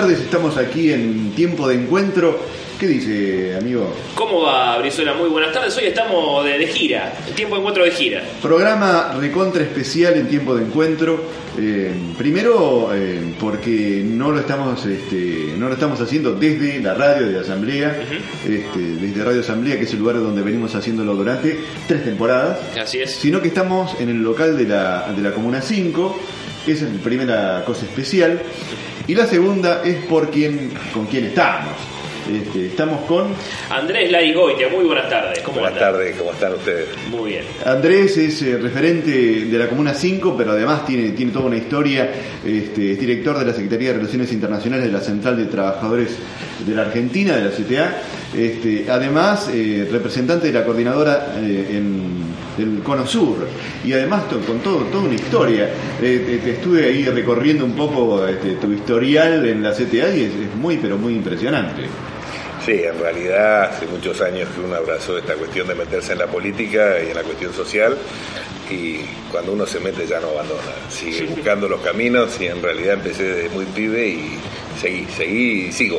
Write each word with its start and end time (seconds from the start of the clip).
Tardes, 0.00 0.20
estamos 0.20 0.56
aquí 0.56 0.92
en 0.92 1.32
tiempo 1.32 1.66
de 1.66 1.74
encuentro. 1.74 2.38
¿Qué 2.78 2.86
dice, 2.86 3.56
amigo? 3.56 3.92
¿Cómo 4.14 4.42
va, 4.42 4.78
Brizuela? 4.78 5.12
Muy 5.12 5.28
buenas 5.28 5.52
tardes. 5.52 5.76
Hoy 5.76 5.86
estamos 5.86 6.44
de, 6.44 6.56
de 6.56 6.68
gira, 6.68 7.12
el 7.26 7.34
tiempo 7.34 7.56
de 7.56 7.60
encuentro 7.62 7.82
de 7.82 7.90
gira. 7.90 8.22
Programa 8.40 9.16
recontra 9.18 9.60
especial 9.60 10.14
en 10.14 10.28
tiempo 10.28 10.54
de 10.54 10.66
encuentro. 10.66 11.20
Eh, 11.58 11.92
primero, 12.16 12.90
eh, 12.94 13.34
porque 13.40 14.04
no 14.04 14.30
lo 14.30 14.38
estamos 14.38 14.86
este, 14.86 15.54
no 15.58 15.66
lo 15.66 15.74
estamos 15.74 16.00
haciendo 16.00 16.32
desde 16.36 16.78
la 16.80 16.94
radio 16.94 17.26
de 17.28 17.40
Asamblea, 17.40 18.00
este, 18.46 18.78
desde 18.78 19.24
Radio 19.24 19.40
Asamblea, 19.40 19.78
que 19.78 19.82
es 19.82 19.92
el 19.94 19.98
lugar 19.98 20.14
donde 20.20 20.42
venimos 20.42 20.76
haciéndolo 20.76 21.16
durante 21.16 21.58
tres 21.88 22.04
temporadas, 22.04 22.60
Así 22.80 23.00
es. 23.00 23.10
sino 23.10 23.42
que 23.42 23.48
estamos 23.48 23.98
en 23.98 24.10
el 24.10 24.22
local 24.22 24.56
de 24.56 24.68
la, 24.68 25.12
de 25.12 25.22
la 25.22 25.32
Comuna 25.32 25.60
5. 25.60 26.20
Esa 26.68 26.86
es 26.86 26.92
la 26.92 27.00
primera 27.00 27.64
cosa 27.64 27.86
especial. 27.86 28.40
Y 29.08 29.14
la 29.14 29.26
segunda 29.26 29.82
es 29.86 30.04
por 30.04 30.30
quién, 30.30 30.70
con 30.92 31.06
quién 31.06 31.24
estamos. 31.24 31.72
Este, 32.30 32.66
estamos 32.66 33.06
con 33.06 33.28
Andrés 33.70 34.12
Larigoitia, 34.12 34.68
muy 34.68 34.84
buenas 34.84 35.08
tardes. 35.08 35.38
¿Cómo 35.38 35.60
Buenas 35.60 35.78
tardes, 35.78 36.14
¿cómo 36.14 36.32
están 36.32 36.52
ustedes? 36.52 36.88
Muy 37.10 37.30
bien. 37.30 37.44
Andrés 37.64 38.18
es 38.18 38.42
eh, 38.42 38.58
referente 38.58 39.10
de 39.10 39.58
la 39.58 39.66
Comuna 39.66 39.94
5, 39.94 40.34
pero 40.36 40.52
además 40.52 40.84
tiene, 40.84 41.12
tiene 41.12 41.32
toda 41.32 41.46
una 41.46 41.56
historia. 41.56 42.10
Este, 42.44 42.92
es 42.92 43.00
director 43.00 43.38
de 43.38 43.46
la 43.46 43.54
Secretaría 43.54 43.92
de 43.92 43.94
Relaciones 43.94 44.30
Internacionales 44.30 44.84
de 44.84 44.92
la 44.92 45.00
Central 45.00 45.38
de 45.38 45.46
Trabajadores 45.46 46.10
de 46.66 46.74
la 46.74 46.82
Argentina, 46.82 47.34
de 47.34 47.44
la 47.44 47.50
CTA. 47.50 48.02
Este, 48.36 48.90
además, 48.90 49.48
eh, 49.50 49.88
representante 49.90 50.48
de 50.48 50.52
la 50.52 50.66
coordinadora 50.66 51.32
eh, 51.38 51.78
en 51.78 52.27
del 52.58 52.82
Cono 52.82 53.06
Sur. 53.06 53.46
Y 53.84 53.92
además 53.92 54.28
to- 54.28 54.40
con 54.40 54.58
todo, 54.60 54.78
toda 54.92 55.04
una 55.04 55.14
historia. 55.14 55.70
Eh, 56.02 56.24
te- 56.26 56.38
te 56.38 56.50
estuve 56.50 56.84
ahí 56.86 57.04
recorriendo 57.06 57.64
un 57.64 57.72
poco 57.74 58.26
este, 58.26 58.52
tu 58.54 58.72
historial 58.72 59.46
en 59.46 59.62
la 59.62 59.72
CTA 59.72 60.14
y 60.14 60.24
es, 60.24 60.30
es 60.34 60.54
muy, 60.56 60.76
pero 60.76 60.96
muy 60.98 61.14
impresionante. 61.14 61.82
Sí, 62.66 62.72
en 62.84 62.98
realidad 63.00 63.62
hace 63.70 63.86
muchos 63.86 64.20
años 64.20 64.48
que 64.54 64.60
uno 64.60 64.74
abrazó 64.76 65.16
esta 65.16 65.34
cuestión 65.34 65.66
de 65.68 65.74
meterse 65.74 66.12
en 66.12 66.18
la 66.18 66.26
política 66.26 66.96
y 67.02 67.08
en 67.10 67.14
la 67.14 67.22
cuestión 67.22 67.54
social 67.54 67.96
y 68.70 68.96
cuando 69.32 69.52
uno 69.52 69.64
se 69.64 69.80
mete 69.80 70.06
ya 70.06 70.20
no 70.20 70.28
abandona, 70.28 70.60
sigue 70.90 71.24
buscando 71.26 71.66
los 71.66 71.80
caminos 71.80 72.38
y 72.38 72.46
en 72.46 72.62
realidad 72.62 72.94
empecé 72.94 73.22
desde 73.22 73.48
muy 73.48 73.64
pibe 73.64 74.08
y 74.08 74.38
seguí, 74.78 75.06
seguí 75.16 75.66
y 75.68 75.72
sigo. 75.72 75.98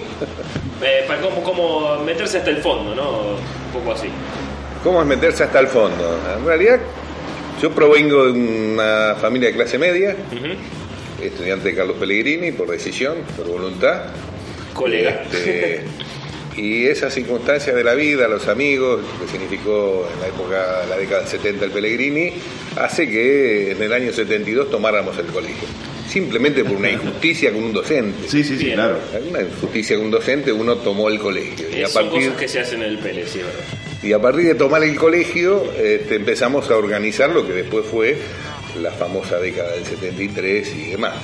Eh, 0.83 1.03
para 1.07 1.19
cómo, 1.21 1.41
cómo 1.43 1.97
meterse 2.05 2.37
hasta 2.37 2.51
el 2.51 2.57
fondo, 2.57 2.93
¿no? 2.93 3.19
Un 3.31 3.73
poco 3.73 3.93
así. 3.93 4.07
¿Cómo 4.83 5.01
es 5.01 5.07
meterse 5.07 5.43
hasta 5.43 5.59
el 5.59 5.67
fondo? 5.67 6.19
En 6.37 6.45
realidad 6.45 6.79
yo 7.61 7.71
provengo 7.71 8.25
de 8.25 8.31
una 8.31 9.15
familia 9.19 9.49
de 9.49 9.55
clase 9.55 9.77
media, 9.77 10.15
estudiante 11.21 11.69
de 11.69 11.75
Carlos 11.75 11.97
Pellegrini 11.99 12.51
por 12.53 12.69
decisión, 12.69 13.15
por 13.35 13.47
voluntad. 13.47 14.03
Colega. 14.73 15.23
Este, 15.31 15.81
y 16.55 16.85
esa 16.85 17.09
circunstancia 17.09 17.73
de 17.73 17.83
la 17.83 17.93
vida, 17.95 18.27
los 18.27 18.47
amigos, 18.47 19.01
lo 19.19 19.25
que 19.25 19.31
significó 19.31 20.07
en 20.13 20.21
la 20.21 20.27
época, 20.27 20.85
la 20.89 20.97
década 20.97 21.21
del 21.21 21.29
70 21.29 21.65
el 21.65 21.71
Pellegrini, 21.71 22.33
hace 22.77 23.09
que 23.09 23.71
en 23.71 23.81
el 23.83 23.91
año 23.91 24.13
72 24.13 24.69
tomáramos 24.69 25.17
el 25.17 25.25
colegio. 25.27 25.67
Simplemente 26.07 26.63
por 26.63 26.77
una 26.77 26.89
injusticia 26.89 27.51
con 27.51 27.63
un 27.63 27.73
docente. 27.73 28.27
Sí, 28.29 28.43
sí, 28.43 28.57
sí, 28.57 28.63
Bien. 28.65 28.75
claro. 28.77 28.97
Una 29.29 29.41
injusticia 29.41 29.95
con 29.97 30.05
un 30.05 30.11
docente, 30.11 30.51
uno 30.51 30.77
tomó 30.77 31.09
el 31.09 31.19
colegio. 31.19 31.67
Y 31.69 31.75
Eh, 31.81 31.85
a 31.85 31.87
son 31.87 32.05
partir, 32.09 32.29
cosas 32.29 32.39
que 32.41 32.47
se 32.47 32.59
hacen 32.61 32.81
en 32.81 32.89
el 32.89 32.97
Pele, 32.99 33.27
sí, 33.27 33.39
verdad. 33.39 33.53
Y 34.01 34.13
a 34.13 34.19
partir 34.21 34.45
de 34.45 34.55
tomar 34.55 34.83
el 34.83 34.95
colegio, 34.95 35.71
este, 35.73 36.15
empezamos 36.15 36.69
a 36.69 36.77
organizar 36.77 37.29
lo 37.29 37.45
que 37.45 37.53
después 37.53 37.85
fue 37.85 38.17
la 38.81 38.91
famosa 38.91 39.39
década 39.39 39.73
del 39.73 39.85
73 39.85 40.75
y 40.75 40.91
demás. 40.91 41.15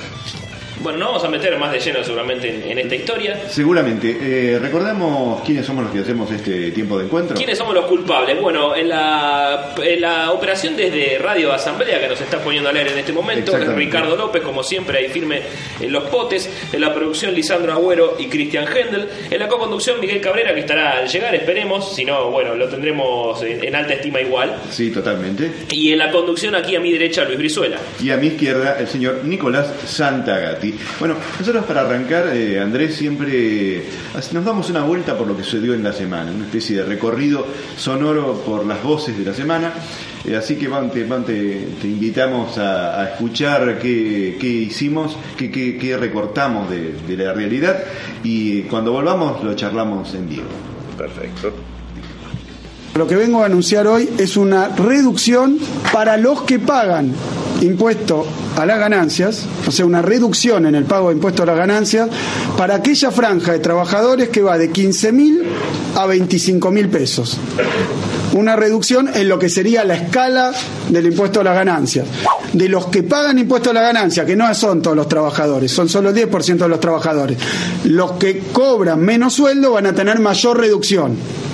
Bueno, 0.80 0.98
no 0.98 1.06
vamos 1.06 1.24
a 1.24 1.28
meter 1.28 1.58
más 1.58 1.72
de 1.72 1.80
lleno 1.80 2.04
seguramente 2.04 2.48
en, 2.48 2.70
en 2.70 2.78
esta 2.78 2.94
historia. 2.94 3.40
Seguramente. 3.48 4.16
Eh, 4.20 4.58
recordemos 4.58 5.40
quiénes 5.42 5.64
somos 5.66 5.84
los 5.84 5.92
que 5.92 6.00
hacemos 6.00 6.30
este 6.30 6.70
tiempo 6.70 6.98
de 6.98 7.06
encuentro. 7.06 7.36
¿Quiénes 7.36 7.58
somos 7.58 7.74
los 7.74 7.86
culpables? 7.86 8.40
Bueno, 8.40 8.76
en 8.76 8.88
la, 8.88 9.74
en 9.82 10.00
la 10.00 10.32
operación 10.32 10.76
desde 10.76 11.18
Radio 11.18 11.52
Asamblea 11.52 12.00
que 12.00 12.08
nos 12.08 12.20
está 12.20 12.38
poniendo 12.38 12.68
al 12.68 12.76
aire 12.76 12.92
en 12.92 12.98
este 12.98 13.12
momento. 13.12 13.56
Ricardo 13.74 14.16
López, 14.16 14.42
como 14.42 14.62
siempre, 14.62 14.98
ahí 14.98 15.08
firme 15.08 15.42
en 15.80 15.92
los 15.92 16.04
potes. 16.04 16.48
En 16.72 16.80
la 16.80 16.94
producción, 16.94 17.34
Lisandro 17.34 17.72
Agüero 17.72 18.16
y 18.18 18.26
Cristian 18.26 18.66
Hendel. 18.66 19.08
En 19.30 19.38
la 19.38 19.48
co-conducción, 19.48 19.98
Miguel 20.00 20.20
Cabrera, 20.20 20.54
que 20.54 20.60
estará 20.60 20.98
al 20.98 21.08
llegar, 21.08 21.34
esperemos. 21.34 21.94
Si 21.94 22.04
no, 22.04 22.30
bueno, 22.30 22.54
lo 22.54 22.68
tendremos 22.68 23.42
en, 23.42 23.64
en 23.64 23.74
alta 23.74 23.94
estima 23.94 24.20
igual. 24.20 24.56
Sí, 24.70 24.90
totalmente. 24.90 25.50
Y 25.70 25.92
en 25.92 25.98
la 25.98 26.10
conducción, 26.10 26.54
aquí 26.54 26.76
a 26.76 26.80
mi 26.80 26.92
derecha, 26.92 27.24
Luis 27.24 27.38
Brizuela. 27.38 27.78
Y 28.02 28.10
a 28.10 28.16
mi 28.16 28.28
izquierda, 28.28 28.76
el 28.78 28.88
señor 28.88 29.20
Nicolás 29.24 29.72
Santagati. 29.86 30.65
Bueno, 30.98 31.16
nosotros 31.38 31.64
para 31.64 31.82
arrancar, 31.82 32.28
eh, 32.34 32.60
Andrés, 32.60 32.94
siempre 32.96 33.84
nos 34.32 34.44
damos 34.44 34.70
una 34.70 34.82
vuelta 34.82 35.16
por 35.16 35.26
lo 35.26 35.36
que 35.36 35.42
sucedió 35.44 35.74
en 35.74 35.82
la 35.82 35.92
semana, 35.92 36.30
una 36.32 36.44
especie 36.46 36.76
de 36.76 36.84
recorrido 36.84 37.46
sonoro 37.76 38.42
por 38.44 38.66
las 38.66 38.82
voces 38.82 39.16
de 39.18 39.24
la 39.24 39.34
semana. 39.34 39.72
Eh, 40.24 40.34
así 40.36 40.56
que 40.56 40.66
Van, 40.68 40.90
te, 40.90 41.04
Van, 41.04 41.24
te- 41.24 41.68
invitamos 41.84 42.58
a, 42.58 43.08
escuchar 43.10 43.78
qué, 43.78 44.36
hicimos, 44.40 45.16
qué, 45.36 45.96
recortamos 45.98 46.68
de 46.70 47.16
la 47.16 47.32
realidad 47.32 47.82
y 48.24 48.62
cuando 48.62 48.92
volvamos 48.92 49.42
lo 49.44 49.54
charlamos 49.54 50.14
en 50.14 50.28
vivo. 50.28 50.48
Perfecto. 50.96 51.52
Lo 52.96 53.06
que 53.06 53.16
vengo 53.16 53.42
a 53.42 53.46
anunciar 53.46 53.86
hoy 53.86 54.08
es 54.16 54.38
una 54.38 54.68
reducción 54.68 55.58
para 55.92 56.16
los 56.16 56.42
que 56.42 56.58
pagan 56.58 57.12
impuesto 57.60 58.26
a 58.56 58.64
las 58.64 58.78
ganancias, 58.78 59.44
o 59.66 59.70
sea, 59.70 59.84
una 59.84 60.00
reducción 60.00 60.64
en 60.64 60.74
el 60.74 60.84
pago 60.84 61.08
de 61.08 61.16
impuesto 61.16 61.42
a 61.42 61.46
las 61.46 61.58
ganancias 61.58 62.08
para 62.56 62.76
aquella 62.76 63.10
franja 63.10 63.52
de 63.52 63.58
trabajadores 63.58 64.30
que 64.30 64.40
va 64.40 64.56
de 64.56 64.70
15 64.70 65.12
mil 65.12 65.42
a 65.94 66.06
25 66.06 66.70
mil 66.70 66.88
pesos. 66.88 67.36
Una 68.32 68.56
reducción 68.56 69.10
en 69.14 69.28
lo 69.28 69.38
que 69.38 69.50
sería 69.50 69.84
la 69.84 69.94
escala 69.96 70.52
del 70.88 71.06
impuesto 71.06 71.40
a 71.40 71.44
las 71.44 71.54
ganancias. 71.54 72.06
De 72.54 72.68
los 72.68 72.86
que 72.86 73.02
pagan 73.02 73.38
impuesto 73.38 73.70
a 73.70 73.74
la 73.74 73.82
ganancia, 73.82 74.24
que 74.24 74.36
no 74.36 74.52
son 74.54 74.80
todos 74.80 74.96
los 74.96 75.08
trabajadores, 75.08 75.70
son 75.70 75.90
solo 75.90 76.10
el 76.10 76.16
10% 76.16 76.56
de 76.56 76.68
los 76.68 76.80
trabajadores, 76.80 77.36
los 77.84 78.12
que 78.12 78.44
cobran 78.52 79.00
menos 79.00 79.34
sueldo 79.34 79.72
van 79.72 79.84
a 79.84 79.94
tener 79.94 80.18
mayor 80.18 80.58
reducción. 80.58 81.45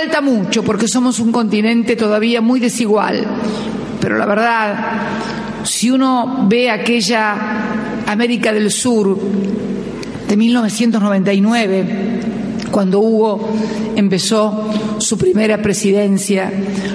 Falta 0.00 0.22
mucho 0.22 0.62
porque 0.62 0.88
somos 0.88 1.18
un 1.20 1.30
continente 1.30 1.94
todavía 1.94 2.40
muy 2.40 2.58
desigual, 2.58 3.22
pero 4.00 4.16
la 4.16 4.24
verdad, 4.24 4.74
si 5.62 5.90
uno 5.90 6.46
ve 6.48 6.70
aquella 6.70 7.36
América 8.06 8.50
del 8.50 8.70
Sur 8.70 9.18
de 10.26 10.36
1999, 10.38 11.84
cuando 12.70 13.00
Hugo 13.00 13.52
empezó 13.94 14.70
su 14.96 15.18
primera 15.18 15.60
presidencia. 15.60 16.50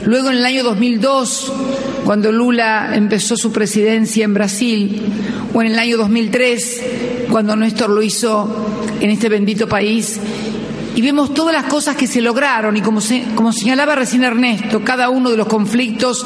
Luego 0.06 0.32
en 0.32 0.38
el 0.38 0.46
año 0.46 0.64
2002, 0.64 1.54
cuando 2.06 2.32
Lula 2.32 2.90
empezó 2.96 3.38
su 3.38 3.52
presidencia 3.52 4.26
en 4.26 4.34
Brasil. 4.34 5.04
O 5.54 5.62
en 5.62 5.68
el 5.68 5.78
año 5.78 5.98
2003, 5.98 6.84
cuando 7.30 7.56
Néstor 7.56 7.92
lo 7.92 8.02
hizo 8.02 8.50
en 9.00 9.12
este 9.12 9.30
bendito 9.30 9.70
país. 9.70 10.20
Y 10.96 11.02
vemos 11.02 11.34
todas 11.34 11.54
las 11.54 11.66
cosas 11.66 11.96
que 11.98 12.08
se 12.08 12.22
lograron 12.22 12.78
y 12.78 12.82
como, 12.82 13.02
se- 13.02 13.26
como 13.36 13.52
señalaba 13.52 13.96
recién 13.96 14.24
Ernesto, 14.24 14.82
cada 14.84 15.10
uno 15.10 15.30
de 15.30 15.38
los 15.38 15.48
conflictos 15.48 16.26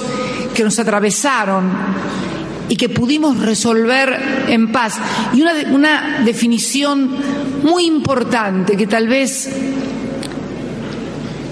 que 0.53 0.63
nos 0.63 0.77
atravesaron 0.77 1.69
y 2.69 2.75
que 2.75 2.87
pudimos 2.89 3.39
resolver 3.39 4.45
en 4.47 4.71
paz. 4.71 4.99
Y 5.33 5.41
una, 5.41 5.53
una 5.71 6.19
definición 6.23 7.09
muy 7.63 7.85
importante 7.85 8.77
que 8.77 8.85
tal 8.85 9.07
vez 9.07 9.49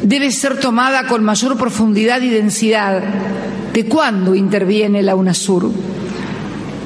debe 0.04 0.32
ser 0.32 0.60
tomada 0.60 1.08
con 1.08 1.24
mayor 1.24 1.58
profundidad 1.58 2.22
y 2.22 2.30
densidad 2.30 3.02
de 3.74 3.86
cuándo 3.86 4.36
interviene 4.36 5.02
la 5.02 5.16
UNASUR. 5.16 5.72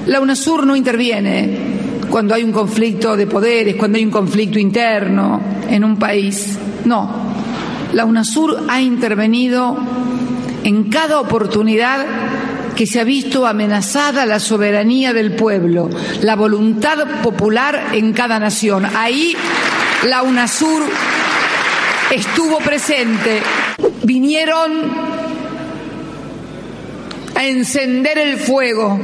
La 0.07 0.19
UNASUR 0.21 0.65
no 0.65 0.75
interviene 0.75 1.70
cuando 2.11 2.35
hay 2.35 2.43
un 2.43 2.51
conflicto 2.51 3.15
de 3.15 3.25
poderes, 3.25 3.75
cuando 3.77 3.97
hay 3.97 4.05
un 4.05 4.11
conflicto 4.11 4.59
interno 4.59 5.41
en 5.67 5.83
un 5.83 5.97
país. 5.97 6.57
No, 6.85 7.09
la 7.93 8.05
UNASUR 8.05 8.65
ha 8.67 8.81
intervenido 8.81 9.77
en 10.63 10.89
cada 10.89 11.19
oportunidad 11.19 12.05
que 12.75 12.85
se 12.85 12.99
ha 12.99 13.03
visto 13.03 13.47
amenazada 13.47 14.25
la 14.25 14.39
soberanía 14.39 15.13
del 15.13 15.35
pueblo, 15.35 15.89
la 16.21 16.35
voluntad 16.35 17.21
popular 17.21 17.89
en 17.93 18.13
cada 18.13 18.39
nación. 18.39 18.85
Ahí 18.93 19.35
la 20.07 20.23
UNASUR 20.23 20.83
estuvo 22.11 22.57
presente. 22.59 23.41
Vinieron 24.03 24.71
a 27.35 27.45
encender 27.45 28.17
el 28.17 28.37
fuego, 28.37 28.99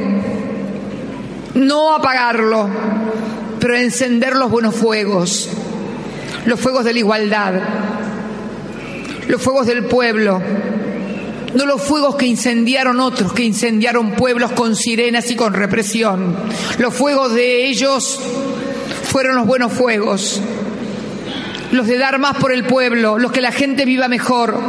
no 1.58 1.94
apagarlo, 1.94 2.70
pero 3.60 3.76
encender 3.76 4.36
los 4.36 4.50
buenos 4.50 4.76
fuegos, 4.76 5.50
los 6.46 6.60
fuegos 6.60 6.86
de 6.86 6.94
la 6.94 7.00
igualdad, 7.00 7.54
los 9.28 9.42
fuegos 9.42 9.68
del 9.68 9.86
pueblo, 9.86 10.42
no 11.54 11.66
los 11.66 11.82
fuegos 11.82 12.16
que 12.16 12.28
incendiaron 12.28 13.00
otros, 13.00 13.34
que 13.34 13.44
incendiaron 13.44 14.12
pueblos 14.12 14.52
con 14.52 14.76
sirenas 14.76 15.32
y 15.32 15.36
con 15.36 15.54
represión. 15.54 16.36
Los 16.78 16.94
fuegos 16.94 17.34
de 17.34 17.68
ellos 17.68 18.20
fueron 19.04 19.36
los 19.36 19.48
buenos 19.48 19.74
fuegos, 19.74 20.42
los 21.72 21.88
de 21.88 21.98
dar 21.98 22.20
más 22.20 22.38
por 22.38 22.52
el 22.52 22.66
pueblo, 22.66 23.18
los 23.18 23.32
que 23.32 23.42
la 23.42 23.52
gente 23.52 23.86
viva 23.86 24.08
mejor. 24.08 24.60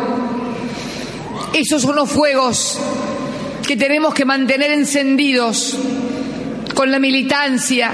Esos 1.53 1.83
son 1.83 1.97
los 1.97 2.11
fuegos 2.11 2.79
que 3.67 3.77
tenemos 3.77 4.15
que 4.15 4.25
mantener 4.25 4.71
encendidos 4.71 5.77
con 6.79 6.93
la 6.93 7.01
militancia, 7.01 7.91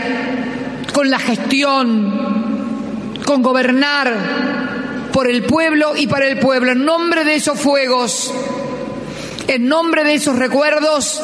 con 0.92 1.08
la 1.08 1.18
gestión, 1.18 3.14
con 3.24 3.40
gobernar 3.42 5.08
por 5.10 5.26
el 5.26 5.44
pueblo 5.44 5.96
y 5.96 6.06
para 6.06 6.26
el 6.26 6.38
pueblo. 6.38 6.72
En 6.72 6.84
nombre 6.84 7.24
de 7.24 7.36
esos 7.36 7.58
fuegos, 7.58 8.30
en 9.48 9.68
nombre 9.68 10.04
de 10.04 10.12
esos 10.12 10.36
recuerdos, 10.36 11.22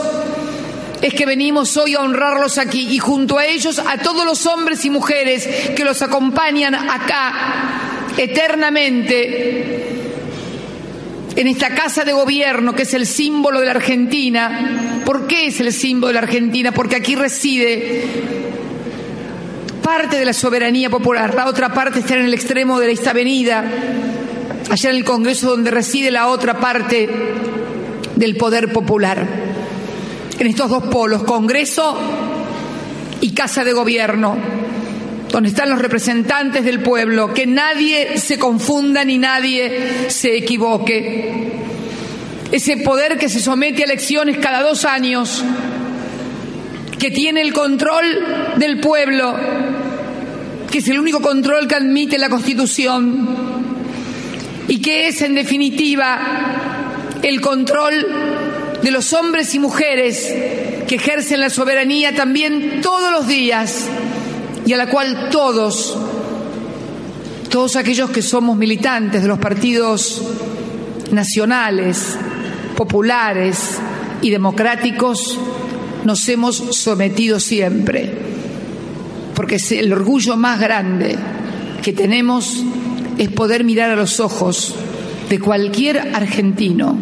es 1.03 1.13
que 1.13 1.27
venimos 1.27 1.77
hoy 1.77 1.97
a 1.97 2.01
honrarlos 2.01 2.57
aquí 2.57 2.95
y 2.95 2.99
junto 2.99 3.37
a 3.37 3.45
ellos 3.45 3.79
a 3.79 3.99
todos 3.99 4.25
los 4.25 4.47
hombres 4.47 4.83
y 4.87 4.89
mujeres 4.89 5.47
que 5.77 5.85
los 5.85 6.01
acompañan 6.01 6.75
acá 6.75 7.35
eternamente 8.17 10.00
en 11.41 11.49
esta 11.49 11.71
casa 11.75 12.05
de 12.05 12.13
gobierno 12.13 12.75
que 12.75 12.83
es 12.83 12.93
el 12.93 13.07
símbolo 13.07 13.61
de 13.61 13.67
la 13.67 13.73
Argentina. 13.73 15.03
¿Por 15.07 15.27
qué 15.27 15.47
es 15.47 15.59
el 15.61 15.73
símbolo 15.73 16.09
de 16.09 16.15
la 16.15 16.21
Argentina? 16.21 16.71
Porque 16.71 16.97
aquí 16.97 17.15
reside 17.15 18.05
parte 19.83 20.19
de 20.19 20.27
la 20.27 20.35
soberanía 20.35 20.91
popular, 20.91 21.35
la 21.35 21.47
otra 21.47 21.73
parte 21.73 22.01
está 22.01 22.15
en 22.17 22.27
el 22.27 22.35
extremo 22.35 22.79
de 22.79 22.93
esta 22.93 23.11
avenida, 23.11 23.65
allá 24.71 24.91
en 24.91 24.97
el 24.97 25.05
Congreso 25.05 25.49
donde 25.49 25.71
reside 25.71 26.11
la 26.11 26.29
otra 26.29 26.61
parte 26.61 27.09
del 28.15 28.37
poder 28.37 28.71
popular. 28.71 29.27
En 30.39 30.47
estos 30.47 30.69
dos 30.69 30.85
polos, 30.85 31.23
Congreso 31.23 31.99
y 33.23 33.33
Casa 33.33 33.65
de 33.65 33.73
Gobierno, 33.73 34.37
donde 35.31 35.49
están 35.49 35.71
los 35.71 35.79
representantes 35.79 36.65
del 36.65 36.81
pueblo, 36.81 37.33
que 37.33 37.47
nadie 37.47 38.19
se 38.19 38.39
confunda 38.39 39.05
ni 39.05 39.19
nadie 39.19 40.09
se 40.09 40.37
equivoque. 40.37 41.53
Ese 42.51 42.79
poder 42.79 43.17
que 43.17 43.29
se 43.29 43.39
somete 43.39 43.83
a 43.83 43.85
elecciones 43.85 44.39
cada 44.39 44.63
dos 44.63 44.85
años, 44.85 45.45
que 46.99 47.11
tiene 47.11 47.43
el 47.43 47.53
control 47.53 48.05
del 48.57 48.81
pueblo, 48.81 49.37
que 50.71 50.79
es 50.79 50.89
el 50.89 50.99
único 50.99 51.21
control 51.21 51.69
que 51.69 51.77
admite 51.77 52.19
la 52.19 52.29
Constitución 52.29 53.29
y 54.67 54.81
que 54.81 55.09
es 55.09 55.23
en 55.23 55.35
definitiva 55.35 56.21
el 57.23 57.41
control 57.41 58.07
de 58.83 58.91
los 58.91 59.13
hombres 59.13 59.55
y 59.55 59.59
mujeres 59.59 60.35
que 60.89 60.95
ejercen 60.97 61.41
la 61.41 61.51
soberanía 61.51 62.15
también 62.15 62.81
todos 62.83 63.13
los 63.13 63.29
días 63.29 63.89
y 64.67 64.73
a 64.73 64.77
la 64.77 64.89
cual 64.89 65.29
todos, 65.31 65.97
todos 67.49 67.77
aquellos 67.77 68.11
que 68.11 68.23
somos 68.23 68.57
militantes 68.57 69.23
de 69.23 69.29
los 69.29 69.39
partidos 69.39 70.23
nacionales, 71.11 72.17
populares 72.77 73.79
y 74.23 74.31
democráticos, 74.31 75.39
nos 76.05 76.29
hemos 76.29 76.57
sometido 76.57 77.41
siempre, 77.41 78.13
porque 79.35 79.61
el 79.71 79.93
orgullo 79.93 80.37
más 80.37 80.61
grande 80.61 81.17
que 81.83 81.93
tenemos 81.93 82.63
es 83.19 83.29
poder 83.31 83.65
mirar 83.65 83.91
a 83.91 83.97
los 83.97 84.21
ojos 84.21 84.75
de 85.29 85.39
cualquier 85.39 86.15
argentino, 86.15 86.97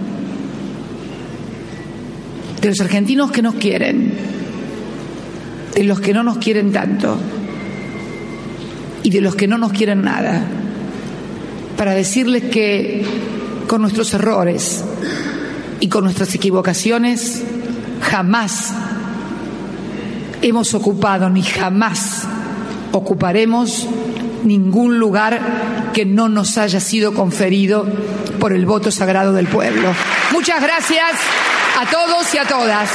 de 2.61 2.69
los 2.69 2.81
argentinos 2.81 3.31
que 3.31 3.43
nos 3.43 3.54
quieren, 3.54 4.12
de 5.75 5.84
los 5.84 6.00
que 6.00 6.12
no 6.12 6.22
nos 6.22 6.38
quieren 6.38 6.72
tanto 6.72 7.19
y 9.09 9.11
de 9.11 9.23
los 9.23 9.35
que 9.37 9.49
no 9.49 9.57
nos 9.57 9.73
quieren 9.73 10.03
nada, 10.03 10.43
para 11.79 11.95
decirles 11.95 12.43
que 12.53 13.07
con 13.67 13.81
nuestros 13.81 14.12
errores 14.12 14.85
y 15.81 15.88
con 15.88 16.05
nuestras 16.05 16.35
equivocaciones 16.35 17.43
jamás 18.03 18.75
hemos 20.43 20.75
ocupado 20.75 21.31
ni 21.31 21.43
jamás 21.43 22.25
ocuparemos 22.93 23.88
ningún 24.45 24.99
lugar 24.99 25.91
que 25.95 26.05
no 26.05 26.29
nos 26.29 26.59
haya 26.59 26.79
sido 26.79 27.15
conferido 27.15 27.87
por 28.38 28.53
el 28.53 28.67
voto 28.67 28.91
sagrado 28.91 29.33
del 29.33 29.47
pueblo. 29.47 29.88
Muchas 30.33 30.61
gracias 30.61 31.12
a 31.81 31.91
todos 31.91 32.35
y 32.35 32.37
a 32.37 32.45
todas. 32.45 32.91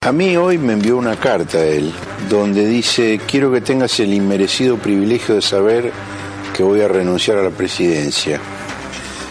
A 0.00 0.10
mí 0.10 0.36
hoy 0.36 0.58
me 0.58 0.72
envió 0.72 0.96
una 0.96 1.14
carta 1.14 1.64
él, 1.64 1.92
donde 2.28 2.66
dice, 2.66 3.20
quiero 3.26 3.52
que 3.52 3.60
tengas 3.60 3.98
el 4.00 4.12
inmerecido 4.12 4.76
privilegio 4.76 5.34
de 5.34 5.42
saber 5.42 5.92
que 6.54 6.62
voy 6.62 6.80
a 6.80 6.88
renunciar 6.88 7.38
a 7.38 7.42
la 7.42 7.50
presidencia. 7.50 8.40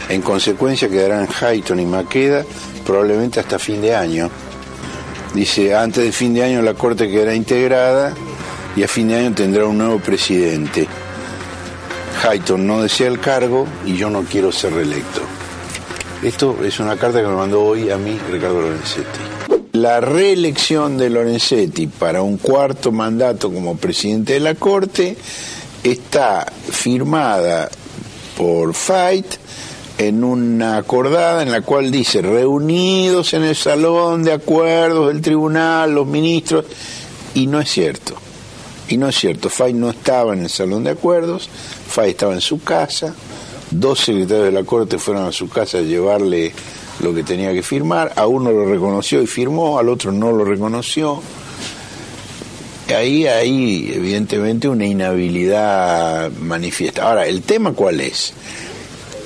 En 0.09 0.21
consecuencia 0.21 0.89
quedarán 0.89 1.27
Hayton 1.41 1.79
y 1.79 1.85
Maqueda 1.85 2.45
probablemente 2.85 3.39
hasta 3.39 3.57
fin 3.57 3.81
de 3.81 3.95
año. 3.95 4.29
Dice, 5.33 5.73
antes 5.73 6.03
de 6.03 6.11
fin 6.11 6.33
de 6.33 6.43
año 6.43 6.61
la 6.61 6.73
Corte 6.73 7.09
quedará 7.09 7.33
integrada 7.33 8.13
y 8.75 8.83
a 8.83 8.87
fin 8.87 9.07
de 9.07 9.15
año 9.15 9.33
tendrá 9.33 9.65
un 9.65 9.77
nuevo 9.77 9.99
presidente. 9.99 10.87
Hayton 12.23 12.65
no 12.67 12.81
desea 12.81 13.07
el 13.07 13.19
cargo 13.19 13.65
y 13.85 13.95
yo 13.95 14.09
no 14.09 14.23
quiero 14.23 14.51
ser 14.51 14.73
reelecto. 14.73 15.21
Esto 16.21 16.57
es 16.63 16.79
una 16.79 16.95
carta 16.95 17.21
que 17.21 17.27
me 17.27 17.35
mandó 17.35 17.63
hoy 17.63 17.89
a 17.89 17.97
mí 17.97 18.17
Ricardo 18.31 18.61
Lorenzetti. 18.61 19.52
La 19.73 19.99
reelección 19.99 20.99
de 20.99 21.09
Lorenzetti 21.09 21.87
para 21.87 22.21
un 22.21 22.37
cuarto 22.37 22.91
mandato 22.91 23.51
como 23.51 23.75
presidente 23.75 24.33
de 24.33 24.39
la 24.39 24.53
Corte 24.53 25.17
está 25.83 26.45
firmada 26.69 27.71
por 28.37 28.75
Fight 28.75 29.25
en 29.97 30.23
una 30.23 30.77
acordada 30.77 31.41
en 31.41 31.51
la 31.51 31.61
cual 31.61 31.89
dice 31.89 32.21
reunidos 32.21 33.33
en 33.33 33.45
el 33.45 33.55
salón 33.55 34.21
de 34.21 34.33
acuerdos 34.33 35.07
del 35.07 35.23
tribunal 35.23 35.95
los 35.95 36.05
ministros 36.05 36.65
y 37.33 37.47
no 37.47 37.59
es 37.59 37.71
cierto. 37.71 38.13
Y 38.89 38.97
no 38.97 39.09
es 39.09 39.15
cierto. 39.15 39.49
Fay 39.49 39.73
no 39.73 39.89
estaba 39.89 40.33
en 40.33 40.43
el 40.43 40.49
salón 40.49 40.83
de 40.83 40.91
acuerdos 40.91 41.49
Fay 41.87 42.11
estaba 42.11 42.33
en 42.33 42.41
su 42.41 42.61
casa 42.61 43.15
dos 43.71 44.01
secretarios 44.01 44.45
de 44.45 44.51
la 44.51 44.63
corte 44.63 44.99
fueron 44.99 45.25
a 45.25 45.31
su 45.31 45.49
casa 45.49 45.79
a 45.79 45.81
llevarle 45.81 46.53
lo 46.99 47.13
que 47.13 47.23
tenía 47.23 47.53
que 47.53 47.63
firmar, 47.63 48.13
a 48.15 48.27
uno 48.27 48.51
lo 48.51 48.65
reconoció 48.65 49.21
y 49.21 49.27
firmó, 49.27 49.79
al 49.79 49.89
otro 49.89 50.11
no 50.11 50.31
lo 50.31 50.45
reconoció. 50.45 51.21
Ahí 52.95 53.25
hay 53.27 53.91
evidentemente 53.93 54.67
una 54.67 54.85
inhabilidad 54.85 56.31
manifiesta. 56.31 57.09
Ahora, 57.09 57.25
¿el 57.25 57.41
tema 57.41 57.71
cuál 57.73 58.01
es? 58.01 58.33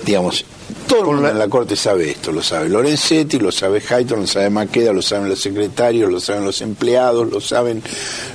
Digamos, 0.05 0.45
todo 0.87 1.01
el 1.01 1.05
mundo 1.07 1.29
en 1.29 1.37
la 1.37 1.49
Corte 1.49 1.75
sabe 1.75 2.11
esto, 2.11 2.31
lo 2.31 2.41
sabe 2.41 2.69
Lorenzetti, 2.69 3.39
lo 3.39 3.51
sabe 3.51 3.81
Hayton, 3.87 4.21
lo 4.21 4.27
sabe 4.27 4.49
Maqueda, 4.49 4.93
lo 4.93 5.01
saben 5.01 5.27
los 5.27 5.41
secretarios, 5.41 6.09
lo 6.09 6.19
saben 6.19 6.45
los 6.45 6.61
empleados, 6.61 7.29
lo 7.29 7.41
saben 7.41 7.83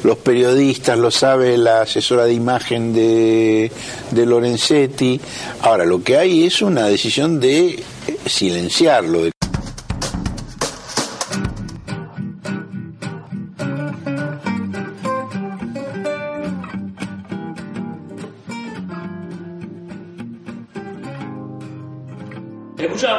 los 0.03 0.19
periodistas, 0.19 0.99
lo 0.99 1.11
sabe 1.11 1.57
la 1.57 1.83
asesora 1.83 2.25
de 2.25 2.35
imagen 2.35 2.93
de, 2.93 3.73
de 4.11 4.27
Lorenzetti. 4.27 5.19
Ahora, 5.63 5.85
lo 5.87 6.03
que 6.03 6.19
hay 6.19 6.45
es 6.45 6.61
una 6.61 6.87
decisión 6.87 7.41
de 7.41 7.83
silenciarlo, 8.27 9.31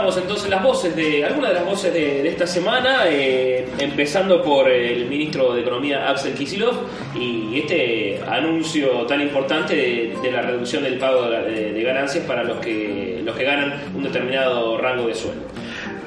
Escuchábamos 0.04 0.18
entonces 0.18 0.50
las 0.50 0.64
voces 0.64 0.96
de, 0.98 1.24
algunas 1.24 1.52
de 1.52 1.56
las 1.56 1.66
voces 1.66 1.94
de, 1.94 2.24
de 2.24 2.28
esta 2.28 2.46
semana, 2.46 3.04
eh, 3.08 3.66
empezando 3.80 4.42
por 4.42 4.70
el 4.70 5.08
ministro 5.08 5.54
de 5.54 5.62
Economía 5.62 6.10
Axel 6.10 6.34
Kisilov 6.34 6.76
y 7.16 7.60
este 7.60 8.22
anuncio 8.28 9.06
tan 9.06 9.22
importante 9.22 9.74
de, 9.74 10.18
de 10.22 10.32
la 10.32 10.42
reducción 10.42 10.84
del 10.84 10.98
pago 10.98 11.30
de, 11.30 11.72
de 11.72 11.84
ganancias 11.84 12.26
para 12.26 12.44
los 12.44 12.58
que, 12.58 13.22
los 13.24 13.34
que 13.34 13.46
ganan 13.46 13.76
un 13.96 14.04
determinado 14.04 14.78
rango 14.78 15.08
de 15.08 15.16
sueldo. 15.16 15.44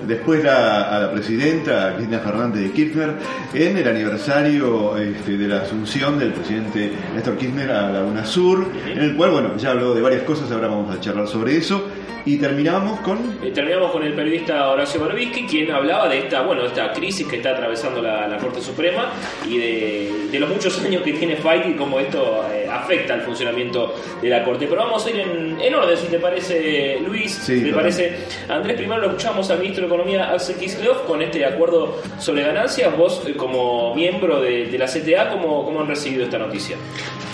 Después 0.07 0.45
la, 0.45 0.95
a 0.95 1.01
la 1.01 1.13
presidenta, 1.13 1.95
Cristina 1.95 2.19
Fernández 2.19 2.65
de 2.65 2.73
Kirchner, 2.73 3.15
en 3.55 3.79
el 3.79 3.89
aniversario 3.89 4.95
este, 4.99 5.39
de 5.39 5.49
la 5.49 5.63
asunción 5.63 6.19
del 6.19 6.35
presidente 6.35 6.93
Néstor 7.15 7.39
Kirchner 7.39 7.71
a 7.71 7.91
la 7.91 8.03
UNASUR, 8.05 8.67
en 8.93 8.99
el 8.99 9.17
cual, 9.17 9.31
bueno, 9.31 9.57
ya 9.57 9.71
habló 9.71 9.95
de 9.95 10.03
varias 10.03 10.23
cosas, 10.25 10.53
ahora 10.53 10.69
vamos 10.69 10.95
a 10.95 11.01
charlar 11.01 11.27
sobre 11.27 11.57
eso. 11.57 11.83
Y 12.27 12.39
terminamos 12.39 12.99
con... 13.01 13.39
Eh, 13.41 13.53
terminamos 13.53 13.93
con 13.93 14.03
el 14.03 14.13
periodista 14.13 14.69
Horacio 14.69 15.01
Barbisky, 15.01 15.47
quien 15.47 15.71
hablaba 15.71 16.09
de 16.09 16.19
esta, 16.19 16.43
bueno, 16.43 16.63
de 16.63 16.69
esta 16.69 16.93
crisis 16.93 17.25
que 17.25 17.37
está 17.37 17.51
atravesando 17.51 18.03
la, 18.03 18.27
la 18.27 18.37
Corte 18.39 18.61
Suprema 18.61 19.13
y 19.49 19.59
de, 19.59 20.13
de 20.33 20.41
los 20.41 20.51
muchos 20.51 20.77
años 20.85 21.03
que 21.03 21.13
tiene 21.13 21.37
Fight 21.37 21.67
y 21.69 21.75
cómo 21.75 22.01
esto 22.01 22.45
eh, 22.53 22.67
afecta 22.69 23.15
al 23.15 23.23
funcionamiento 23.23 23.95
de 24.21 24.29
la 24.29 24.43
Corte. 24.45 24.67
Pero 24.67 24.83
vamos 24.83 25.07
a 25.07 25.11
ir 25.11 25.21
en, 25.21 25.61
en 25.61 25.75
orden, 25.77 25.97
si 25.97 26.09
te 26.09 26.19
parece, 26.19 26.99
Luis, 27.07 27.33
Sí, 27.33 27.63
¿te 27.63 27.73
parece? 27.73 28.17
Andrés, 28.49 28.77
primero 28.77 29.03
lo 29.03 29.07
escuchamos 29.07 29.49
al 29.51 29.61
ministro 29.61 29.87
de 29.87 29.95
Economía, 29.95 30.33
Axel 30.33 30.57
Kicillof, 30.57 31.03
con 31.03 31.23
este 31.23 31.45
acuerdo 31.45 32.03
sobre 32.19 32.43
ganancias. 32.43 32.97
Vos, 32.97 33.23
eh, 33.25 33.35
como 33.37 33.95
miembro 33.95 34.41
de, 34.41 34.67
de 34.67 34.79
la 34.79 34.87
CTA, 34.87 35.31
¿cómo, 35.31 35.65
¿cómo 35.65 35.81
han 35.81 35.87
recibido 35.87 36.25
esta 36.25 36.39
noticia? 36.39 36.77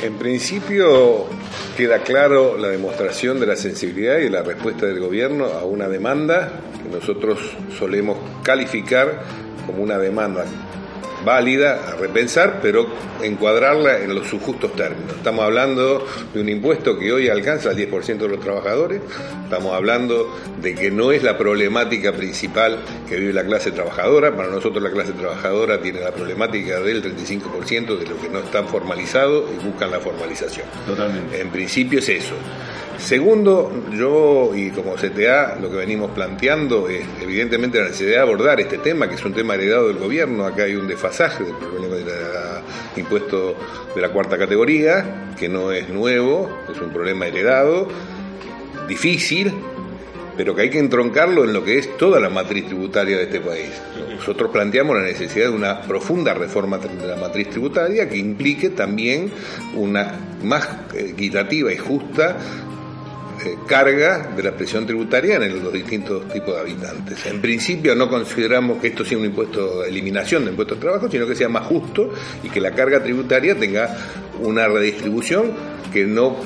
En 0.03 0.19
principio 0.19 1.27
queda 1.77 2.01
claro 2.01 2.59
la 2.59 2.69
demostración 2.69 3.39
de 3.41 3.47
la 3.47 3.57
sensibilidad 3.57 4.19
y 4.19 4.25
de 4.25 4.31
la 4.31 4.43
respuesta 4.43 4.82
del 4.87 5.01
gobierno 5.01 5.47
a 5.47 5.65
una 5.65 5.89
demanda 5.89 6.61
que 6.83 6.89
nosotros 6.89 7.39
solemos 7.79 8.19
calificar 8.43 9.23
como 9.67 9.83
una 9.83 9.99
demanda 9.99 10.45
válida 11.25 11.81
a 11.89 11.97
repensar, 11.97 12.59
pero 12.61 12.87
encuadrarla 13.23 13.99
en 13.99 14.15
los 14.15 14.27
sus 14.27 14.43
justos 14.43 14.75
términos. 14.75 15.17
Estamos 15.17 15.45
hablando 15.45 16.07
de 16.33 16.41
un 16.41 16.49
impuesto 16.49 16.99
que 16.99 17.13
hoy 17.13 17.29
alcanza 17.29 17.71
al 17.71 17.77
10% 17.77 18.19
de 18.19 18.29
los 18.29 18.41
trabajadores, 18.41 19.01
estamos 19.45 19.75
hablando 19.75 20.35
de 20.61 20.75
que 20.75 20.91
no 20.91 21.13
es 21.13 21.23
la 21.23 21.39
problemática 21.39 22.13
principal 22.13 22.79
que 23.09 23.17
vive 23.17 23.33
la 23.33 23.45
clase 23.45 23.71
trabajadora, 23.71 24.35
para 24.37 24.49
nosotros 24.49 24.83
la 24.83 24.91
clase 24.91 25.13
trabajadora 25.13 25.81
tiene 25.81 26.01
la 26.01 26.11
problemática 26.11 26.81
del 26.81 27.03
35% 27.03 27.99
de 27.99 28.07
lo 28.07 28.21
que 28.21 28.29
no 28.29 28.41
están 28.41 28.67
formalizados 28.67 29.45
y 29.53 29.65
buscan 29.65 29.91
la 29.91 30.01
formalización. 30.01 30.67
Totalmente. 30.87 31.41
En 31.41 31.51
principio 31.51 31.99
es 32.01 32.09
eso. 32.09 32.35
Segundo, 33.03 33.71
yo 33.93 34.53
y 34.55 34.71
como 34.71 34.95
CTA 34.95 35.57
lo 35.61 35.69
que 35.69 35.77
venimos 35.77 36.13
planteando 36.13 36.89
es 36.89 37.05
evidentemente 37.21 37.79
la 37.79 37.87
necesidad 37.87 38.11
de 38.11 38.19
abordar 38.21 38.61
este 38.61 38.79
tema, 38.79 39.09
que 39.09 39.17
es 39.17 39.25
un 39.25 39.35
tema 39.35 39.55
heredado 39.55 39.89
del 39.89 39.99
gobierno. 39.99 40.47
Acá 40.47 40.63
hay 40.65 40.77
un 40.77 40.87
desfasaje 40.87 41.43
del 41.43 41.55
problema 41.57 41.97
del 41.97 42.07
impuesto 42.97 43.57
de 43.95 44.01
la 44.01 44.11
cuarta 44.11 44.39
categoría, 44.39 45.35
que 45.37 45.49
no 45.49 45.73
es 45.73 45.89
nuevo, 45.89 46.49
es 46.73 46.81
un 46.81 46.91
problema 46.91 47.27
heredado, 47.27 47.89
difícil, 48.87 49.53
pero 50.37 50.55
que 50.55 50.63
hay 50.63 50.71
que 50.71 50.79
entroncarlo 50.79 51.43
en 51.43 51.53
lo 51.53 51.65
que 51.65 51.79
es 51.79 51.97
toda 51.97 52.21
la 52.21 52.31
matriz 52.31 52.67
tributaria 52.67 53.17
de 53.17 53.25
este 53.25 53.41
país. 53.41 53.71
Nosotros 54.15 54.53
planteamos 54.53 54.97
la 54.97 55.03
necesidad 55.03 55.47
de 55.47 55.57
una 55.57 55.83
profunda 55.83 56.35
reforma 56.35 56.79
de 56.79 57.07
la 57.07 57.17
matriz 57.17 57.51
tributaria 57.51 58.09
que 58.09 58.17
implique 58.17 58.71
también 58.71 59.29
una 59.75 60.15
más 60.45 60.69
equitativa 60.95 61.73
y 61.73 61.77
justa 61.77 62.37
eh, 63.45 63.59
carga 63.67 64.33
de 64.35 64.43
la 64.43 64.53
presión 64.53 64.87
tributaria 64.87 65.37
en 65.37 65.63
los 65.63 65.73
distintos 65.73 66.29
tipos 66.29 66.55
de 66.55 66.61
habitantes. 66.61 67.27
En 67.27 67.41
principio 67.41 67.95
no 67.95 68.09
consideramos 68.09 68.81
que 68.81 68.89
esto 68.89 69.05
sea 69.05 69.19
un 69.19 69.25
impuesto 69.25 69.81
de 69.81 69.89
eliminación 69.89 70.45
de 70.45 70.51
impuestos 70.51 70.79
de 70.79 70.83
trabajo, 70.83 71.11
sino 71.11 71.27
que 71.27 71.35
sea 71.35 71.49
más 71.49 71.67
justo 71.67 72.11
y 72.43 72.49
que 72.49 72.61
la 72.61 72.73
carga 72.73 73.03
tributaria 73.03 73.59
tenga 73.59 73.97
una 74.41 74.69
redistribución 74.69 75.53
que 75.93 76.05
no 76.05 76.37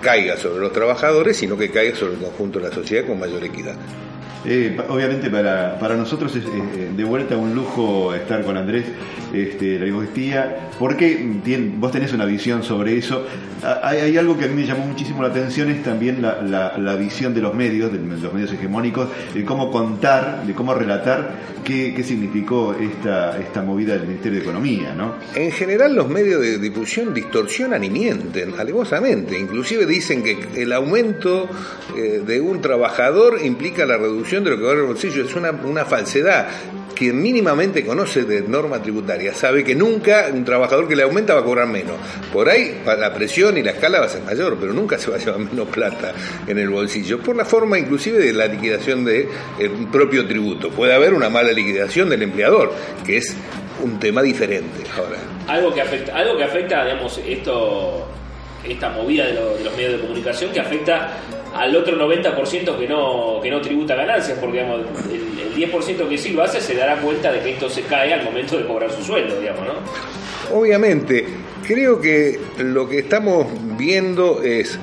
caiga 0.00 0.36
sobre 0.36 0.60
los 0.60 0.72
trabajadores, 0.72 1.36
sino 1.36 1.56
que 1.56 1.70
caiga 1.70 1.96
sobre 1.96 2.14
el 2.14 2.20
conjunto 2.20 2.58
de 2.58 2.68
la 2.68 2.74
sociedad 2.74 3.06
con 3.06 3.18
mayor 3.18 3.44
equidad. 3.44 3.76
Eh, 4.46 4.76
obviamente 4.88 5.28
para, 5.28 5.78
para 5.78 5.96
nosotros 5.96 6.34
es 6.34 6.44
eh, 6.46 6.90
de 6.96 7.04
vuelta 7.04 7.36
un 7.36 7.54
lujo 7.54 8.14
estar 8.14 8.42
con 8.42 8.56
Andrés 8.56 8.86
este, 9.34 9.78
la 9.78 9.84
Lingüistía, 9.84 10.70
porque 10.78 11.18
tien- 11.44 11.74
vos 11.78 11.92
tenés 11.92 12.12
una 12.14 12.24
visión 12.24 12.62
sobre 12.62 12.96
eso. 12.96 13.26
Ah, 13.62 13.80
Hay, 13.84 14.16
algo 14.16 14.38
que 14.38 14.46
a 14.46 14.48
mí 14.48 14.54
me 14.54 14.66
llamó 14.66 14.86
muchísimo 14.86 15.22
la 15.22 15.28
atención, 15.28 15.70
es 15.70 15.82
también 15.82 16.22
la, 16.22 16.40
la- 16.40 16.78
la 16.78 16.96
visión 16.96 17.34
de 17.34 17.42
los 17.42 17.54
medios, 17.54 17.92
de 17.92 17.98
los 17.98 18.32
medios 18.32 18.50
hegemónicos, 18.52 19.08
de 19.34 19.44
cómo 19.44 19.70
contar, 19.70 20.42
de 20.46 20.54
cómo 20.54 20.72
relatar 20.74 21.32
qué, 21.62 21.92
qué 21.94 22.02
significó 22.02 22.74
esta, 22.80 23.38
esta 23.38 23.60
movida 23.62 23.92
del 23.92 24.06
Ministerio 24.08 24.38
de 24.38 24.44
Economía, 24.44 24.94
¿no? 24.96 25.16
En 25.34 25.52
general 25.52 25.94
los 25.94 26.08
medios 26.08 26.40
de 26.40 26.58
difusión 26.58 27.12
distorsionan 27.12 27.84
y 27.84 27.90
mienten 27.90 28.54
alevosamente. 28.58 29.38
Inclusive 29.38 29.84
dicen 29.84 30.22
que 30.22 30.38
el 30.56 30.72
aumento 30.72 31.46
eh, 31.94 32.22
de 32.26 32.40
un 32.40 32.62
trabajador 32.62 33.38
implica 33.44 33.84
la 33.84 33.98
reducción 33.98 34.29
de 34.38 34.50
lo 34.50 34.56
que 34.56 34.62
va 34.62 34.72
al 34.72 34.82
bolsillo. 34.82 35.24
Es 35.24 35.34
una, 35.34 35.84
falsedad. 35.84 36.46
Quien 36.94 37.20
mínimamente 37.20 37.84
conoce 37.84 38.24
de 38.24 38.42
norma 38.42 38.80
tributaria 38.82 39.32
sabe 39.32 39.64
que 39.64 39.74
nunca 39.74 40.28
un 40.32 40.44
trabajador 40.44 40.86
que 40.86 40.94
le 40.94 41.02
aumenta 41.02 41.34
va 41.34 41.40
a 41.40 41.44
cobrar 41.44 41.66
menos. 41.66 41.96
Por 42.30 42.48
ahí 42.48 42.82
la 42.84 43.12
presión 43.14 43.56
y 43.56 43.62
la 43.62 43.70
escala 43.70 44.00
va 44.00 44.06
a 44.06 44.08
ser 44.08 44.22
mayor, 44.22 44.58
pero 44.60 44.74
nunca 44.74 44.98
se 44.98 45.10
va 45.10 45.16
a 45.16 45.18
llevar 45.18 45.38
menos 45.38 45.68
plata 45.68 46.12
en 46.46 46.58
el 46.58 46.68
bolsillo. 46.68 47.18
Por 47.20 47.36
la 47.36 47.46
forma 47.46 47.78
inclusive 47.78 48.18
de 48.18 48.32
la 48.34 48.46
liquidación 48.46 49.04
del 49.04 49.28
propio 49.90 50.26
tributo. 50.28 50.70
Puede 50.70 50.94
haber 50.94 51.14
una 51.14 51.30
mala 51.30 51.52
liquidación 51.52 52.10
del 52.10 52.22
empleador, 52.22 52.72
que 53.04 53.16
es 53.16 53.34
un 53.82 53.98
tema 53.98 54.22
diferente. 54.22 54.82
Ahora, 54.96 55.16
Algo 55.48 55.72
que 55.72 55.80
afecta, 55.80 56.16
algo 56.16 56.36
que 56.36 56.44
afecta, 56.44 56.84
digamos, 56.84 57.18
esto, 57.26 58.06
esta 58.68 58.90
movida 58.90 59.26
de 59.26 59.64
los 59.64 59.74
medios 59.74 59.92
de 59.92 60.00
comunicación 60.00 60.52
que 60.52 60.60
afecta 60.60 61.16
al 61.54 61.74
otro 61.76 61.96
90% 61.96 62.78
que 62.78 62.88
no, 62.88 63.40
que 63.42 63.50
no 63.50 63.60
tributa 63.60 63.94
ganancias, 63.94 64.38
porque 64.38 64.62
digamos, 64.62 64.82
el, 65.10 65.60
el 65.60 65.70
10% 65.70 66.08
que 66.08 66.18
sí 66.18 66.30
lo 66.32 66.42
hace 66.42 66.60
se 66.60 66.74
dará 66.74 66.96
cuenta 67.00 67.32
de 67.32 67.40
que 67.40 67.52
esto 67.52 67.68
se 67.68 67.82
cae 67.82 68.12
al 68.14 68.24
momento 68.24 68.56
de 68.56 68.66
cobrar 68.66 68.90
su 68.90 69.02
sueldo, 69.02 69.40
digamos, 69.40 69.66
¿no? 69.66 69.74
Obviamente, 70.56 71.26
creo 71.66 72.00
que 72.00 72.38
lo 72.58 72.88
que 72.88 73.00
estamos 73.00 73.46
viendo 73.76 74.42
es 74.42 74.78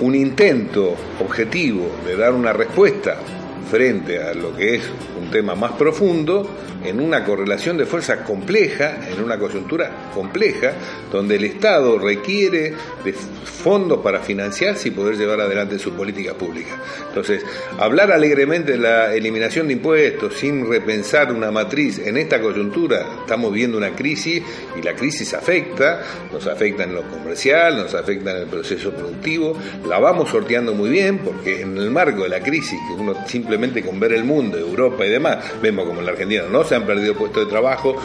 un 0.00 0.14
intento 0.14 0.94
objetivo 1.20 1.90
de 2.06 2.16
dar 2.16 2.32
una 2.32 2.52
respuesta 2.52 3.18
frente 3.68 4.22
a 4.22 4.34
lo 4.34 4.56
que 4.56 4.76
es 4.76 4.82
un 5.20 5.30
tema 5.30 5.54
más 5.54 5.72
profundo 5.72 6.48
en 6.84 7.00
una 7.00 7.24
correlación 7.24 7.76
de 7.76 7.86
fuerzas 7.86 8.20
compleja, 8.20 8.98
en 9.10 9.22
una 9.22 9.38
coyuntura 9.38 10.10
compleja, 10.14 10.72
donde 11.10 11.36
el 11.36 11.44
Estado 11.44 11.98
requiere 11.98 12.74
de 13.04 13.12
fondos 13.12 14.00
para 14.00 14.20
financiarse 14.20 14.88
y 14.88 14.90
poder 14.92 15.16
llevar 15.16 15.40
adelante 15.40 15.78
sus 15.78 15.92
políticas 15.94 16.34
públicas. 16.34 16.74
Entonces, 17.08 17.44
hablar 17.78 18.12
alegremente 18.12 18.72
de 18.72 18.78
la 18.78 19.14
eliminación 19.14 19.66
de 19.66 19.74
impuestos 19.74 20.34
sin 20.34 20.68
repensar 20.68 21.32
una 21.32 21.50
matriz 21.50 21.98
en 21.98 22.16
esta 22.16 22.40
coyuntura, 22.40 23.06
estamos 23.20 23.52
viendo 23.52 23.76
una 23.76 23.94
crisis 23.94 24.42
y 24.78 24.82
la 24.82 24.94
crisis 24.94 25.34
afecta, 25.34 26.00
nos 26.32 26.46
afecta 26.46 26.84
en 26.84 26.94
lo 26.94 27.02
comercial, 27.02 27.76
nos 27.76 27.94
afecta 27.94 28.30
en 28.30 28.36
el 28.38 28.46
proceso 28.46 28.92
productivo, 28.92 29.56
la 29.88 29.98
vamos 29.98 30.30
sorteando 30.30 30.74
muy 30.74 30.90
bien 30.90 31.18
porque 31.18 31.62
en 31.62 31.76
el 31.76 31.90
marco 31.90 32.22
de 32.22 32.28
la 32.28 32.40
crisis, 32.40 32.78
que 32.88 33.02
uno 33.02 33.14
simplemente 33.26 33.57
con 33.84 34.00
ver 34.00 34.12
el 34.12 34.24
mundo, 34.24 34.58
Europa 34.58 35.04
y 35.04 35.10
demás, 35.10 35.38
vemos 35.60 35.86
como 35.86 36.00
en 36.00 36.06
la 36.06 36.12
Argentina 36.12 36.44
no 36.50 36.64
se 36.64 36.74
han 36.74 36.86
perdido 36.86 37.14
puestos 37.14 37.44
de 37.44 37.50
trabajo, 37.50 37.96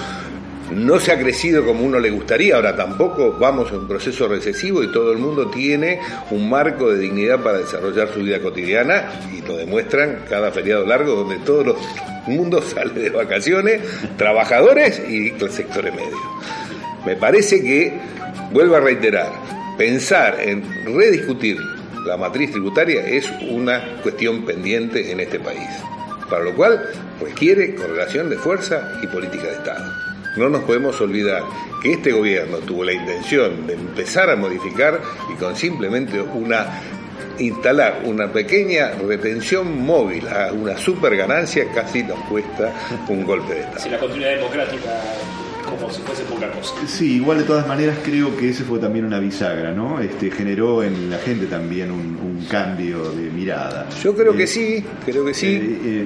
no 0.72 1.00
se 1.00 1.12
ha 1.12 1.19
crecido 1.19 1.63
como 1.63 1.83
uno 1.83 2.00
le 2.00 2.10
gustaría, 2.10 2.55
ahora 2.55 2.75
tampoco 2.75 3.38
vamos 3.39 3.72
a 3.72 3.75
un 3.75 3.88
proceso 3.88 4.27
recesivo 4.27 4.83
y 4.83 4.91
todo 4.91 5.12
el 5.12 5.19
mundo 5.19 5.48
tiene 5.48 6.00
un 6.31 6.50
marco 6.50 6.91
de 6.91 7.00
dignidad 7.00 7.41
para 7.41 7.60
desarrollar 7.60 8.10
su 8.13 8.19
vida 8.22 8.39
cotidiana 8.39 9.12
y 9.31 9.45
lo 9.48 9.57
demuestran 9.57 10.25
cada 10.29 10.51
feriado 10.51 10.86
largo 10.86 11.15
donde 11.15 11.38
todo 11.38 11.63
los 11.63 11.77
mundo 12.27 12.62
sale 12.75 12.93
de 12.93 13.10
vacaciones, 13.10 13.81
trabajadores 14.17 15.01
y 15.07 15.29
el 15.29 15.51
sector 15.51 15.83
medio. 15.83 16.17
Me 17.05 17.15
parece 17.15 17.62
que, 17.62 17.93
vuelvo 18.51 18.75
a 18.75 18.79
reiterar, 18.79 19.29
pensar 19.77 20.39
en 20.39 20.63
rediscutir 20.86 21.57
la 22.05 22.17
matriz 22.17 22.51
tributaria 22.51 23.05
es 23.07 23.29
una 23.50 24.01
cuestión 24.01 24.45
pendiente 24.45 25.12
en 25.12 25.19
este 25.19 25.39
país, 25.39 25.69
para 26.29 26.43
lo 26.43 26.53
cual 26.53 26.89
requiere 27.22 27.75
correlación 27.75 28.29
de 28.29 28.38
fuerza 28.38 29.00
y 29.01 29.07
política 29.07 29.43
de 29.43 29.53
Estado. 29.53 29.93
No 30.38 30.50
nos 30.50 30.63
podemos 30.63 31.00
olvidar 31.00 31.43
que 31.81 31.93
este 31.93 32.12
gobierno 32.12 32.57
tuvo 32.57 32.83
la 32.83 32.93
intención 32.93 33.67
de 33.67 33.74
empezar 33.74 34.29
a 34.29 34.36
modificar 34.36 35.00
y 35.31 35.38
con 35.38 35.55
simplemente 35.55 36.19
una 36.19 36.81
instalar 37.39 38.01
una 38.03 38.31
pequeña 38.31 38.91
retención 38.91 39.86
móvil 39.86 40.27
a 40.27 40.51
una 40.51 40.77
super 40.77 41.15
ganancia 41.15 41.65
casi 41.74 42.03
nos 42.03 42.19
cuesta 42.29 42.72
un 43.10 43.24
golpe 43.24 43.53
de 43.53 43.60
Estado. 43.62 43.79
Si 43.79 43.89
la 43.89 44.00
continuidad 44.00 44.36
democrática 44.36 44.89
como 45.75 45.92
si 45.92 46.01
fuese 46.01 46.24
poca 46.24 46.50
cosa. 46.51 46.74
Sí, 46.88 47.15
igual 47.15 47.38
de 47.39 47.44
todas 47.44 47.68
maneras 47.68 47.98
creo 48.03 48.36
que 48.38 48.50
ese 48.50 48.63
fue 48.63 48.80
también 48.80 49.06
una 49.06 49.20
bisagra, 49.20 49.72
¿no? 49.72 50.00
Este 50.00 50.32
generó 50.32 50.84
en 50.84 51.10
la 51.10 51.18
gente 51.18 51.46
también 51.48 51.92
un, 51.92 52.18
un 52.18 52.46
cambio 52.50 53.12
de 53.12 53.30
mirada. 53.30 53.88
Yo 54.03 54.15
creo 54.15 54.34
que 54.34 54.44
Eh, 54.44 54.48
sí, 54.48 54.84
creo 55.06 55.25
que 55.25 55.34
sí. 55.34 55.48
eh, 55.48 55.80
eh, 55.86 56.06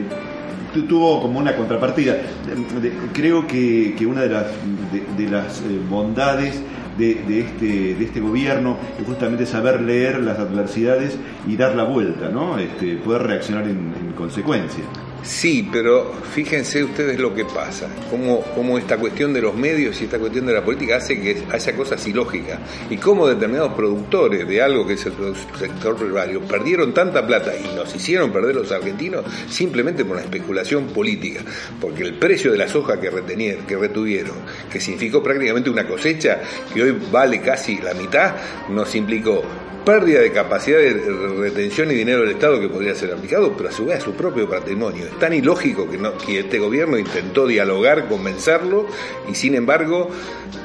tu- 0.74 0.84
tuvo 0.84 1.22
como 1.22 1.40
una 1.40 1.56
contrapartida. 1.56 2.18
Creo 3.14 3.48
que, 3.48 3.96
que 3.98 4.06
una 4.06 4.22
de 4.22 4.30
las, 4.30 4.46
de, 4.92 5.24
de 5.24 5.30
las 5.32 5.62
bondades 5.90 6.62
de, 6.98 7.16
de 7.28 7.40
este, 7.42 7.66
de 7.96 8.04
este 8.06 8.20
gobierno 8.20 8.78
es 9.00 9.06
justamente 9.06 9.46
saber 9.46 9.82
leer 9.82 10.20
las 10.20 10.40
adversidades 10.40 11.16
y 11.48 11.56
dar 11.56 11.76
la 11.76 11.84
vuelta, 11.84 12.30
¿no? 12.30 12.58
Este, 12.58 12.96
poder 12.96 13.24
reaccionar 13.24 13.64
en, 13.66 13.94
en 14.02 14.14
consecuencia. 14.16 14.84
Sí, 15.24 15.68
pero 15.72 16.14
fíjense 16.34 16.84
ustedes 16.84 17.20
lo 17.20 17.34
que 17.34 17.44
pasa, 17.44 17.90
cómo, 18.10 18.44
cómo 18.56 18.78
esta 18.78 18.98
cuestión 18.98 19.34
de 19.34 19.42
los 19.42 19.56
medios 19.56 20.00
y 20.00 20.06
esta 20.06 20.20
cuestión 20.20 20.46
de 20.46 20.54
la 20.54 20.64
política 20.64 20.98
hace 20.98 21.20
que 21.20 21.44
haya 21.52 21.76
cosas 21.76 22.08
ilógicas. 22.08 22.60
Y 22.90 22.98
cómo 22.98 23.28
determinados 23.28 23.74
productores 23.74 24.48
de 24.48 24.62
algo 24.62 24.88
que 24.88 24.94
es 24.94 25.06
el 25.06 25.14
sector 25.60 25.96
primario 25.98 26.42
perdieron 26.42 26.94
tanta 26.94 27.26
plata 27.26 27.52
y 27.56 27.76
nos 27.76 27.94
hicieron 27.94 28.32
perder 28.32 28.56
los 28.56 28.72
argentinos 28.72 29.26
simplemente 29.50 30.06
por 30.06 30.16
una 30.16 30.26
especulación 30.26 30.88
política, 30.88 31.42
porque 31.82 32.04
el 32.04 32.14
precio 32.14 32.52
de 32.52 32.58
la 32.58 32.68
soja 32.68 33.00
que, 33.00 33.10
que 33.68 33.78
retuvieron, 33.78 34.36
que 34.72 34.80
significó 34.80 35.22
prácticamente 35.22 35.70
una 35.70 35.88
cosecha 35.88 36.40
que 36.74 36.84
hoy 36.84 36.98
vale 37.12 37.42
casi 37.42 37.78
la 37.80 37.94
mitad, 37.94 38.36
nos 38.70 38.96
implicó 38.96 39.44
pérdida 39.88 40.20
de 40.20 40.34
capacidad 40.34 40.80
de 40.80 40.94
retención 41.40 41.90
y 41.90 41.96
dinero 41.96 42.20
del 42.20 42.32
Estado 42.32 42.60
que 42.60 42.68
podría 42.68 42.94
ser 42.94 43.14
aplicado, 43.14 43.56
pero 43.56 43.70
a 43.70 43.72
su 43.72 43.86
vez 43.86 44.00
a 44.00 44.02
su 44.02 44.12
propio 44.12 44.50
patrimonio. 44.50 45.06
Es 45.08 45.20
tan 45.20 45.34
ilógico 45.34 45.88
que, 45.90 46.40
este 46.40 46.60
gobierno 46.60 46.98
intentó 46.98 47.48
dialogar, 47.48 48.08
convencerlo, 48.08 48.88
y 49.30 49.36
sin 49.36 49.56
embargo, 49.56 50.10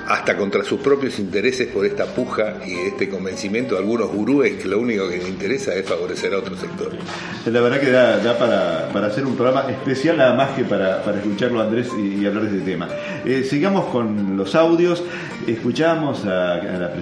hasta 0.08 0.36
contra 0.36 0.64
sus 0.64 0.80
propios 0.80 1.18
intereses 1.18 1.68
por 1.68 1.86
esta 1.86 2.06
puja 2.06 2.56
y 2.66 2.74
este 2.88 3.08
convencimiento 3.08 3.74
de 3.74 3.80
algunos 3.80 4.10
gurúes 4.10 4.60
que 4.60 4.68
lo 4.68 4.78
único 4.78 5.08
que 5.08 5.18
les 5.18 5.28
interesa 5.28 5.74
es 5.74 5.86
favorecer 5.86 6.34
a 6.34 6.38
otros 6.38 6.58
sectores. 6.58 7.00
La 7.46 7.60
verdad 7.60 7.80
que 7.80 7.90
da, 7.90 8.38
para, 8.38 9.06
hacer 9.06 9.24
un 9.26 9.36
programa 9.36 9.70
especial 9.70 10.16
nada 10.16 10.34
más 10.34 10.50
que 10.50 10.64
para, 10.64 11.02
para 11.02 11.18
escucharlo 11.18 11.60
Andrés 11.60 11.88
y, 11.98 12.24
hablar 12.26 12.44
de 12.44 12.58
este 12.58 12.70
tema. 12.70 12.88
Eh, 13.24 13.44
sigamos 13.48 13.86
con 13.86 14.36
los 14.36 14.54
audios. 14.54 15.02
Escuchamos 15.46 16.24
a, 16.24 16.56
la, 16.56 16.92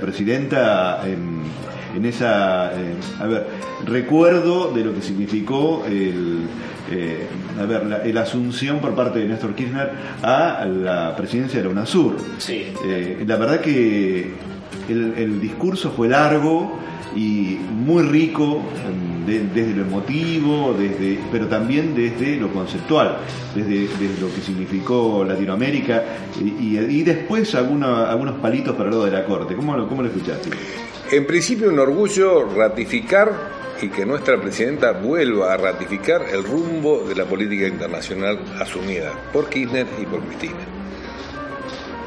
presidenta 0.00 1.02
en, 1.04 1.42
en 1.96 2.04
esa... 2.04 2.72
eh, 2.72 2.94
a 3.20 3.26
ver, 3.26 3.46
recuerdo 3.84 4.72
de 4.72 4.84
lo 4.84 4.94
que 4.94 5.02
significó 5.02 5.84
el... 5.86 6.40
eh, 6.90 7.26
a 7.60 7.64
ver, 7.64 7.86
la, 7.86 7.96
el 7.98 8.16
asunción 8.18 8.78
por 8.80 8.94
parte 8.94 9.18
de 9.20 9.26
Néstor 9.28 9.54
Kirchner 9.54 9.90
a 10.22 10.64
la 10.66 11.14
presidencia 11.16 11.58
de 11.60 11.64
la 11.66 11.70
UNASUR. 11.72 12.16
Sí. 12.38 12.66
Eh, 12.84 13.24
la 13.26 13.36
verdad 13.36 13.60
que 13.60 14.32
el, 14.88 15.14
el 15.16 15.40
discurso 15.40 15.90
fue 15.90 16.08
largo 16.08 16.78
y 17.16 17.58
muy 17.72 18.04
rico 18.04 18.62
de- 19.26 19.40
desde 19.52 19.74
lo 19.74 19.82
emotivo, 19.82 20.74
desde, 20.78 21.18
pero 21.32 21.46
también 21.48 21.94
desde 21.94 22.36
lo 22.36 22.48
conceptual, 22.52 23.18
desde, 23.54 23.80
desde 23.88 24.20
lo 24.20 24.32
que 24.32 24.40
significó 24.40 25.24
Latinoamérica 25.28 26.02
y, 26.40 26.76
y- 26.76 26.78
y 26.78 27.02
después 27.02 27.54
alguna- 27.56 28.08
algunos 28.10 28.36
palitos 28.40 28.74
para 28.76 28.88
el 28.88 28.94
lado 28.94 29.04
de 29.06 29.10
la 29.12 29.24
corte. 29.24 29.54
¿Cómo 29.56 29.76
lo, 29.76 29.88
cómo 29.88 30.02
lo 30.02 30.08
escuchaste? 30.08 30.50
En 31.12 31.26
principio 31.26 31.68
un 31.68 31.78
orgullo 31.78 32.44
ratificar 32.44 33.32
y 33.82 33.88
que 33.88 34.06
nuestra 34.06 34.40
presidenta 34.40 34.92
vuelva 34.92 35.52
a 35.52 35.56
ratificar 35.56 36.26
el 36.32 36.44
rumbo 36.44 37.04
de 37.08 37.14
la 37.14 37.24
política 37.24 37.66
internacional 37.66 38.38
asumida 38.60 39.12
por 39.32 39.48
Kirchner 39.48 39.86
y 40.00 40.06
por 40.06 40.20
Cristina. 40.22 40.60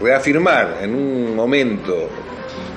Reafirmar 0.01 0.77
en 0.81 0.93
un 0.95 1.35
momento 1.35 2.09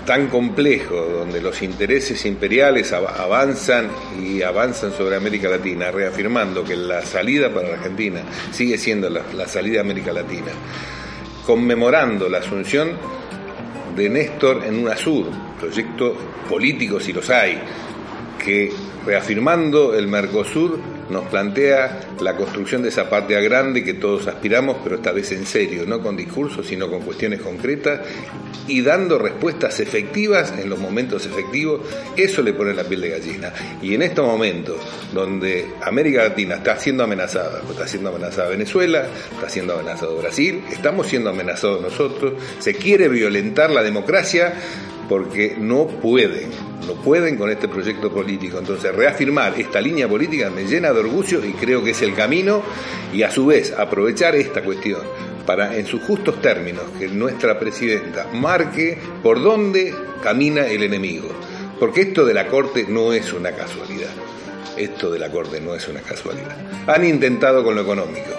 tan 0.04 0.28
complejo 0.28 0.94
donde 0.94 1.40
los 1.40 1.60
intereses 1.62 2.24
imperiales 2.26 2.92
av- 2.92 3.06
avanzan 3.20 3.88
y 4.20 4.42
avanzan 4.42 4.92
sobre 4.92 5.16
América 5.16 5.48
Latina, 5.48 5.90
reafirmando 5.90 6.64
que 6.64 6.76
la 6.76 7.02
salida 7.02 7.52
para 7.52 7.68
la 7.68 7.74
Argentina 7.74 8.22
sigue 8.52 8.78
siendo 8.78 9.10
la, 9.10 9.46
salida 9.46 9.78
a 9.78 9.82
América 9.82 10.12
Latina, 10.12 10.52
conmemorando 11.44 12.28
la 12.28 12.38
asunción 12.38 12.92
de 13.96 14.08
Néstor 14.10 14.64
en 14.64 14.76
UNASUR, 14.76 15.26
proyectos 15.58 16.12
políticos 16.48 17.04
si 17.04 17.12
los 17.12 17.28
hay, 17.30 17.58
que 18.42 18.70
reafirmando 19.06 19.94
el 19.94 20.08
Mercosur 20.08 20.78
nos 21.08 21.24
plantea 21.26 22.00
la 22.20 22.36
construcción 22.36 22.82
de 22.82 22.88
esa 22.88 23.08
patria 23.08 23.40
grande 23.40 23.84
que 23.84 23.94
todos 23.94 24.26
aspiramos, 24.26 24.78
pero 24.82 24.96
esta 24.96 25.12
vez 25.12 25.30
en 25.32 25.46
serio, 25.46 25.84
no 25.86 26.02
con 26.02 26.16
discursos, 26.16 26.66
sino 26.66 26.90
con 26.90 27.02
cuestiones 27.02 27.40
concretas 27.40 28.00
y 28.66 28.82
dando 28.82 29.18
respuestas 29.18 29.78
efectivas 29.78 30.52
en 30.58 30.68
los 30.68 30.80
momentos 30.80 31.24
efectivos, 31.26 31.82
eso 32.16 32.42
le 32.42 32.52
pone 32.52 32.74
la 32.74 32.82
piel 32.82 33.02
de 33.02 33.10
gallina. 33.10 33.52
Y 33.80 33.94
en 33.94 34.02
estos 34.02 34.26
momentos, 34.26 34.78
donde 35.14 35.66
América 35.82 36.24
Latina 36.24 36.56
está 36.56 36.76
siendo 36.76 37.04
amenazada, 37.04 37.62
está 37.70 37.86
siendo 37.86 38.08
amenazada 38.10 38.48
Venezuela, 38.48 39.06
está 39.32 39.48
siendo 39.48 39.74
amenazado 39.74 40.16
Brasil, 40.16 40.64
estamos 40.72 41.06
siendo 41.06 41.30
amenazados 41.30 41.80
nosotros, 41.80 42.34
se 42.58 42.74
quiere 42.74 43.08
violentar 43.08 43.70
la 43.70 43.84
democracia 43.84 44.54
porque 45.08 45.56
no 45.58 45.86
pueden, 45.86 46.50
no 46.86 46.94
pueden 46.94 47.36
con 47.36 47.50
este 47.50 47.68
proyecto 47.68 48.12
político. 48.12 48.58
Entonces, 48.58 48.94
reafirmar 48.94 49.58
esta 49.58 49.80
línea 49.80 50.08
política 50.08 50.50
me 50.50 50.64
llena 50.64 50.92
de 50.92 51.00
orgullo 51.00 51.44
y 51.44 51.52
creo 51.52 51.82
que 51.82 51.90
es 51.90 52.02
el 52.02 52.14
camino 52.14 52.62
y 53.12 53.22
a 53.22 53.30
su 53.30 53.46
vez 53.46 53.72
aprovechar 53.76 54.34
esta 54.34 54.62
cuestión 54.62 55.00
para, 55.46 55.76
en 55.76 55.86
sus 55.86 56.02
justos 56.02 56.42
términos, 56.42 56.84
que 56.98 57.08
nuestra 57.08 57.58
presidenta 57.58 58.26
marque 58.32 58.98
por 59.22 59.42
dónde 59.42 59.94
camina 60.22 60.66
el 60.66 60.82
enemigo. 60.82 61.28
Porque 61.78 62.02
esto 62.02 62.24
de 62.24 62.34
la 62.34 62.48
Corte 62.48 62.86
no 62.88 63.12
es 63.12 63.32
una 63.32 63.52
casualidad. 63.52 64.10
Esto 64.76 65.10
de 65.10 65.18
la 65.18 65.30
Corte 65.30 65.60
no 65.60 65.74
es 65.74 65.86
una 65.88 66.00
casualidad. 66.00 66.56
Han 66.86 67.04
intentado 67.04 67.62
con 67.62 67.74
lo 67.74 67.82
económico, 67.82 68.30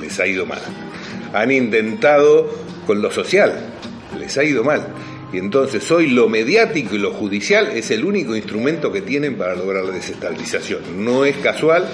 les 0.00 0.18
ha 0.20 0.26
ido 0.26 0.46
mal. 0.46 0.60
Han 1.32 1.50
intentado 1.50 2.50
con 2.86 3.00
lo 3.02 3.10
social, 3.10 3.52
les 4.18 4.36
ha 4.38 4.44
ido 4.44 4.64
mal. 4.64 4.86
Y 5.32 5.38
entonces 5.38 5.90
hoy 5.90 6.08
lo 6.08 6.28
mediático 6.28 6.94
y 6.94 6.98
lo 6.98 7.12
judicial 7.12 7.68
es 7.68 7.90
el 7.90 8.04
único 8.04 8.34
instrumento 8.34 8.90
que 8.90 9.02
tienen 9.02 9.36
para 9.36 9.54
lograr 9.54 9.84
la 9.84 9.92
desestabilización. 9.92 11.04
No 11.04 11.24
es 11.24 11.36
casual 11.36 11.86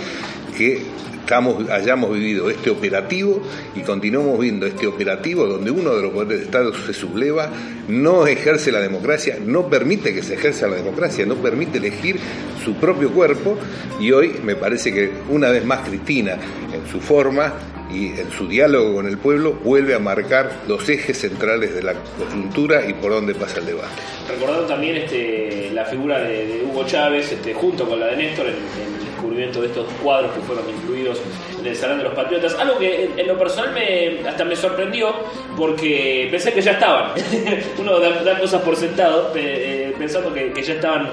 que 0.57 0.83
estamos, 1.25 1.68
hayamos 1.70 2.12
vivido 2.12 2.51
este 2.51 2.70
operativo 2.70 3.42
y 3.75 3.81
continuamos 3.81 4.38
viendo 4.38 4.66
este 4.66 4.87
operativo 4.87 5.47
donde 5.47 5.70
uno 5.70 5.94
de 5.97 6.03
los 6.03 6.12
poderes 6.12 6.40
de 6.40 6.44
Estado 6.44 6.73
se 6.75 6.92
subleva, 6.92 7.51
no 7.88 8.27
ejerce 8.27 8.70
la 8.70 8.81
democracia, 8.81 9.38
no 9.44 9.68
permite 9.68 10.14
que 10.14 10.23
se 10.23 10.35
ejerza 10.35 10.68
la 10.68 10.77
democracia, 10.77 11.25
no 11.25 11.37
permite 11.37 11.79
elegir 11.79 12.18
su 12.62 12.75
propio 12.75 13.11
cuerpo 13.11 13.59
y 13.99 14.12
hoy 14.12 14.35
me 14.44 14.55
parece 14.55 14.92
que 14.92 15.11
una 15.31 15.49
vez 15.49 15.64
más 15.64 15.88
Cristina 15.88 16.37
en 16.73 16.87
su 16.92 17.01
forma 17.01 17.55
y 17.94 18.18
en 18.18 18.30
su 18.30 18.48
diálogo 18.48 18.94
con 18.94 19.07
el 19.07 19.18
pueblo 19.18 19.52
vuelve 19.52 19.94
a 19.94 19.98
marcar 19.98 20.62
los 20.66 20.88
ejes 20.88 21.18
centrales 21.18 21.74
de 21.74 21.83
la 21.83 21.94
coyuntura 22.18 22.87
y 22.88 22.94
por 22.94 23.12
dónde 23.12 23.35
pasa 23.35 23.61
el 23.61 23.66
debate. 23.66 23.94
Recordando 24.28 24.66
también 24.66 24.96
este, 24.96 25.70
la 25.72 25.85
figura 25.85 26.20
de, 26.20 26.64
Hugo 26.64 26.85
Chávez 26.87 27.30
este, 27.30 27.54
junto 27.54 27.88
con 27.88 28.00
la 28.00 28.07
de 28.07 28.16
Néstor 28.16 28.46
en, 28.46 28.54
en 28.54 29.13
descubrimiento 29.24 29.60
de 29.60 29.68
estos 29.68 29.87
cuadros 30.02 30.32
que 30.32 30.40
fueron 30.40 30.64
incluidos 30.68 31.20
en 31.58 31.66
el 31.66 31.76
Salón 31.76 31.98
de 31.98 32.04
los 32.04 32.14
Patriotas. 32.14 32.54
Algo 32.58 32.78
que 32.78 33.10
en, 33.16 33.26
lo 33.26 33.38
personal 33.38 33.72
me, 33.72 34.28
hasta 34.28 34.44
me 34.44 34.54
sorprendió 34.54 35.14
porque 35.56 36.28
pensé 36.30 36.52
que 36.52 36.60
ya 36.60 36.72
estaban. 36.72 37.12
Uno 37.78 37.98
da, 37.98 38.38
cosas 38.38 38.60
por 38.62 38.76
sentado 38.76 39.32
eh, 39.34 39.94
pensando 39.98 40.32
que, 40.32 40.52
ya 40.62 40.74
estaban 40.74 41.08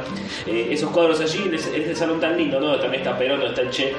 eh, 0.45 0.67
esos 0.71 0.89
cuadros 0.91 1.21
allí 1.21 1.43
en 1.45 1.55
ese, 1.55 1.95
salón 1.95 2.19
tan 2.19 2.37
lindo, 2.37 2.59
¿no? 2.59 2.77
También 2.79 3.03
está 3.03 3.17
Perón, 3.17 3.41
está 3.43 3.61
el 3.61 3.69
Che. 3.69 3.93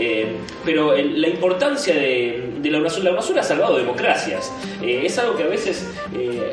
Eh, 0.00 0.26
pero 0.64 0.94
el- 0.94 1.20
la 1.20 1.28
importancia 1.28 1.94
de, 1.94 2.50
de 2.58 2.70
la 2.70 2.78
UNASUR, 2.78 3.04
la 3.04 3.10
UNASUR 3.12 3.38
ha 3.38 3.42
salvado 3.42 3.76
democracias. 3.76 4.52
Eh, 4.82 5.02
es 5.04 5.18
algo 5.18 5.36
que 5.36 5.42
a 5.44 5.48
veces 5.48 5.90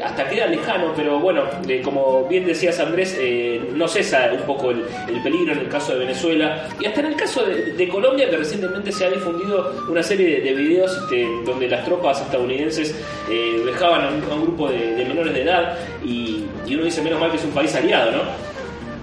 hasta 0.04 0.28
queda 0.30 0.48
lejano, 0.48 0.94
pero 0.96 1.20
bueno, 1.20 1.44
como 1.84 2.26
bien 2.28 2.46
decías 2.46 2.80
Andrés, 2.80 3.18
no 3.74 3.88
cesa 3.88 4.30
un 4.34 4.42
poco 4.42 4.72
el, 4.72 4.84
el 5.08 5.22
peligro 5.24 5.54
en 5.54 5.60
el 5.60 5.70
caso 5.70 5.94
de 5.94 6.00
Venezuela 6.00 6.68
y 6.80 6.86
hasta 6.86 7.02
en 7.06 7.14
el 7.14 7.18
caso 7.18 7.46
de, 7.46 7.88
Colombia, 7.88 8.30
que 8.30 8.38
recientemente 8.38 8.92
se 8.92 9.06
ha 9.06 9.10
difundido 9.10 9.74
una 9.88 10.04
serie 10.04 10.28
de, 10.28 10.42
de 10.42 10.54
videos 10.54 10.92
este, 10.98 11.28
donde 11.46 11.68
las 11.68 11.86
tropas 11.86 12.22
estadounidenses 12.22 12.96
eh, 13.30 13.62
dejaban 13.66 14.02
a 14.02 14.10
un, 14.10 14.42
grupo 14.42 14.70
de, 14.70 15.06
menores 15.08 15.34
de 15.34 15.44
edad 15.44 15.78
y 16.04 16.46
uno 16.74 16.84
dice, 16.84 17.02
menos 17.02 17.20
mal 17.20 17.32
que 17.32 17.38
es 17.38 17.44
un 17.44 17.52
país 17.52 17.74
aliado, 17.76 18.12
¿no? 18.12 18.55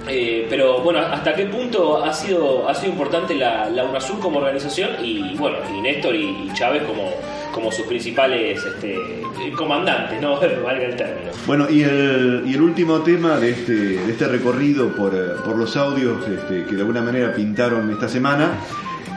Eh, 0.09 0.47
pero 0.51 0.81
bueno, 0.81 0.99
¿hasta 1.01 1.35
qué 1.35 1.47
punto 1.47 2.03
ha 2.03 2.13
sido, 2.13 2.69
ha 2.69 2.75
sido 2.75 2.93
importante 2.93 3.35
la, 3.35 3.71
la 3.71 3.85
UNASUR 3.85 4.19
como 4.19 4.39
organización 4.39 4.91
y 5.03 5.35
bueno, 5.37 5.59
y 5.77 5.81
Néstor 5.81 6.15
y, 6.17 6.51
Chávez 6.55 6.83
como, 6.83 7.11
como 7.53 7.71
sus 7.71 7.87
principales 7.87 8.65
este, 8.65 9.23
comandantes, 9.57 10.21
¿no? 10.21 10.41
Valga 10.65 10.87
el 10.87 10.97
término. 10.97 11.31
Bueno, 11.47 11.69
y 11.71 11.83
el, 11.83 12.43
y 12.47 12.55
el 12.55 12.63
último 12.63 13.01
tema 13.01 13.37
de 13.39 13.51
este, 13.51 13.73
de 13.73 14.11
este 14.11 14.27
recorrido 14.27 14.89
por, 14.89 15.15
eh, 15.15 15.35
por 15.45 15.57
los 15.57 15.77
audios 15.77 16.27
este, 16.27 16.65
que 16.65 16.75
de 16.75 16.81
alguna 16.81 17.01
manera 17.01 17.33
pintaron 17.33 17.91
esta 17.91 18.09
semana 18.09 18.59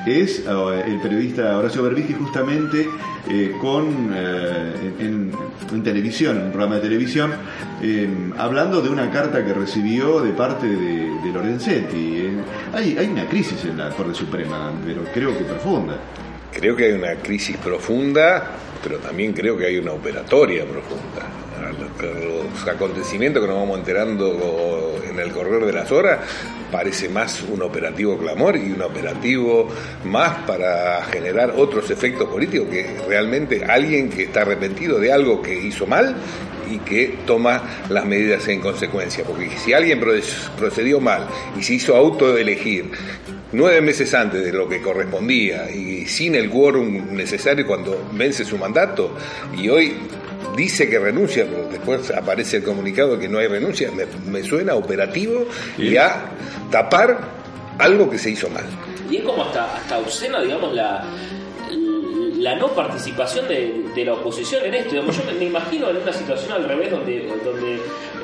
es 0.05 0.39
eh, 0.39 0.83
el 0.85 0.99
periodista 1.01 1.57
Horacio 1.57 1.83
Berbisky 1.83 2.13
justamente 2.13 2.87
eh, 3.29 3.55
con 3.59 4.11
eh, 4.13 4.93
en, 4.99 5.31
televisión, 5.83 6.37
en 6.37 6.43
un 6.45 6.51
programa 6.51 6.75
de 6.75 6.81
televisión, 6.81 7.33
hablando 8.37 8.81
de 8.81 8.89
una 8.89 9.11
carta 9.11 9.43
que 9.43 9.53
recibió 9.53 10.21
de 10.21 10.31
parte 10.31 10.67
de, 10.67 11.05
Lorenzetti. 11.33 12.29
Hay, 12.73 12.97
hay 12.97 13.07
una 13.07 13.27
crisis 13.27 13.65
en 13.65 13.77
la 13.77 13.89
Corte 13.89 14.13
Suprema, 14.13 14.71
pero 14.85 15.03
creo 15.13 15.37
que 15.37 15.43
profunda. 15.43 15.97
Creo 16.51 16.75
que 16.75 16.85
hay 16.85 16.91
una 16.93 17.15
crisis 17.15 17.57
profunda, 17.57 18.51
pero 18.81 18.99
también 18.99 19.33
creo 19.33 19.57
que 19.57 19.65
hay 19.65 19.77
una 19.77 19.91
operatoria 19.91 20.63
profunda. 20.65 21.44
Los, 21.71 22.67
acontecimientos 22.67 23.41
que 23.41 23.47
nos 23.47 23.57
vamos 23.57 23.79
enterando 23.79 24.99
en 25.09 25.19
el 25.19 25.31
correr 25.31 25.65
de 25.65 25.73
las 25.73 25.91
horas 25.91 26.19
parece 26.71 27.09
más 27.09 27.41
un 27.43 27.61
operativo 27.61 28.17
clamor 28.17 28.57
y 28.57 28.71
un 28.71 28.81
operativo 28.81 29.67
más 30.03 30.39
para 30.45 31.03
generar 31.05 31.53
otros 31.57 31.89
efectos 31.91 32.27
políticos 32.27 32.67
que 32.69 32.97
realmente 33.07 33.63
alguien 33.65 34.09
que 34.09 34.23
está 34.23 34.41
arrepentido 34.41 34.99
de 34.99 35.11
algo 35.11 35.41
que 35.41 35.55
hizo 35.57 35.85
mal 35.85 36.15
y 36.69 36.79
que 36.79 37.19
toma 37.27 37.61
las 37.89 38.05
medidas 38.05 38.47
en 38.47 38.59
consecuencia. 38.59 39.23
Porque 39.23 39.49
si 39.57 39.73
alguien 39.73 39.99
pro- 39.99 40.13
procedió 40.57 40.99
mal 40.99 41.27
y 41.57 41.63
se 41.63 41.75
hizo 41.75 41.95
autoelegir 41.95 42.89
nueve 43.51 43.79
meses 43.81 44.13
antes 44.15 44.43
de 44.43 44.51
lo 44.51 44.67
que 44.67 44.81
correspondía 44.81 45.69
y 45.69 46.05
sin 46.07 46.35
el 46.35 46.49
quórum 46.49 47.13
necesario 47.15 47.65
cuando 47.67 48.09
vence 48.13 48.43
su 48.43 48.57
mandato 48.57 49.15
y 49.55 49.69
hoy 49.69 49.95
dice 50.55 50.89
que 50.89 50.99
renuncia, 50.99 51.45
pero 51.49 51.67
después 51.69 52.11
aparece 52.11 52.57
el 52.57 52.63
comunicado 52.63 53.19
que 53.19 53.27
no 53.27 53.39
hay 53.39 53.47
renuncia, 53.47 53.91
me, 53.91 54.05
me 54.29 54.43
suena 54.43 54.75
operativo 54.75 55.45
y 55.77 55.97
a 55.97 56.31
tapar 56.71 57.19
algo 57.77 58.09
que 58.09 58.17
se 58.17 58.31
hizo 58.31 58.49
mal. 58.49 58.65
Y 59.09 59.17
es 59.17 59.23
como 59.23 59.43
hasta, 59.43 59.75
hasta 59.75 59.99
obscena, 59.99 60.41
digamos, 60.41 60.73
la, 60.73 61.03
la 62.37 62.55
no 62.55 62.67
participación 62.69 63.47
de, 63.47 63.85
de 63.95 64.05
la 64.05 64.13
oposición 64.13 64.65
en 64.65 64.75
esto. 64.75 64.91
Digamos, 64.91 65.17
yo 65.17 65.23
me, 65.25 65.33
me 65.33 65.45
imagino 65.45 65.89
en 65.89 65.97
una 65.97 66.13
situación 66.13 66.53
al 66.53 66.67
revés 66.67 66.91
donde, 66.91 67.31
donde 67.43 67.75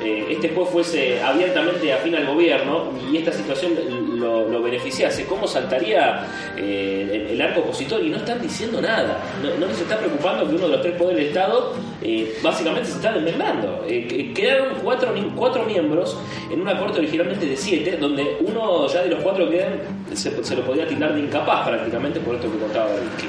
eh, 0.02 0.26
este 0.30 0.48
juez 0.50 0.68
fuese 0.70 1.20
abiertamente 1.22 1.92
afín 1.92 2.14
al 2.14 2.26
gobierno 2.26 2.92
y 3.12 3.16
esta 3.16 3.32
situación 3.32 3.74
lo, 4.22 4.48
lo 4.48 4.62
beneficiase. 4.62 5.26
¿Cómo 5.26 5.46
saltaría 5.46 6.26
eh, 6.56 7.28
el, 7.30 7.42
arco 7.42 7.60
opositor? 7.60 8.02
Y 8.02 8.08
no 8.10 8.16
están 8.18 8.40
diciendo 8.40 8.80
nada. 8.80 9.18
No, 9.42 9.50
no 9.58 9.66
les 9.66 9.80
está 9.80 9.98
preocupando 9.98 10.48
que 10.48 10.54
uno 10.54 10.66
de 10.66 10.72
los 10.72 10.82
tres 10.82 10.94
poderes 10.96 11.18
del 11.18 11.26
Estado 11.28 11.74
eh, 12.00 12.34
básicamente 12.42 12.88
se 12.88 12.96
está 12.96 13.12
desmembrando. 13.12 13.84
Eh, 13.88 14.06
que- 14.06 14.32
quedaron 14.32 14.68
cuatro, 14.82 15.12
cuatro 15.36 15.64
miembros 15.64 16.16
en 16.50 16.60
una 16.60 16.78
corte 16.78 17.00
originalmente 17.00 17.44
de 17.46 17.56
siete, 17.56 17.96
donde 18.00 18.36
uno 18.40 18.86
ya 18.88 19.02
de 19.02 19.08
los 19.10 19.20
cuatro 19.22 19.48
que 19.50 19.56
quedan 19.56 19.80
se, 20.14 20.42
se 20.44 20.56
lo 20.56 20.62
podía 20.62 20.86
tildar 20.86 21.14
de 21.14 21.20
incapaz 21.20 21.68
prácticamente 21.68 22.20
por 22.20 22.36
esto 22.36 22.50
que 22.50 22.58
contaba 22.58 22.86
Berbisky. 22.86 23.26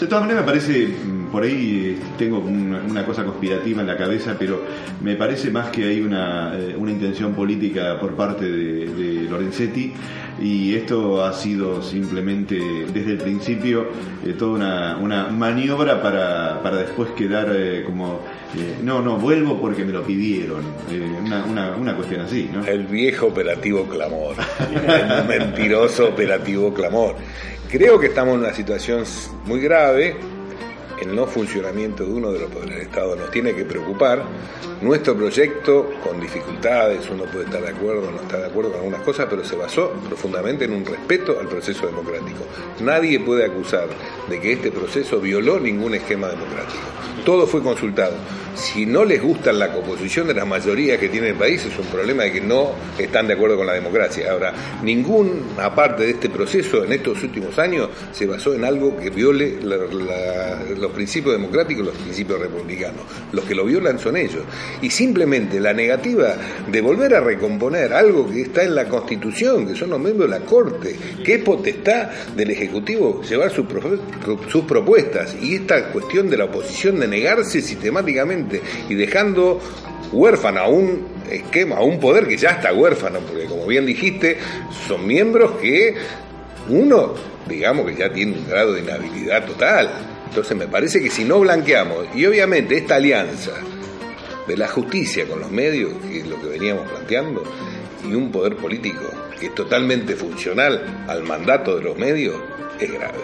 De 0.00 0.06
todas 0.08 0.22
maneras 0.24 0.42
me 0.44 0.46
parece, 0.52 0.88
por 1.30 1.42
ahí 1.42 1.96
eh, 1.98 2.02
tengo 2.18 2.38
una, 2.38 2.82
una 2.82 3.04
cosa 3.04 3.24
conspirativa 3.24 3.80
en 3.80 3.86
la 3.86 3.96
cabeza, 3.96 4.36
pero 4.38 4.62
me 5.02 5.16
parece 5.16 5.50
más 5.50 5.70
que 5.70 5.84
hay 5.84 6.00
una, 6.00 6.56
eh, 6.56 6.74
una 6.76 6.90
intención 6.90 7.34
política 7.34 7.98
por 8.00 8.14
parte 8.14 8.50
de, 8.50 9.24
Lorenzetti 9.24 9.92
y 10.40 10.74
esto 10.74 11.24
ha 11.24 11.32
sido 11.32 11.82
simplemente 11.82 12.56
desde 12.92 13.12
el 13.12 13.18
principio 13.18 13.86
eh, 14.24 14.34
toda 14.38 14.52
una, 14.52 14.96
una 14.98 15.28
maniobra 15.28 16.02
para, 16.02 16.62
para 16.62 16.78
después 16.78 17.10
quedar 17.10 17.48
como, 17.86 18.20
no, 18.82 19.00
no, 19.00 19.16
vuelvo 19.16 19.60
porque 19.60 19.84
me 19.84 19.92
lo 19.92 20.02
pidieron, 20.02 20.62
una, 21.24 21.44
una, 21.44 21.76
una 21.76 21.96
cuestión 21.96 22.20
así, 22.20 22.48
¿no? 22.52 22.64
El 22.64 22.86
viejo 22.86 23.26
operativo 23.26 23.84
clamor, 23.84 24.36
el 24.70 25.26
mentiroso 25.26 26.08
operativo 26.08 26.72
clamor. 26.72 27.16
Creo 27.74 27.98
que 27.98 28.06
estamos 28.06 28.34
en 28.34 28.40
una 28.40 28.52
situación 28.52 29.04
muy 29.46 29.60
grave. 29.60 30.16
El 31.00 31.14
no 31.14 31.26
funcionamiento 31.26 32.04
de 32.04 32.12
uno 32.12 32.30
de 32.32 32.40
los 32.40 32.50
poderes 32.50 32.76
del 32.76 32.86
Estado 32.86 33.16
nos 33.16 33.30
tiene 33.30 33.54
que 33.54 33.64
preocupar. 33.64 34.22
Nuestro 34.80 35.16
proyecto, 35.16 35.90
con 36.04 36.20
dificultades, 36.20 37.08
uno 37.10 37.24
puede 37.24 37.46
estar 37.46 37.62
de 37.62 37.68
acuerdo 37.68 38.08
o 38.08 38.10
no 38.10 38.20
estar 38.20 38.40
de 38.40 38.46
acuerdo 38.46 38.70
con 38.70 38.80
algunas 38.80 39.02
cosas, 39.02 39.26
pero 39.28 39.44
se 39.44 39.56
basó 39.56 39.90
profundamente 40.08 40.64
en 40.64 40.72
un 40.72 40.84
respeto 40.84 41.38
al 41.40 41.48
proceso 41.48 41.86
democrático. 41.86 42.44
Nadie 42.80 43.18
puede 43.20 43.44
acusar 43.44 43.88
de 44.28 44.40
que 44.40 44.52
este 44.52 44.70
proceso 44.70 45.20
violó 45.20 45.58
ningún 45.60 45.94
esquema 45.94 46.28
democrático. 46.28 46.80
Todo 47.24 47.46
fue 47.46 47.62
consultado. 47.62 48.14
Si 48.54 48.86
no 48.86 49.04
les 49.04 49.20
gusta 49.20 49.52
la 49.52 49.72
composición 49.72 50.28
de 50.28 50.34
las 50.34 50.46
mayorías 50.46 50.98
que 50.98 51.08
tiene 51.08 51.30
el 51.30 51.34
país, 51.34 51.64
es 51.64 51.76
un 51.76 51.86
problema 51.86 52.22
de 52.22 52.32
que 52.32 52.40
no 52.40 52.70
están 52.98 53.26
de 53.26 53.34
acuerdo 53.34 53.56
con 53.56 53.66
la 53.66 53.72
democracia. 53.72 54.30
Ahora, 54.30 54.52
ninguna 54.82 55.74
parte 55.74 56.04
de 56.04 56.10
este 56.10 56.28
proceso 56.30 56.84
en 56.84 56.92
estos 56.92 57.20
últimos 57.24 57.58
años 57.58 57.88
se 58.12 58.26
basó 58.26 58.54
en 58.54 58.64
algo 58.64 58.96
que 58.96 59.10
viole 59.10 59.58
los 59.60 60.92
principios 60.92 61.34
democráticos, 61.34 61.84
los 61.84 61.96
principios 61.96 62.38
republicanos. 62.38 63.00
Los 63.32 63.44
que 63.44 63.56
lo 63.56 63.64
violan 63.64 63.98
son 63.98 64.16
ellos. 64.16 64.42
Y 64.82 64.90
simplemente 64.90 65.58
la 65.58 65.72
negativa 65.72 66.36
de 66.70 66.80
volver 66.80 67.14
a 67.16 67.20
recomponer 67.20 67.92
algo 67.92 68.30
que 68.30 68.42
está 68.42 68.62
en 68.62 68.76
la 68.76 68.88
Constitución, 68.88 69.66
que 69.66 69.74
son 69.74 69.90
los 69.90 69.98
miembros 69.98 70.30
de 70.30 70.38
la 70.38 70.44
Corte, 70.44 70.94
que 71.24 71.34
es 71.34 71.42
potestad 71.42 72.10
del 72.36 72.50
Ejecutivo 72.52 73.20
llevar 73.22 73.50
sus 73.50 73.66
pro- 73.66 73.98
sus 74.48 74.64
propuestas, 74.64 75.36
y 75.40 75.56
esta 75.56 75.90
cuestión 75.90 76.30
de 76.30 76.36
la 76.36 76.44
oposición 76.44 77.00
de 77.00 77.08
negarse 77.08 77.60
sistemáticamente 77.60 78.62
y 78.88 78.94
dejando 78.94 79.60
huérfano 80.12 80.60
a 80.60 80.68
un 80.68 81.06
esquema, 81.30 81.76
a 81.76 81.82
un 81.82 81.98
poder 81.98 82.26
que 82.26 82.36
ya 82.36 82.50
está 82.50 82.72
huérfano, 82.72 83.20
porque 83.20 83.44
como 83.46 83.66
bien 83.66 83.86
dijiste, 83.86 84.38
son 84.86 85.06
miembros 85.06 85.52
que 85.60 85.94
uno, 86.68 87.14
digamos 87.48 87.86
que 87.86 87.96
ya 87.96 88.12
tiene 88.12 88.32
un 88.38 88.48
grado 88.48 88.72
de 88.72 88.80
inhabilidad 88.80 89.44
total. 89.46 89.90
Entonces 90.28 90.56
me 90.56 90.66
parece 90.66 91.00
que 91.00 91.10
si 91.10 91.24
no 91.24 91.40
blanqueamos, 91.40 92.06
y 92.14 92.26
obviamente 92.26 92.76
esta 92.76 92.96
alianza 92.96 93.52
de 94.46 94.56
la 94.56 94.68
justicia 94.68 95.26
con 95.26 95.40
los 95.40 95.50
medios, 95.50 95.92
que 96.08 96.20
es 96.20 96.26
lo 96.26 96.40
que 96.40 96.48
veníamos 96.48 96.88
planteando, 96.90 97.42
y 98.08 98.14
un 98.14 98.30
poder 98.30 98.56
político 98.56 99.04
que 99.38 99.46
es 99.46 99.54
totalmente 99.54 100.14
funcional 100.16 101.04
al 101.08 101.22
mandato 101.22 101.76
de 101.76 101.82
los 101.82 101.96
medios, 101.96 102.36
es 102.80 102.92
grave. 102.92 103.18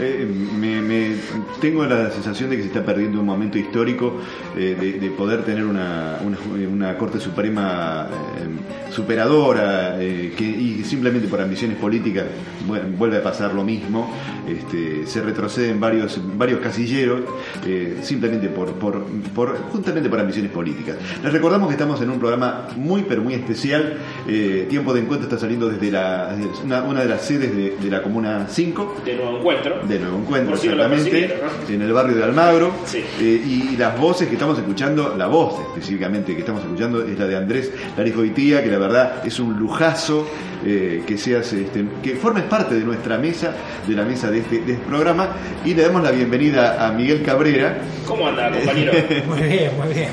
Eh, 0.00 0.26
me, 0.58 1.16
tengo 1.60 1.84
la 1.84 2.10
sensación 2.10 2.50
de 2.50 2.56
que 2.56 2.62
se 2.62 2.68
está 2.68 2.84
perdiendo 2.84 3.20
un 3.20 3.26
momento 3.26 3.58
histórico 3.58 4.20
eh, 4.56 4.76
de, 4.78 4.92
de 5.00 5.10
poder 5.10 5.44
tener 5.44 5.64
una, 5.64 6.18
una, 6.72 6.96
Corte 6.96 7.18
Suprema 7.20 8.08
eh, 8.08 8.92
superadora 8.92 9.96
que, 9.98 10.44
y 10.44 10.84
simplemente 10.84 11.28
por 11.28 11.40
ambiciones 11.40 11.76
políticas 11.76 12.26
vuelve 12.96 13.18
a 13.18 13.22
pasar 13.22 13.54
lo 13.54 13.64
mismo, 13.64 14.12
este, 14.48 15.06
se 15.06 15.20
retroceden 15.20 15.78
varios, 15.78 16.20
varios 16.36 16.60
casilleros 16.60 17.22
simplemente 18.02 18.48
por, 18.48 18.72
por, 18.74 19.04
por, 19.34 19.56
justamente 19.70 20.08
por 20.08 20.20
ambiciones 20.20 20.50
políticas. 20.50 20.96
Les 21.22 21.32
recordamos 21.32 21.68
que 21.68 21.74
estamos 21.74 22.00
en 22.00 22.10
un 22.10 22.18
programa 22.18 22.68
muy 22.76 23.02
pero 23.02 23.22
muy 23.22 23.34
especial, 23.34 23.98
Tiempo 24.68 24.94
de 24.94 25.00
Encuentro 25.00 25.28
está 25.28 25.38
saliendo 25.38 25.68
desde 25.68 25.90
la, 25.90 26.36
una 26.86 27.02
de 27.02 27.08
las 27.08 27.22
sedes 27.22 27.54
de, 27.54 27.76
de 27.76 27.90
la 27.90 28.02
Comuna 28.02 28.46
5 28.48 28.77
De 29.04 29.14
nuevo 29.16 29.38
encuentro. 29.38 29.80
de 29.82 29.98
Nuevo 29.98 30.18
Encuentro, 30.18 30.50
Por 30.50 30.58
si 30.58 30.68
no 30.68 30.76
lo 30.76 30.84
exactamente, 30.84 31.38
en 31.68 31.82
el 31.82 31.92
barrio 31.92 32.16
de 32.16 32.24
Almagro. 32.24 32.72
Sí. 32.84 32.98
Eh, 33.20 33.42
y 33.72 33.76
las 33.76 33.98
voces 33.98 34.28
que 34.28 34.34
estamos 34.34 34.56
escuchando, 34.58 35.16
la 35.16 35.26
voz 35.26 35.60
específicamente 35.68 36.34
que 36.34 36.40
estamos 36.40 36.62
escuchando 36.62 37.04
es 37.04 37.18
la 37.18 37.26
de 37.26 37.36
Andrés 37.36 37.72
Larijo 37.96 38.24
Itía, 38.24 38.62
que 38.62 38.70
la 38.70 38.78
verdad 38.78 39.26
es 39.26 39.40
un 39.40 39.58
lujazo 39.58 40.28
eh, 40.64 41.02
que 41.06 41.18
seas, 41.18 41.52
este, 41.52 41.84
que 42.02 42.14
formes 42.14 42.44
parte 42.44 42.74
de 42.74 42.84
nuestra 42.84 43.18
mesa, 43.18 43.52
de 43.86 43.94
la 43.94 44.04
mesa 44.04 44.30
de 44.30 44.38
este, 44.38 44.60
de 44.60 44.74
este 44.74 44.86
programa, 44.86 45.28
y 45.64 45.74
le 45.74 45.82
damos 45.82 46.02
la 46.02 46.10
bienvenida 46.10 46.86
a 46.86 46.92
Miguel 46.92 47.22
Cabrera. 47.22 47.78
¿Cómo 48.06 48.28
anda, 48.28 48.50
compañero? 48.50 48.92
Muy 49.28 49.42
bien, 49.42 49.70
muy 49.76 49.94
bien. 49.94 50.10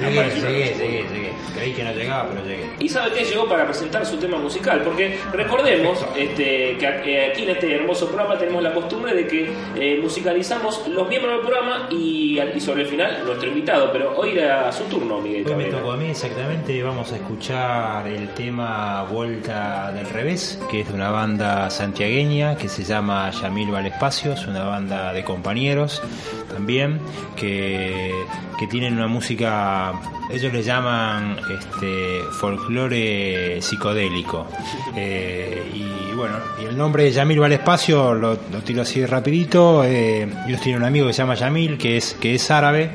Llegué, 0.00 0.30
llegué, 0.30 0.74
llegué, 0.74 1.04
llegué. 1.12 1.33
Creí 1.54 1.72
que 1.72 1.84
no 1.84 1.92
llegaba, 1.92 2.28
pero 2.30 2.44
llegué. 2.44 2.70
Y 2.78 2.88
sabe 2.88 3.12
que 3.12 3.24
llegó 3.24 3.48
para 3.48 3.64
presentar 3.64 4.04
su 4.06 4.16
tema 4.16 4.38
musical, 4.38 4.82
porque 4.82 5.18
recordemos 5.32 6.04
este, 6.16 6.76
que 6.78 6.86
eh, 6.86 7.30
aquí 7.30 7.42
en 7.42 7.50
este 7.50 7.74
hermoso 7.74 8.06
programa 8.06 8.38
tenemos 8.38 8.62
la 8.62 8.72
costumbre 8.72 9.14
de 9.14 9.26
que 9.26 9.52
eh, 9.76 9.98
musicalizamos 10.00 10.86
los 10.88 11.08
miembros 11.08 11.36
del 11.36 11.46
programa 11.46 11.88
y, 11.90 12.40
y 12.40 12.60
sobre 12.60 12.82
el 12.82 12.88
final 12.88 13.24
nuestro 13.24 13.48
invitado, 13.48 13.90
pero 13.92 14.16
hoy 14.16 14.38
era 14.38 14.70
su 14.72 14.84
turno, 14.84 15.20
Miguel 15.20 15.46
Hoy 15.46 15.54
me 15.56 15.64
tocó 15.64 15.92
a 15.92 15.96
mí 15.96 16.06
exactamente, 16.06 16.82
vamos 16.82 17.12
a 17.12 17.16
escuchar 17.16 18.06
el 18.06 18.28
tema 18.30 19.04
Vuelta 19.04 19.92
del 19.92 20.06
Revés, 20.06 20.60
que 20.70 20.80
es 20.80 20.88
de 20.88 20.94
una 20.94 21.10
banda 21.10 21.70
santiagueña 21.70 22.56
que 22.56 22.68
se 22.68 22.84
llama 22.84 23.30
Yamil 23.30 23.70
Valespacio, 23.70 24.32
es 24.32 24.46
una 24.46 24.64
banda 24.64 25.12
de 25.12 25.24
compañeros 25.24 26.02
también, 26.52 27.00
que, 27.36 28.12
que 28.58 28.66
tienen 28.66 28.94
una 28.94 29.08
música, 29.08 29.92
ellos 30.34 30.52
le 30.52 30.62
llaman 30.62 31.36
este, 31.58 32.20
folclore 32.40 33.60
psicodélico. 33.62 34.46
Eh, 34.96 35.62
y 35.74 36.14
bueno, 36.14 36.36
y 36.62 36.66
el 36.66 36.76
nombre 36.76 37.04
de 37.04 37.12
Yamil 37.12 37.40
Valespacio 37.40 38.14
lo, 38.14 38.38
lo 38.52 38.60
tiro 38.64 38.82
así 38.82 39.04
rapidito, 39.04 39.84
eh, 39.84 40.28
ellos 40.46 40.60
tienen 40.60 40.82
un 40.82 40.86
amigo 40.88 41.06
que 41.06 41.12
se 41.12 41.18
llama 41.22 41.34
Yamil, 41.34 41.76
que 41.78 41.96
es, 41.96 42.14
que 42.14 42.34
es 42.34 42.50
árabe, 42.50 42.90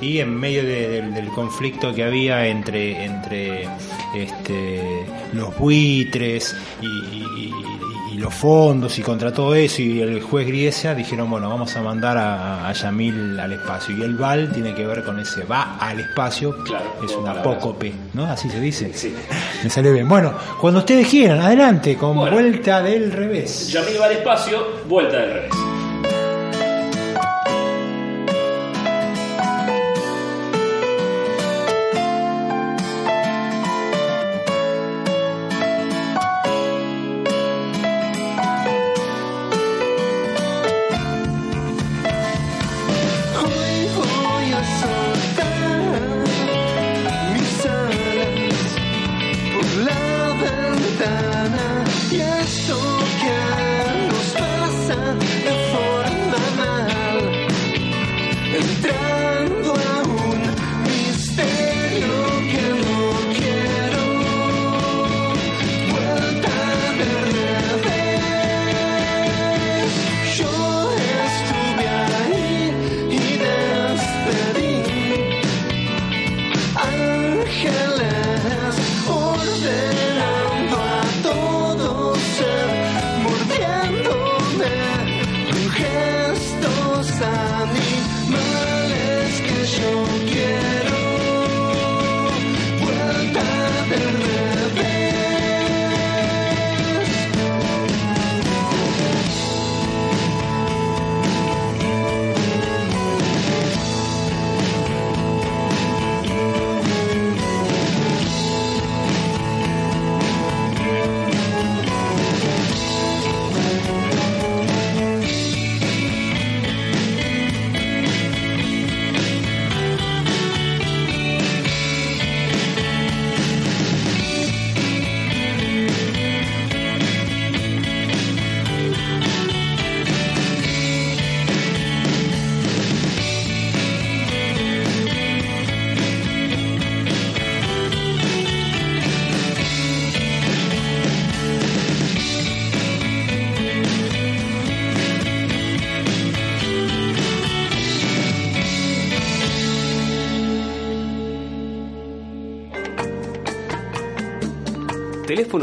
y 0.00 0.18
en 0.18 0.34
medio 0.38 0.62
de- 0.64 1.02
del, 1.02 1.26
conflicto 1.28 1.94
que 1.94 2.04
había 2.04 2.46
entre, 2.46 3.04
entre 3.04 3.68
este, 4.14 5.04
los 5.32 5.56
buitres 5.58 6.56
y 6.82 7.52
los 8.20 8.34
fondos 8.34 8.98
y 8.98 9.02
contra 9.02 9.32
todo 9.32 9.54
eso 9.54 9.82
y 9.82 10.00
el 10.00 10.20
juez 10.22 10.46
Griesa 10.46 10.94
dijeron 10.94 11.30
bueno 11.30 11.48
vamos 11.48 11.74
a 11.76 11.82
mandar 11.82 12.16
a, 12.18 12.68
a 12.68 12.72
Yamil 12.72 13.38
al 13.40 13.52
espacio 13.52 13.96
y 13.96 14.02
el 14.02 14.14
Val 14.14 14.50
tiene 14.52 14.74
que 14.74 14.86
ver 14.86 15.02
con 15.02 15.18
ese 15.18 15.44
va 15.44 15.76
al 15.78 16.00
espacio 16.00 16.62
Claro, 16.64 16.84
es 17.04 17.12
una 17.16 17.32
apócope 17.32 17.92
¿no? 18.14 18.24
así 18.26 18.48
se 18.50 18.60
dice 18.60 18.92
Sí. 18.94 19.14
me 19.64 19.70
sale 19.70 19.90
bien 19.92 20.08
bueno 20.08 20.32
cuando 20.60 20.80
ustedes 20.80 21.08
quieran 21.08 21.40
adelante 21.40 21.96
con 21.96 22.16
Bueno. 22.16 22.36
vuelta 22.36 22.82
del 22.82 23.10
revés 23.10 23.68
Yamil 23.72 24.00
va 24.00 24.06
al 24.06 24.12
espacio, 24.12 24.58
vuelta 24.88 25.16
del 25.18 25.32
revés. 25.32 25.50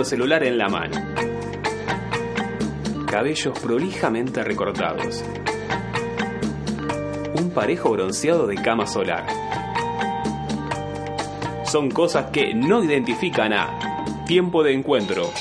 Celular 0.03 0.43
en 0.43 0.57
la 0.57 0.69
mano. 0.69 0.95
Cabellos 3.05 3.57
prolijamente 3.59 4.43
recortados. 4.43 5.23
Un 7.33 7.51
parejo 7.51 7.91
bronceado 7.91 8.47
de 8.47 8.55
cama 8.55 8.85
solar. 8.85 9.25
Son 11.65 11.89
cosas 11.91 12.31
que 12.31 12.53
no 12.53 12.83
identifican 12.83 13.53
a 13.53 14.23
tiempo 14.25 14.63
de 14.63 14.73
encuentro. 14.73 15.31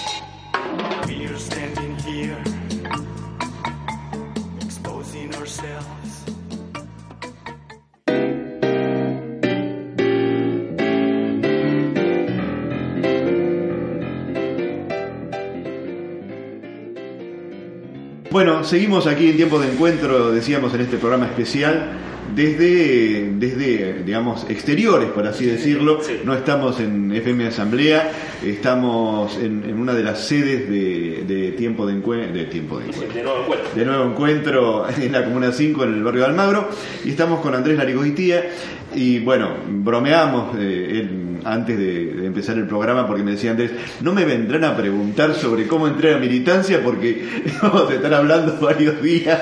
Bueno, 18.36 18.64
seguimos 18.64 19.06
aquí 19.06 19.30
en 19.30 19.36
tiempo 19.36 19.58
de 19.58 19.72
encuentro, 19.72 20.30
decíamos 20.30 20.74
en 20.74 20.82
este 20.82 20.98
programa 20.98 21.24
especial, 21.24 21.92
desde, 22.34 23.30
desde 23.32 24.02
digamos, 24.02 24.44
exteriores, 24.50 25.08
por 25.08 25.26
así 25.26 25.46
decirlo. 25.46 26.02
Sí. 26.02 26.20
No 26.22 26.34
estamos 26.34 26.78
en 26.78 27.12
FM 27.12 27.46
Asamblea, 27.46 28.12
estamos 28.44 29.38
en, 29.38 29.64
en 29.64 29.80
una 29.80 29.94
de 29.94 30.02
las 30.02 30.26
sedes 30.26 30.68
de, 30.68 31.24
de 31.26 31.52
tiempo 31.52 31.86
de 31.86 31.94
encuentro. 31.94 32.34
De 32.34 32.44
tiempo 32.44 32.78
de 32.78 32.88
encuentro 32.88 33.14
De 33.14 33.22
nuevo 33.22 33.40
encuentro. 33.40 33.70
de 33.74 33.84
nuevo 33.86 34.04
encuentro 34.04 34.86
en 35.00 35.12
la 35.12 35.24
Comuna 35.24 35.50
5 35.50 35.84
en 35.84 35.94
el 35.94 36.04
barrio 36.04 36.20
de 36.20 36.26
Almagro 36.26 36.68
y 37.06 37.08
estamos 37.08 37.40
con 37.40 37.54
Andrés 37.54 37.78
Larigoitía 37.78 38.50
y 38.94 39.18
bueno, 39.20 39.54
bromeamos 39.66 40.56
eh, 40.58 40.90
él, 41.00 41.35
antes 41.52 41.78
de, 41.78 42.06
de 42.14 42.26
empezar 42.26 42.56
el 42.58 42.66
programa 42.66 43.06
porque 43.06 43.22
me 43.22 43.32
decía 43.32 43.50
Andrés, 43.52 43.70
no 44.00 44.12
me 44.12 44.24
vendrán 44.24 44.64
a 44.64 44.76
preguntar 44.76 45.34
sobre 45.34 45.66
cómo 45.66 45.86
entré 45.88 46.14
a 46.14 46.18
militancia 46.18 46.80
porque 46.82 47.24
vamos 47.62 47.90
a 47.90 47.94
estar 47.94 48.12
hablando 48.14 48.58
varios 48.60 49.00
días, 49.02 49.40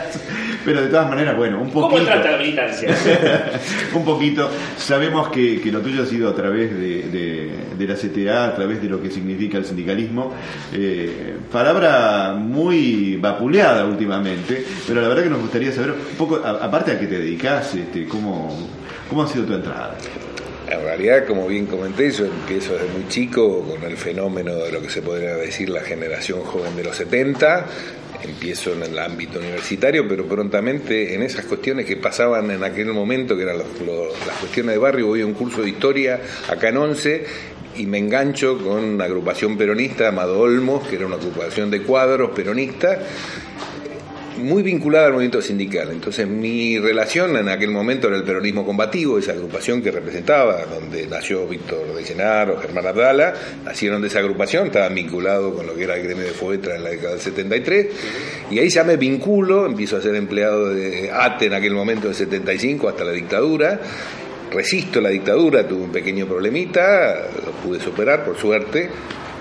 pero 0.64 0.82
de 0.82 0.88
todas 0.88 1.08
maneras, 1.08 1.36
bueno, 1.36 1.60
un 1.60 1.70
poquito... 1.70 1.88
¿Cómo 1.88 1.98
entraste 1.98 2.28
a 2.28 2.32
la 2.32 2.38
militancia? 2.38 2.94
un 3.94 4.04
poquito. 4.04 4.50
Sabemos 4.76 5.28
que, 5.28 5.60
que 5.60 5.70
lo 5.72 5.80
tuyo 5.80 6.02
ha 6.02 6.06
sido 6.06 6.28
a 6.28 6.34
través 6.34 6.72
de, 6.72 7.02
de- 7.08 7.50
de 7.76 7.86
la 7.88 7.94
CTA, 7.96 8.46
a 8.46 8.54
través 8.54 8.80
de 8.80 8.88
lo 8.88 9.02
que 9.02 9.10
significa 9.10 9.58
el 9.58 9.64
sindicalismo. 9.64 10.32
Eh, 10.72 11.34
palabra 11.50 12.34
muy 12.38 13.16
vapuleada 13.16 13.84
últimamente, 13.84 14.64
pero 14.86 15.00
la 15.02 15.08
verdad 15.08 15.24
que 15.24 15.30
nos 15.30 15.40
gustaría 15.40 15.72
saber 15.72 15.90
un 15.90 16.16
poco, 16.16 16.40
a- 16.44 16.64
aparte 16.64 16.92
a 16.92 16.98
qué 17.00 17.06
te 17.06 17.18
dedicas, 17.18 17.74
este, 17.74 18.06
cómo, 18.06 18.68
cómo 19.10 19.22
ha 19.24 19.28
sido 19.28 19.44
tu 19.44 19.54
entrada. 19.54 19.96
En 20.68 20.80
realidad, 20.82 21.26
como 21.26 21.46
bien 21.46 21.66
comenté, 21.66 22.10
yo 22.10 22.24
empiezo 22.24 22.72
desde 22.72 22.88
muy 22.88 23.06
chico 23.08 23.62
con 23.62 23.82
el 23.82 23.96
fenómeno 23.96 24.54
de 24.54 24.72
lo 24.72 24.80
que 24.80 24.88
se 24.88 25.02
podría 25.02 25.36
decir 25.36 25.68
la 25.68 25.82
generación 25.82 26.40
joven 26.40 26.74
de 26.74 26.84
los 26.84 26.96
70. 26.96 27.66
Empiezo 28.22 28.72
en 28.72 28.84
el 28.84 28.98
ámbito 28.98 29.38
universitario, 29.38 30.08
pero 30.08 30.24
prontamente 30.24 31.14
en 31.14 31.22
esas 31.22 31.44
cuestiones 31.44 31.84
que 31.84 31.96
pasaban 31.96 32.50
en 32.50 32.64
aquel 32.64 32.86
momento, 32.94 33.36
que 33.36 33.42
eran 33.42 33.58
las 33.58 33.66
cuestiones 34.40 34.74
de 34.74 34.78
barrio, 34.78 35.08
voy 35.08 35.20
a 35.20 35.26
un 35.26 35.34
curso 35.34 35.60
de 35.60 35.68
historia 35.68 36.20
acá 36.48 36.70
en 36.70 36.78
Once 36.78 37.26
y 37.76 37.84
me 37.86 37.98
engancho 37.98 38.56
con 38.56 38.82
una 38.84 39.04
agrupación 39.04 39.58
peronista, 39.58 40.08
Amado 40.08 40.40
Olmos, 40.40 40.86
que 40.88 40.96
era 40.96 41.06
una 41.06 41.16
agrupación 41.16 41.70
de 41.70 41.82
cuadros 41.82 42.30
peronistas, 42.30 43.00
muy 44.38 44.62
vinculada 44.62 45.06
al 45.06 45.12
movimiento 45.12 45.40
sindical. 45.40 45.90
Entonces 45.90 46.26
mi 46.26 46.78
relación 46.78 47.36
en 47.36 47.48
aquel 47.48 47.70
momento 47.70 48.08
era 48.08 48.16
el 48.16 48.24
peronismo 48.24 48.64
combativo, 48.64 49.18
esa 49.18 49.32
agrupación 49.32 49.82
que 49.82 49.90
representaba, 49.90 50.64
donde 50.66 51.06
nació 51.06 51.46
Víctor 51.46 51.94
de 51.94 52.02
Llenaro, 52.02 52.58
Germán 52.58 52.86
Abdala, 52.86 53.34
nacieron 53.64 54.02
de 54.02 54.08
esa 54.08 54.20
agrupación, 54.20 54.66
estaban 54.66 54.94
vinculados 54.94 55.54
con 55.54 55.66
lo 55.66 55.74
que 55.74 55.84
era 55.84 55.96
el 55.96 56.02
gremio 56.02 56.24
de 56.24 56.32
Foetra 56.32 56.76
en 56.76 56.84
la 56.84 56.90
década 56.90 57.12
del 57.12 57.20
73, 57.20 57.86
y 58.50 58.58
ahí 58.58 58.68
ya 58.68 58.84
me 58.84 58.96
vinculo, 58.96 59.66
empiezo 59.66 59.96
a 59.96 60.02
ser 60.02 60.14
empleado 60.14 60.70
de 60.70 61.10
ATE 61.12 61.46
en 61.46 61.54
aquel 61.54 61.72
momento 61.72 62.08
del 62.08 62.16
75 62.16 62.88
hasta 62.88 63.04
la 63.04 63.12
dictadura, 63.12 63.80
resisto 64.50 65.00
la 65.00 65.10
dictadura, 65.10 65.66
tuve 65.66 65.82
un 65.82 65.92
pequeño 65.92 66.26
problemita, 66.26 67.28
lo 67.44 67.52
pude 67.52 67.80
superar 67.80 68.24
por 68.24 68.36
suerte, 68.38 68.88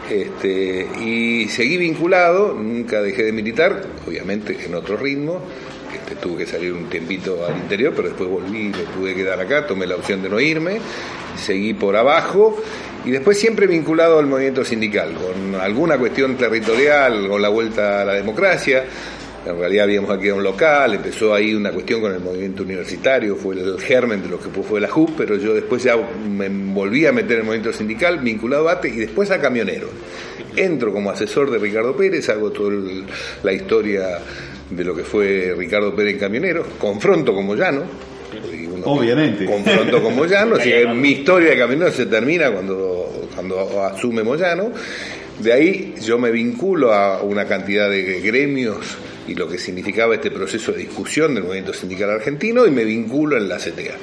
este, 0.10 0.88
y 1.02 1.48
seguí 1.50 1.78
vinculado, 1.78 2.54
nunca 2.54 3.02
dejé 3.02 3.24
de 3.24 3.32
militar, 3.32 3.84
obviamente 4.08 4.58
en 4.66 4.76
otro 4.76 4.98
ritmo. 4.98 5.42
Este, 5.94 6.16
tuve 6.16 6.40
que 6.40 6.46
salir 6.46 6.74
un 6.74 6.90
tiempito 6.90 7.46
al 7.46 7.58
interior, 7.58 7.94
pero 7.96 8.10
después 8.10 8.30
volví, 8.30 8.70
me 8.70 8.84
pude 8.98 9.14
quedar 9.14 9.40
acá, 9.40 9.68
tomé 9.68 9.86
la 9.86 9.96
opción 9.96 10.22
de 10.24 10.30
no 10.30 10.40
irme, 10.40 10.80
seguí 11.38 11.74
por 11.74 11.96
abajo 11.96 12.60
y 13.06 13.12
después 13.12 13.40
siempre 13.40 13.68
vinculado 13.68 14.20
al 14.20 14.26
movimiento 14.26 14.64
sindical, 14.64 15.14
con 15.14 15.60
alguna 15.60 15.98
cuestión 15.98 16.36
territorial, 16.36 17.28
con 17.28 17.42
la 17.42 17.50
vuelta 17.50 18.02
a 18.02 18.06
la 18.06 18.14
democracia. 18.14 18.86
En 19.46 19.60
realidad 19.60 19.84
habíamos 19.86 20.10
aquí 20.10 20.30
un 20.30 20.42
local, 20.42 20.94
empezó 20.94 21.34
ahí 21.34 21.54
una 21.54 21.72
cuestión 21.72 22.00
con 22.00 22.14
el 22.14 22.22
movimiento 22.22 22.64
universitario, 22.64 23.36
fue 23.36 23.56
el 23.56 23.78
germen 23.80 24.22
de 24.24 24.30
lo 24.30 24.40
que 24.40 24.50
fue 24.50 24.80
la 24.80 24.88
JUP, 24.88 25.12
pero 25.18 25.36
yo 25.36 25.54
después 25.54 25.84
ya 25.84 25.98
me 25.98 26.48
volví 26.50 27.06
a 27.06 27.12
meter 27.12 27.34
en 27.34 27.40
el 27.40 27.46
movimiento 27.46 27.74
sindical, 27.74 28.20
vinculado 28.20 28.70
a 28.70 28.74
ATE 28.74 28.88
y 28.90 28.96
después 28.98 29.32
a 29.32 29.42
Camioneros. 29.42 29.90
Entro 30.56 30.94
como 30.94 31.10
asesor 31.12 31.52
de 31.52 31.58
Ricardo 31.60 31.96
Pérez, 31.96 32.30
hago 32.30 32.52
toda 32.52 32.70
el- 32.74 33.04
la 33.44 33.52
historia 33.52 34.20
de 34.70 34.84
lo 34.84 34.96
que 34.96 35.04
fue 35.04 35.54
Ricardo 35.58 35.94
Pérez 35.94 36.14
en 36.14 36.20
Camioneros, 36.20 36.66
confronto 36.80 37.34
como 37.34 37.54
llano, 37.56 37.84
Obviamente. 38.86 39.46
confronto 39.46 40.02
con 40.02 40.16
Moyano, 40.16 40.56
así 40.56 40.70
que 40.72 40.88
mi 40.88 41.10
historia 41.12 41.50
de 41.52 41.58
Camioneros 41.58 41.96
se 41.96 42.06
termina 42.06 42.50
cuando, 42.52 43.28
cuando 43.36 43.84
asume 43.84 44.24
Moyano. 44.24 44.72
De 45.40 45.52
ahí 45.52 45.96
yo 46.02 46.18
me 46.20 46.32
vinculo 46.32 46.94
a 46.94 47.22
una 47.24 47.46
cantidad 47.46 47.90
de 47.90 48.22
gremios 48.22 48.78
y 49.28 49.36
lo 49.36 49.48
que 49.48 49.58
significaba 49.58 50.16
este 50.16 50.32
proceso 50.32 50.72
de 50.72 50.80
discusión 50.80 51.34
del 51.34 51.44
movimiento 51.44 51.74
sindical 51.74 52.10
argentino 52.10 52.66
y 52.66 52.72
me 52.72 52.84
vinculo 52.84 53.38
en 53.38 53.48
la 53.48 53.58
CTA. 53.58 53.98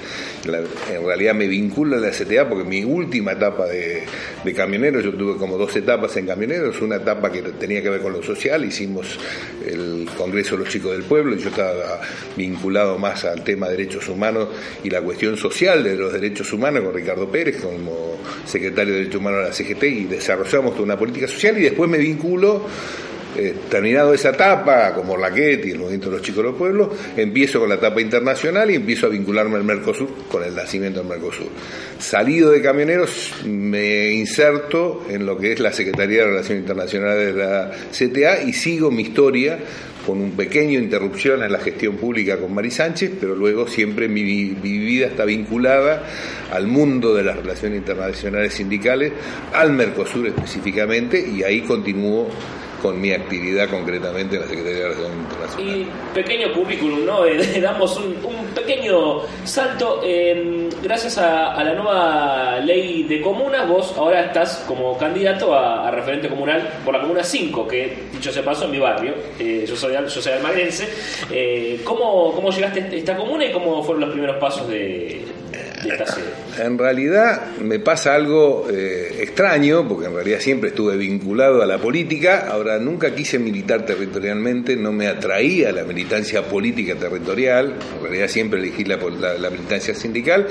En 0.92 1.04
realidad 1.04 1.34
me 1.34 1.46
vinculo 1.46 1.96
en 1.96 2.02
la 2.02 2.10
CTA 2.10 2.48
porque 2.48 2.64
mi 2.64 2.84
última 2.84 3.32
etapa 3.32 3.66
de, 3.66 4.02
de 4.44 4.54
camioneros, 4.54 5.04
yo 5.04 5.12
tuve 5.12 5.36
como 5.36 5.58
dos 5.58 5.74
etapas 5.76 6.16
en 6.16 6.26
camioneros, 6.26 6.80
una 6.80 6.96
etapa 6.96 7.30
que 7.30 7.42
tenía 7.42 7.82
que 7.82 7.90
ver 7.90 8.00
con 8.00 8.12
lo 8.12 8.22
social, 8.22 8.64
hicimos 8.64 9.18
el 9.66 10.08
Congreso 10.16 10.56
de 10.56 10.64
los 10.64 10.72
Chicos 10.72 10.92
del 10.92 11.02
Pueblo 11.02 11.34
y 11.34 11.38
yo 11.38 11.50
estaba 11.50 12.00
vinculado 12.36 12.98
más 12.98 13.24
al 13.24 13.44
tema 13.44 13.68
de 13.68 13.76
derechos 13.76 14.08
humanos 14.08 14.48
y 14.82 14.90
la 14.90 15.02
cuestión 15.02 15.36
social 15.36 15.84
de 15.84 15.96
los 15.96 16.12
derechos 16.12 16.52
humanos 16.52 16.84
con 16.84 16.94
Ricardo 16.94 17.30
Pérez 17.30 17.60
como 17.60 18.18
secretario 18.46 18.92
de 18.92 19.00
Derechos 19.00 19.20
Humanos 19.20 19.40
de 19.40 19.48
la 19.48 19.52
CGT 19.52 19.82
y 19.84 20.04
desarrollamos 20.04 20.72
toda 20.72 20.84
una 20.84 20.98
política 20.98 21.26
social 21.28 21.58
y 21.58 21.62
después 21.62 21.88
me 21.90 21.98
vinculo 21.98 22.66
eh, 23.36 23.54
terminado 23.68 24.12
esa 24.12 24.30
etapa, 24.30 24.92
como 24.94 25.16
Raquet 25.16 25.64
y 25.66 25.70
el 25.70 25.78
movimiento 25.78 26.10
de 26.10 26.16
los 26.16 26.22
chicos 26.22 26.38
de 26.44 26.50
los 26.50 26.58
pueblos, 26.58 26.88
empiezo 27.16 27.60
con 27.60 27.68
la 27.68 27.76
etapa 27.76 28.00
internacional 28.00 28.70
y 28.70 28.74
empiezo 28.74 29.06
a 29.06 29.10
vincularme 29.10 29.56
al 29.56 29.64
Mercosur 29.64 30.08
con 30.28 30.42
el 30.42 30.54
nacimiento 30.54 31.00
del 31.00 31.08
Mercosur. 31.08 31.48
Salido 31.98 32.50
de 32.50 32.60
camioneros, 32.60 33.32
me 33.44 34.10
inserto 34.12 35.04
en 35.08 35.26
lo 35.26 35.36
que 35.38 35.52
es 35.52 35.60
la 35.60 35.72
Secretaría 35.72 36.20
de 36.20 36.26
Relaciones 36.26 36.60
Internacionales 36.62 37.34
de 37.34 37.42
la 37.42 37.70
CTA 37.90 38.42
y 38.42 38.52
sigo 38.52 38.90
mi 38.90 39.02
historia 39.02 39.58
con 40.06 40.20
un 40.20 40.32
pequeño 40.32 40.78
interrupción 40.78 41.42
en 41.42 41.52
la 41.52 41.58
gestión 41.58 41.96
pública 41.96 42.38
con 42.38 42.54
Mari 42.54 42.70
Sánchez, 42.70 43.12
pero 43.20 43.34
luego 43.34 43.68
siempre 43.68 44.08
mi 44.08 44.22
vida 44.22 45.06
está 45.06 45.24
vinculada 45.24 46.02
al 46.50 46.66
mundo 46.66 47.14
de 47.14 47.22
las 47.22 47.36
relaciones 47.36 47.78
internacionales 47.78 48.54
sindicales, 48.54 49.12
al 49.52 49.72
Mercosur 49.72 50.26
específicamente, 50.26 51.24
y 51.24 51.42
ahí 51.42 51.60
continúo 51.60 52.28
con 52.80 53.00
mi 53.00 53.12
actividad 53.12 53.68
concretamente 53.68 54.36
en 54.36 54.42
la 54.42 54.48
Secretaría 54.48 54.78
de 54.78 54.88
Relaciones 54.88 55.18
Internacionales. 55.18 55.76
Y 55.76 56.14
pequeño 56.14 56.52
currículum, 56.52 57.04
¿no? 57.06 57.20
Eh, 57.30 57.60
damos 57.60 57.96
un, 57.96 58.16
un 58.24 58.46
pequeño 58.54 59.20
salto. 59.44 60.00
eh, 60.04 60.68
gracias 60.82 61.18
a, 61.18 61.52
a 61.54 61.62
la 61.64 61.74
nueva 61.74 62.58
ley 62.60 63.04
de 63.04 63.20
comunas, 63.20 63.68
vos 63.68 63.94
ahora 63.96 64.24
estás 64.24 64.64
como 64.66 64.96
candidato 64.98 65.54
a, 65.54 65.86
a 65.88 65.90
referente 65.90 66.28
comunal 66.28 66.68
por 66.84 66.94
la 66.94 67.00
Comuna 67.00 67.22
5, 67.22 67.68
que 67.68 67.96
dicho 68.12 68.32
se 68.32 68.42
pasó 68.42 68.64
en 68.64 68.70
mi 68.72 68.78
barrio. 68.78 69.14
Eh, 69.38 69.64
yo 69.68 69.76
soy, 69.76 69.92
yo 69.94 70.08
soy 70.08 70.32
almagrense. 70.32 70.88
Eh, 71.30 71.80
¿cómo, 71.84 72.32
¿Cómo 72.34 72.50
llegaste 72.50 72.80
a 72.80 72.86
esta 72.88 73.16
comuna 73.16 73.44
y 73.46 73.52
cómo 73.52 73.82
fueron 73.82 74.00
los 74.02 74.10
primeros 74.10 74.36
pasos 74.36 74.68
de? 74.68 75.20
En 76.58 76.76
realidad 76.78 77.56
me 77.58 77.78
pasa 77.78 78.14
algo 78.14 78.66
eh, 78.70 79.18
extraño, 79.20 79.86
porque 79.88 80.06
en 80.06 80.14
realidad 80.14 80.38
siempre 80.40 80.70
estuve 80.70 80.96
vinculado 80.96 81.62
a 81.62 81.66
la 81.66 81.78
política, 81.78 82.46
ahora 82.50 82.78
nunca 82.78 83.14
quise 83.14 83.38
militar 83.38 83.86
territorialmente, 83.86 84.76
no 84.76 84.92
me 84.92 85.06
atraía 85.06 85.72
la 85.72 85.84
militancia 85.84 86.42
política 86.42 86.94
territorial, 86.96 87.74
en 87.96 88.02
realidad 88.02 88.28
siempre 88.28 88.58
elegí 88.60 88.84
la, 88.84 88.98
pol- 88.98 89.20
la- 89.20 89.38
la 89.38 89.50
militancia 89.50 89.94
sindical, 89.94 90.46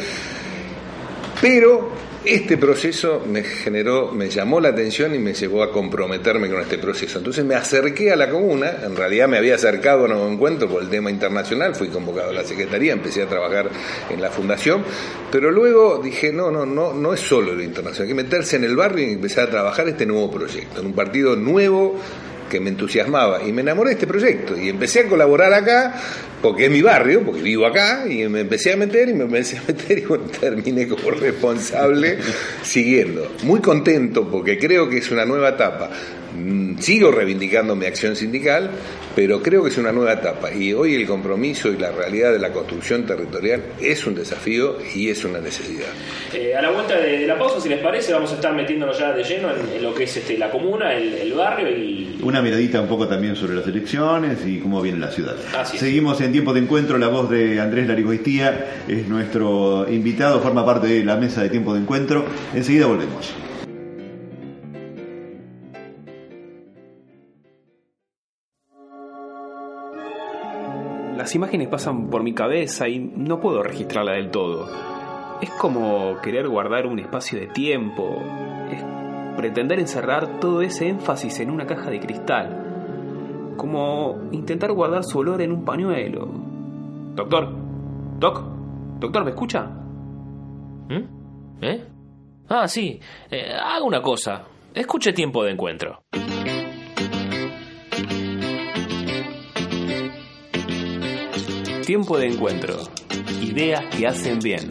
pero 1.42 1.90
este 2.26 2.58
proceso 2.58 3.24
me 3.26 3.44
generó, 3.44 4.12
me 4.12 4.30
llamó 4.30 4.60
la 4.60 4.70
atención 4.70 5.16
y 5.16 5.20
me 5.20 5.34
llevó 5.34 5.64
a 5.64 5.72
comprometerme 5.72 6.50
con 6.50 6.60
este 6.60 6.78
proceso. 6.78 7.18
Entonces 7.18 7.46
me 7.46 7.56
acerqué 7.56 8.12
a 8.12 8.16
la 8.16 8.30
comuna, 8.30 8.74
en 8.84 8.96
realidad 8.96 9.28
me 9.28 9.38
había 9.38 9.56
acercado 9.56 10.02
a 10.02 10.04
un 10.04 10.12
nuevo 10.12 10.30
encuentro 10.30 10.68
por 10.68 10.84
el 10.84 10.90
tema 10.90 11.10
internacional, 11.10 11.76
fui 11.76 11.88
convocado 11.88 12.32
a 12.32 12.34
la 12.34 12.44
Secretaría, 12.44 12.94
empecé 12.94 13.24
a 13.24 13.28
trabajar 13.28 13.70
en 14.10 14.22
la 14.22 14.30
fundación, 14.32 14.84
pero 15.32 15.50
luego 15.50 16.00
dije, 16.04 16.34
no, 16.34 16.52
no, 16.52 16.66
no, 16.66 16.94
no 16.94 17.14
es 17.14 17.22
solo 17.22 17.54
lo 17.54 17.64
internacional, 17.64 18.10
hay 18.10 18.16
que 18.16 18.24
meterse 18.24 18.58
en 18.58 18.66
el 18.66 18.76
barrio 18.76 19.08
y 19.08 19.14
empezar 19.14 19.48
a 19.48 19.52
trabajar 19.52 19.88
este 19.88 20.06
nuevo 20.06 20.30
proyecto, 20.30 20.82
en 20.82 20.88
un 20.88 20.94
partido 20.94 21.36
nuevo 21.36 21.96
que 22.50 22.60
me 22.60 22.70
entusiasmaba 22.70 23.44
y 23.44 23.54
me 23.54 23.62
enamoré 23.62 23.90
de 23.90 23.94
este 23.94 24.08
proyecto 24.08 24.58
y 24.58 24.70
empecé 24.70 25.02
a 25.02 25.08
colaborar 25.08 25.54
acá 25.54 25.94
porque 26.42 26.66
es 26.66 26.72
mi 26.72 26.82
barrio, 26.82 27.24
porque 27.24 27.42
vivo 27.42 27.66
acá 27.66 28.06
y 28.10 28.28
me 28.28 28.42
empecé 28.42 28.74
a 28.74 28.78
meter 28.78 29.10
y 29.10 29.14
me 29.14 29.26
empecé 29.26 29.58
a 29.58 29.64
meter 29.68 30.00
y 30.00 30.06
bueno, 30.06 30.26
terminé 30.40 30.88
como 30.88 31.12
responsable 31.12 32.18
siguiendo. 32.64 33.32
Muy 33.44 33.60
contento 33.60 34.30
porque 34.30 34.58
creo 34.58 34.90
que 34.90 34.98
es 34.98 35.12
una 35.12 35.26
nueva 35.26 35.50
etapa. 35.50 35.90
Mm, 36.36 36.78
Sigo 36.80 37.12
reivindicando 37.12 37.76
mi 37.76 37.86
acción 37.86 38.16
sindical, 38.16 38.70
pero 39.16 39.42
creo 39.42 39.64
que 39.64 39.70
es 39.70 39.78
una 39.78 39.92
nueva 39.92 40.14
etapa 40.14 40.54
y 40.54 40.74
hoy 40.74 40.96
el 40.96 41.06
compromiso 41.06 41.70
y 41.70 41.78
la 41.78 41.92
realidad 41.92 42.32
de 42.32 42.40
la 42.40 42.52
construcción 42.52 43.06
territorial 43.06 43.64
es 43.82 44.06
un 44.06 44.16
desafío 44.16 44.78
y 44.96 45.10
es 45.10 45.24
una 45.26 45.40
necesidad. 45.40 45.88
Eh, 46.34 46.56
a 46.56 46.62
la 46.62 46.72
vuelta 46.72 46.98
de, 46.98 47.20
de 47.20 47.28
la 47.28 47.38
pausa, 47.38 47.60
si 47.60 47.70
les 47.70 47.80
parece, 47.80 48.14
vamos 48.14 48.32
a 48.32 48.36
estar 48.36 48.54
metiéndonos 48.56 48.98
ya 48.98 49.12
de 49.12 49.24
lleno 49.24 49.50
en, 49.50 49.78
en 49.78 49.84
lo 49.84 49.94
que 49.94 50.04
es 50.04 50.18
este, 50.18 50.38
la 50.38 50.50
comuna, 50.50 50.94
el, 50.94 51.14
el 51.14 51.34
barrio 51.34 51.70
y, 51.70 52.20
Una 52.24 52.42
miradita 52.42 52.80
un 52.82 52.88
poco 52.88 53.08
también 53.08 53.36
sobre 53.36 53.56
las 53.56 53.68
elecciones 53.68 54.46
y 54.46 54.60
cómo 54.60 54.82
viene 54.82 55.00
la 55.00 55.12
ciudad. 55.12 55.36
Así. 55.58 55.78
Seguimos 55.78 56.22
en 56.22 56.32
tiempo 56.32 56.54
de 56.54 56.62
encuentro, 56.62 56.98
la 56.98 57.08
voz 57.08 57.30
de 57.30 57.60
Andrés 57.60 57.88
Larigoistía 57.88 58.84
es 58.88 59.08
nuestro 59.08 59.86
invitado, 59.90 60.42
forma 60.42 60.66
parte 60.66 60.88
de 60.88 61.04
la 61.04 61.18
mesa 61.18 61.42
de 61.42 61.50
tiempo 61.50 61.74
de 61.74 61.82
encuentro. 61.82 62.26
Enseguida 62.54 62.86
volvemos. 62.86 63.34
Las 71.30 71.36
imágenes 71.36 71.68
pasan 71.68 72.10
por 72.10 72.24
mi 72.24 72.34
cabeza 72.34 72.88
y 72.88 72.98
no 72.98 73.40
puedo 73.40 73.62
registrarla 73.62 74.14
del 74.14 74.32
todo. 74.32 74.68
Es 75.40 75.52
como 75.52 76.20
querer 76.24 76.48
guardar 76.48 76.88
un 76.88 76.98
espacio 76.98 77.40
de 77.40 77.46
tiempo. 77.46 78.18
Es 78.72 78.84
pretender 79.38 79.78
encerrar 79.78 80.40
todo 80.40 80.64
ese 80.64 80.88
énfasis 80.88 81.40
en 81.42 81.52
una 81.52 81.68
caja 81.68 81.92
de 81.92 82.00
cristal. 82.00 83.54
Como 83.58 84.18
intentar 84.32 84.72
guardar 84.72 85.04
su 85.04 85.20
olor 85.20 85.44
en 85.44 85.52
un 85.52 85.66
pañuelo. 85.66 86.28
Doctor, 87.14 87.54
Doc, 88.18 88.42
doctor, 89.00 89.24
¿me 89.24 89.30
escucha? 89.30 89.66
¿Mm? 90.90 91.62
¿Eh? 91.62 91.86
Ah, 92.50 92.68
sí. 92.68 93.00
Eh, 93.30 93.54
haga 93.54 93.84
una 93.84 94.02
cosa. 94.02 94.46
Escuche 94.74 95.14
tiempo 95.14 95.44
de 95.44 95.52
encuentro. 95.52 96.02
Tiempo 101.90 102.20
de 102.20 102.28
encuentro. 102.28 102.78
Ideas 103.42 103.84
que 103.86 104.06
hacen 104.06 104.38
bien. 104.38 104.70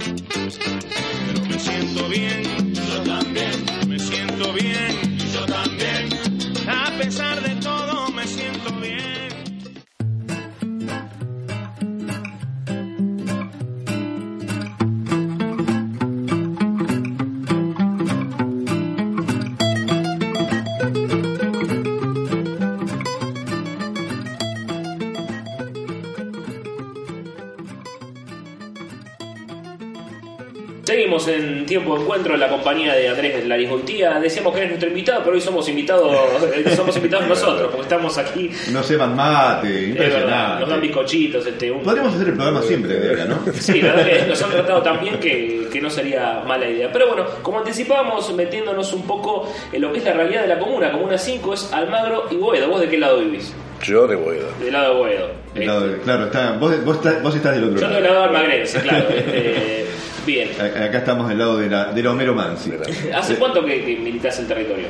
Tiempo 31.69 31.95
de 31.97 32.03
encuentro 32.03 32.35
en 32.35 32.41
la 32.41 32.49
compañía 32.49 32.95
de 32.95 33.09
Andrés 33.09 33.47
Larisgontía. 33.47 34.19
Decíamos 34.19 34.53
que 34.53 34.59
eres 34.61 34.71
nuestro 34.71 34.89
invitado, 34.89 35.21
pero 35.23 35.35
hoy 35.35 35.41
somos 35.41 35.69
invitados, 35.69 36.17
eh, 36.55 36.75
somos 36.75 36.97
invitados 36.97 37.27
nosotros, 37.29 37.69
porque 37.69 37.83
estamos 37.83 38.17
aquí. 38.19 38.51
No 38.73 38.83
sepan 38.83 39.15
mate, 39.15 39.85
impresionante. 39.89 40.61
nos 40.61 40.69
dan 40.71 40.81
bizcochitos. 40.81 41.47
Este, 41.47 41.71
un- 41.71 41.83
Podríamos 41.83 42.15
hacer 42.15 42.29
el 42.29 42.35
programa 42.35 42.63
siempre 42.63 42.95
de 42.95 43.13
acá, 43.13 43.25
¿no? 43.27 43.53
Sí, 43.53 43.81
la 43.83 43.93
verdad 43.95 44.07
que 44.23 44.27
nos 44.27 44.43
han 44.43 44.51
tratado 44.51 44.83
tan 44.83 45.01
bien 45.01 45.21
que, 45.21 45.69
que 45.73 45.81
no 45.81 45.91
sería 45.91 46.43
mala 46.47 46.69
idea. 46.69 46.91
Pero 46.93 47.09
bueno, 47.09 47.25
como 47.43 47.59
anticipábamos, 47.59 48.33
metiéndonos 48.35 48.93
un 48.93 49.07
poco 49.07 49.53
en 49.73 49.81
lo 49.83 49.93
que 49.93 49.99
es 49.99 50.05
la 50.05 50.15
realidad 50.15 50.43
de 50.43 50.49
la 50.49 50.59
comuna. 50.59 50.91
Comuna 50.91 51.19
5 51.19 51.55
es 51.55 51.73
Almagro 51.73 52.27
y 52.31 52.37
Boedo. 52.37 52.69
¿Vos 52.69 52.81
de 52.81 52.89
qué 52.89 52.99
lado 52.99 53.19
vivís? 53.19 53.55
Yo 53.85 54.07
de 54.09 54.17
Boedo. 54.17 54.49
Del 54.61 54.73
lado 54.73 54.95
de 54.95 54.99
Boedo. 55.01 55.29
Lado 55.55 55.87
de- 55.89 55.99
claro, 55.99 56.25
está, 56.27 56.53
vos, 56.53 56.85
vos 56.85 56.97
estás, 56.97 57.23
vos 57.23 57.35
estás 57.35 57.55
del 57.55 57.65
otro 57.65 57.77
Yo 57.81 57.87
lado. 57.89 57.95
del 57.95 58.05
lado 58.05 58.25
almagrense, 58.25 58.81
claro. 58.81 59.09
este, 59.09 59.87
bien. 60.29 60.51
A- 60.61 60.85
Acá 60.85 60.99
estamos 60.99 61.29
del 61.29 61.39
lado 61.39 61.59
de 61.59 61.69
la, 61.69 61.93
de 61.93 62.03
la 62.03 62.11
Homero 62.13 62.35
Mansi. 62.35 62.73
¿Hace 63.15 63.35
cuánto 63.37 63.65
que, 63.65 63.85
que 63.85 63.97
militás 63.97 64.39
el 64.39 64.47
territorio? 64.47 64.87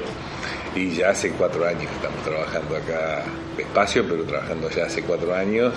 Y 0.75 0.91
ya 0.91 1.11
hace 1.11 1.31
cuatro 1.31 1.67
años 1.67 1.83
que 1.85 1.95
estamos 1.97 2.23
trabajando 2.23 2.77
acá 2.77 3.25
despacio, 3.57 4.05
pero 4.09 4.23
trabajando 4.25 4.69
ya 4.71 4.85
hace 4.85 5.03
cuatro 5.03 5.35
años. 5.35 5.73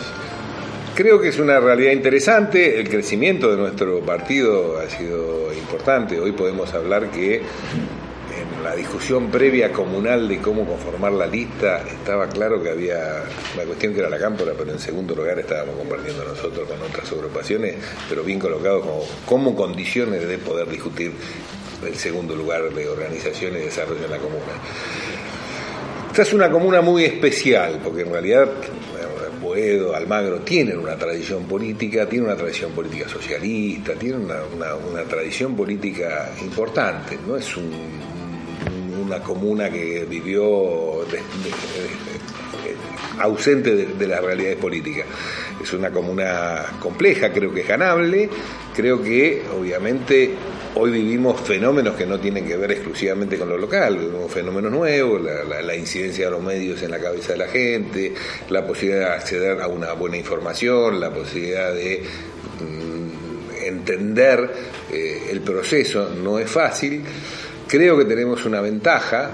Creo 0.93 1.22
que 1.22 1.30
es 1.30 1.39
una 1.39 1.59
realidad 1.59 1.93
interesante. 1.93 2.80
El 2.80 2.89
crecimiento 2.89 3.49
de 3.49 3.57
nuestro 3.57 4.01
partido 4.01 4.78
ha 4.80 4.89
sido 4.89 5.53
importante. 5.53 6.20
Hoy 6.20 6.34
podemos 6.34 6.74
hablar 6.74 7.09
que 7.09 7.41
la 8.62 8.76
discusión 8.76 9.30
previa 9.30 9.72
comunal 9.72 10.28
de 10.28 10.38
cómo 10.39 10.66
conformar 10.66 11.12
la 11.14 11.26
lista 11.28 11.82
estaba 11.88 12.28
claro 12.28 12.62
que 12.62 12.70
había 12.70 13.24
una 13.55 13.64
cuestión 13.66 13.93
que 13.93 13.99
era 13.99 14.09
la 14.09 14.20
cámpora, 14.20 14.53
pero 14.57 14.72
en 14.72 14.80
segundo 14.80 15.16
lugar 15.16 15.39
estábamos 15.39 15.76
compartiendo 15.76 16.24
nosotros 16.24 16.68
con 16.70 16.82
otras 16.82 17.12
agrupaciones, 17.12 17.76
pero 18.07 18.24
bien 18.24 18.39
colocados 18.39 18.86
como, 19.26 19.55
condiciones 19.55 20.28
de 20.28 20.38
poder 20.38 20.70
discutir 20.70 21.12
el 21.86 21.95
segundo 21.95 22.36
lugar 22.36 22.70
de 22.74 22.88
organización 22.88 23.55
y 23.55 23.59
desarrollo 23.59 24.05
en 24.05 24.12
la 24.12 24.18
comuna. 24.18 24.53
Esta 26.09 26.22
es 26.24 26.34
una 26.34 26.51
comuna 26.51 26.82
muy 26.82 27.05
especial, 27.05 27.80
porque 27.84 28.01
en 28.01 28.12
realidad 28.12 28.49
Boedo, 29.41 29.95
Almagro 29.95 30.41
tienen 30.41 30.78
una 30.78 30.95
tradición 30.95 31.45
política, 31.45 32.07
tienen 32.07 32.28
una 32.28 32.38
tradición 32.38 32.72
política 32.74 33.09
socialista, 33.09 33.93
tienen 33.93 34.26
una 34.26 35.03
tradición 35.09 35.55
política 35.55 36.32
importante, 36.41 37.18
no 37.28 37.36
es 37.36 37.57
un- 37.57 38.11
una 39.12 39.22
comuna 39.24 39.70
que 39.70 40.05
vivió 40.09 41.03
de- 41.12 41.20
ausente 43.20 43.76
de, 43.76 44.07
las 44.07 44.24
realidades 44.24 44.57
políticas. 44.57 45.05
Es 45.62 45.74
una 45.74 45.91
comuna 45.91 46.66
compleja, 46.80 47.32
creo 47.32 47.53
que 47.53 47.62
es 47.62 47.68
ganable, 47.68 48.30
creo 48.76 49.01
que 49.03 49.43
obviamente 49.55 50.32
hoy 50.76 50.91
vivimos 50.91 51.39
fenómenos 51.41 51.95
que 51.95 52.05
no 52.05 52.20
tienen 52.20 52.47
que 52.47 52.55
ver 52.57 52.72
exclusivamente 52.72 53.38
con 53.38 53.49
lo 53.49 53.57
local, 53.57 53.97
vivimos 53.97 54.32
fenómenos 54.32 54.72
nuevos, 54.72 55.22
la, 55.22 55.43
la- 55.43 55.62
la 55.62 55.76
incidencia 55.76 56.26
de 56.26 56.32
los 56.32 56.41
medios 56.41 56.82
en 56.82 56.89
la 56.91 56.99
cabeza 56.99 57.34
de 57.34 57.38
la 57.39 57.47
gente, 57.47 58.14
la 58.49 58.66
posibilidad 58.66 59.09
de 59.09 59.14
acceder 59.16 59.62
a 59.62 59.68
una 59.68 59.91
buena 59.93 60.18
información, 60.18 60.99
la 60.99 61.12
posibilidad 61.14 61.74
de 61.74 62.01
mm, 62.59 63.66
entender 63.66 64.51
eh, 64.91 65.28
el 65.30 65.41
proceso, 65.41 66.09
no 66.24 66.39
es 66.39 66.49
fácil. 66.49 67.03
Creo 67.72 67.98
que 67.98 68.04
tenemos 68.04 68.44
una 68.44 68.60
ventaja, 68.60 69.32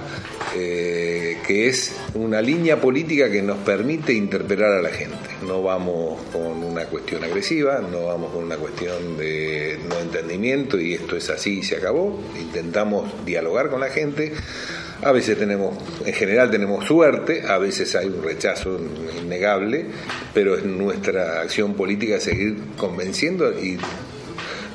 eh, 0.55 1.39
que 1.47 1.69
es 1.69 1.91
una 2.13 2.39
línea 2.39 2.79
política 2.79 3.31
que 3.31 3.41
nos 3.41 3.57
permite 3.57 4.13
interpelar 4.13 4.73
a 4.73 4.81
la 4.83 4.89
gente. 4.89 5.17
No 5.41 5.63
vamos 5.63 6.21
con 6.31 6.63
una 6.63 6.85
cuestión 6.85 7.23
agresiva, 7.23 7.79
no 7.79 8.05
vamos 8.05 8.31
con 8.31 8.43
una 8.43 8.57
cuestión 8.57 9.17
de 9.17 9.79
no 9.89 9.97
entendimiento 9.97 10.79
y 10.79 10.93
esto 10.93 11.17
es 11.17 11.31
así 11.31 11.61
y 11.61 11.63
se 11.63 11.77
acabó. 11.77 12.21
Intentamos 12.39 13.25
dialogar 13.25 13.71
con 13.71 13.79
la 13.79 13.89
gente. 13.89 14.33
A 15.01 15.11
veces 15.11 15.35
tenemos, 15.39 15.75
en 16.05 16.13
general 16.13 16.51
tenemos 16.51 16.85
suerte, 16.85 17.41
a 17.47 17.57
veces 17.57 17.95
hay 17.95 18.05
un 18.05 18.21
rechazo 18.21 18.79
innegable, 19.19 19.87
pero 20.35 20.55
es 20.55 20.63
nuestra 20.63 21.41
acción 21.41 21.73
política 21.73 22.19
seguir 22.19 22.55
convenciendo 22.77 23.51
y 23.59 23.79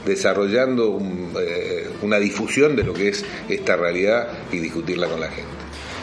desarrollando 0.05 0.99
eh, 1.41 1.89
una 2.03 2.19
difusión 2.19 2.77
de 2.77 2.85
lo 2.85 2.93
que 2.93 3.09
es 3.09 3.25
esta 3.49 3.77
realidad 3.77 4.29
y 4.51 4.59
discutirla 4.59 5.07
con 5.09 5.21
la 5.21 5.29
gente. 5.29 5.51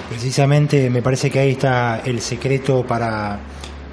Precisamente 0.09 0.89
me 0.89 1.01
parece 1.01 1.29
que 1.29 1.39
ahí 1.39 1.51
está 1.51 2.01
el 2.03 2.19
secreto 2.21 2.85
para, 2.85 3.39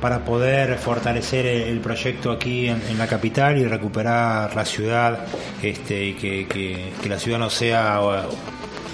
para 0.00 0.24
poder 0.24 0.78
fortalecer 0.78 1.46
el, 1.46 1.80
proyecto 1.80 2.30
aquí 2.30 2.68
en, 2.68 2.98
la 2.98 3.06
capital 3.06 3.58
y 3.58 3.64
recuperar 3.64 4.54
la 4.54 4.64
ciudad 4.64 5.26
este, 5.62 6.04
y 6.04 6.14
que, 6.14 6.92
la 7.08 7.18
ciudad 7.18 7.38
no 7.38 7.50
sea 7.50 8.00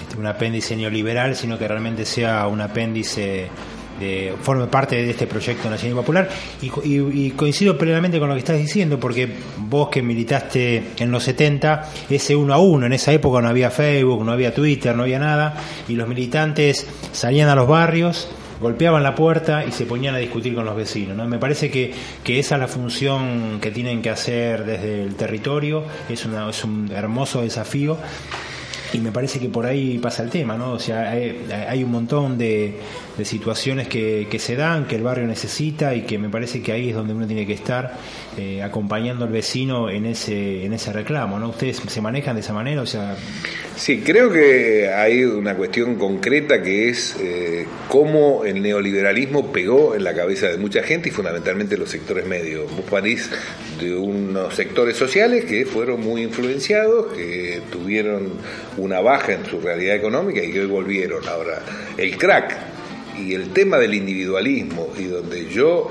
este, 0.03 0.19
un 0.19 0.27
apéndice 0.27 0.75
neoliberal, 0.75 1.37
sino 1.37 1.59
que 1.59 1.69
realmente 1.69 2.05
sea 2.05 2.47
un 2.49 2.61
apéndice 2.61 3.49
de, 4.03 4.35
forme 4.43 4.67
parte 4.67 4.97
de 4.97 5.11
este 5.11 5.27
proyecto 5.27 5.71
nacional 5.71 5.97
popular 5.97 6.29
y, 6.61 6.67
y- 6.89 7.27
y 7.27 7.31
coincido 7.31 7.79
plenamente 7.79 8.19
con 8.19 8.29
lo 8.29 8.35
que 8.35 8.41
estás 8.41 8.59
diciendo 8.59 8.99
porque 8.99 9.29
vos 9.59 9.89
que 9.89 10.03
militaste 10.03 10.83
en 10.99 11.11
los 11.11 11.23
70 11.23 11.89
ese 12.11 12.37
uno 12.37 12.55
a 12.55 12.59
uno 12.59 12.87
en 12.87 12.93
esa 12.93 13.13
época 13.13 13.41
no 13.41 13.49
había 13.49 13.71
Facebook 13.71 14.25
no 14.25 14.33
había 14.33 14.53
Twitter 14.55 14.95
no 14.95 15.05
había 15.05 15.19
nada 15.19 15.55
y 15.89 15.95
los 15.95 16.09
militantes 16.09 16.87
salían 17.13 17.49
a 17.49 17.55
los 17.55 17.69
barrios 17.69 18.29
golpeaban 18.61 19.03
la 19.03 19.15
puerta 19.17 19.65
y 19.65 19.73
se 19.73 19.87
ponían 19.87 20.15
a 20.15 20.19
discutir 20.19 20.55
con 20.55 20.65
los 20.65 20.77
vecinos. 20.77 21.17
¿no? 21.17 21.27
Me 21.27 21.39
parece 21.41 21.69
que, 21.69 21.93
que 22.23 22.39
esa 22.39 22.55
es 22.55 22.61
la 22.61 22.69
función 22.69 23.59
que 23.61 23.73
tienen 23.73 24.01
que 24.03 24.09
hacer 24.11 24.65
desde 24.65 25.03
el 25.03 25.17
territorio, 25.17 25.83
es, 26.09 26.25
una, 26.27 26.49
es 26.49 26.63
un 26.63 26.89
hermoso 26.95 27.43
desafío 27.43 27.97
y 28.93 28.99
me 28.99 29.13
parece 29.13 29.39
que 29.39 29.49
por 29.49 29.67
ahí 29.67 29.99
pasa 29.99 30.23
el 30.23 30.31
tema, 30.31 30.57
¿no? 30.57 30.73
O 30.73 30.79
sea, 30.79 31.11
hay, 31.11 31.85
un 31.85 31.91
montón 31.91 32.39
de, 32.39 32.75
de 33.17 33.25
situaciones 33.25 33.89
que, 33.89 34.27
que 34.31 34.39
se 34.39 34.57
dan, 34.57 34.87
que 34.87 34.97
el 34.97 35.03
barrio 35.03 35.27
necesita 35.27 35.95
y 35.95 36.03
que 36.03 36.19
me 36.19 36.29
parece 36.29 36.63
que 36.63 36.73
ahí 36.73 36.91
es 36.91 36.95
donde 36.95 37.15
uno 37.15 37.27
tiene 37.27 37.47
que 37.47 37.55
estar 37.55 37.97
eh, 38.37 38.63
acompañando 38.63 39.25
al 39.25 39.33
vecino 39.33 39.91
en 39.91 40.07
ese, 40.07 40.65
en 40.65 40.73
ese 40.73 40.93
reclamo, 40.93 41.39
¿no? 41.39 41.51
¿Ustedes 41.51 41.83
se 41.87 42.01
manejan 42.01 42.35
de 42.35 42.41
esa 42.41 42.53
manera? 42.53 42.83
O 42.83 42.87
sea, 42.87 43.17
Sí, 43.77 44.03
creo 44.05 44.31
que 44.31 44.91
hay 44.95 45.25
una 45.25 45.57
cuestión 45.57 45.97
concreta 45.97 46.63
que 46.63 46.89
es 46.91 47.17
eh, 47.21 47.67
cómo 47.89 48.45
el 48.45 48.63
neoliberalismo 48.63 49.51
pegó 49.51 49.95
en 49.95 50.05
la 50.05 50.15
cabeza 50.15 50.47
de 50.49 50.59
mucha 50.59 50.83
gente 50.83 51.09
y 51.09 51.13
fundamentalmente 51.13 51.77
los 51.77 51.91
sectores 51.91 52.27
medios. 52.27 52.71
Vos 52.71 52.85
parís 52.89 53.31
de 53.81 53.95
unos 53.95 54.55
sectores 54.55 54.97
sociales 54.97 55.45
que 55.45 55.65
fueron 55.65 56.01
muy 56.01 56.23
influenciados, 56.23 57.13
que 57.13 57.63
tuvieron 57.71 58.33
una 58.77 59.01
baja 59.01 59.33
en 59.33 59.47
su 59.47 59.61
realidad 59.61 59.97
económica 59.97 60.43
y 60.43 60.53
que 60.53 60.61
hoy 60.61 60.67
volvieron. 60.67 61.27
Ahora, 61.29 61.63
el 61.97 62.17
crack 62.17 62.57
y 63.19 63.35
el 63.35 63.51
tema 63.51 63.79
del 63.79 63.95
individualismo 63.95 64.89
y 64.99 65.05
donde 65.05 65.49
yo 65.49 65.91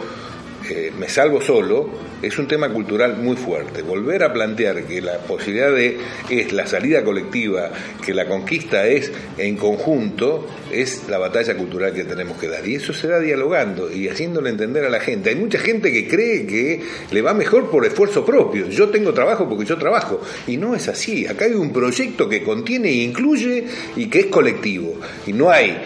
me 0.98 1.10
salvo 1.10 1.42
solo 1.42 1.90
es 2.22 2.38
un 2.38 2.48
tema 2.48 2.70
cultural 2.70 3.18
muy 3.18 3.36
fuerte. 3.36 3.82
Volver 3.82 4.24
a 4.24 4.32
plantear 4.32 4.84
que 4.84 5.02
la 5.02 5.18
posibilidad 5.20 5.72
de 5.72 5.98
es 6.30 6.52
la 6.54 6.68
salida 6.68 7.04
colectiva, 7.04 7.72
que 8.06 8.14
la 8.14 8.28
conquista 8.28 8.88
es 8.88 9.12
en 9.38 9.58
conjunto, 9.58 10.48
es 10.72 11.08
la 11.10 11.18
batalla 11.18 11.56
cultural 11.56 11.94
que 11.94 12.04
tenemos 12.04 12.38
que 12.38 12.48
dar. 12.48 12.68
Y 12.68 12.76
eso 12.76 12.94
se 12.94 13.08
da 13.08 13.20
dialogando 13.20 13.92
y 13.92 14.08
haciéndole 14.08 14.50
entender 14.50 14.86
a 14.86 14.90
la 14.90 15.00
gente. 15.00 15.32
Hay 15.32 15.36
mucha 15.36 15.60
gente 15.60 15.92
que 15.92 16.08
cree 16.08 16.46
que 16.46 16.82
le 17.12 17.22
va 17.22 17.34
mejor 17.34 17.70
por 17.72 17.86
esfuerzo 17.86 18.26
propio. 18.26 18.68
Yo 18.68 18.90
tengo 18.90 19.14
trabajo 19.14 19.50
porque 19.50 19.66
yo 19.66 19.78
trabajo. 19.78 20.22
Y 20.48 20.58
no 20.58 20.76
es 20.76 20.88
así. 20.88 21.26
Acá 21.28 21.46
hay 21.46 21.54
un 21.54 21.74
proyecto 21.74 22.30
que 22.30 22.44
contiene 22.44 22.90
e 22.90 23.04
incluye 23.04 23.66
y 23.96 24.08
que 24.08 24.20
es 24.20 24.26
colectivo. 24.28 25.00
Y 25.26 25.34
no 25.34 25.50
hay 25.50 25.78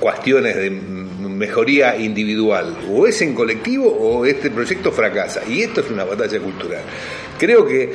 cuestiones 0.00 0.56
de 0.56 0.70
mejoría 1.28 1.96
individual. 1.96 2.76
O 2.90 3.06
es 3.06 3.20
en 3.22 3.34
colectivo 3.34 3.86
o 3.88 4.24
este 4.24 4.50
proyecto 4.50 4.92
fracasa. 4.92 5.42
Y 5.48 5.62
esto 5.62 5.80
es 5.80 5.90
una 5.90 6.04
batalla 6.04 6.38
cultural. 6.40 6.82
Creo 7.38 7.66
que 7.66 7.92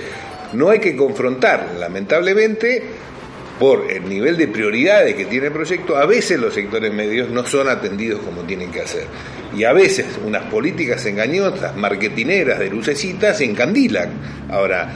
no 0.53 0.69
hay 0.69 0.80
que 0.80 0.95
confrontar, 0.95 1.75
lamentablemente, 1.80 2.84
por 3.59 3.91
el 3.91 4.07
nivel 4.07 4.38
de 4.38 4.47
prioridades 4.47 5.15
que 5.15 5.25
tiene 5.25 5.47
el 5.47 5.53
proyecto, 5.53 5.97
a 5.97 6.05
veces 6.05 6.39
los 6.39 6.53
sectores 6.53 6.93
medios 6.93 7.30
no 7.30 7.45
son 7.45 7.67
atendidos 7.67 8.21
como 8.21 8.43
tienen 8.43 8.71
que 8.71 8.82
hacer. 8.82 9.03
Y 9.55 9.65
a 9.65 9.73
veces 9.73 10.05
unas 10.25 10.43
políticas 10.43 11.05
engañosas, 11.05 11.75
marketineras 11.75 12.59
de 12.59 12.69
lucecitas, 12.69 13.38
se 13.38 13.43
encandilan. 13.43 14.11
Ahora, 14.49 14.89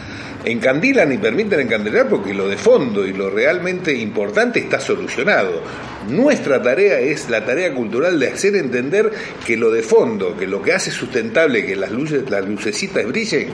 encandilan 0.46 1.12
y 1.12 1.18
permiten 1.18 1.62
encandilar 1.62 2.10
porque 2.10 2.34
lo 2.34 2.48
de 2.48 2.58
fondo 2.58 3.06
y 3.06 3.14
lo 3.14 3.30
realmente 3.30 3.94
importante 3.94 4.60
está 4.60 4.80
solucionado. 4.80 5.62
Nuestra 6.10 6.62
tarea 6.62 7.00
es 7.00 7.30
la 7.30 7.46
tarea 7.46 7.74
cultural 7.74 8.20
de 8.20 8.28
hacer 8.28 8.56
entender 8.56 9.12
que 9.46 9.56
lo 9.56 9.72
de 9.72 9.84
fondo, 9.84 10.36
que 10.36 10.48
lo 10.48 10.62
que 10.62 10.74
hace 10.74 10.92
sustentable 10.92 11.66
que 11.66 11.76
las 11.76 11.92
luces, 11.92 12.30
las 12.30 12.48
lucecitas 12.48 13.06
brillen, 13.06 13.50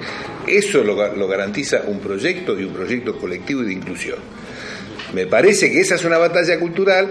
eso 0.48 0.84
lo, 0.84 1.16
lo 1.16 1.28
garantiza 1.28 1.84
un 1.86 2.00
proyecto 2.00 2.60
y 2.60 2.64
un 2.64 2.74
proyecto 2.74 3.18
colectivo 3.18 3.62
y 3.62 3.68
de 3.68 3.74
inclusión. 3.74 4.18
Me 5.14 5.26
parece 5.26 5.72
que 5.72 5.80
esa 5.80 5.96
es 5.96 6.06
una 6.06 6.18
batalla 6.18 6.60
cultural. 6.60 7.10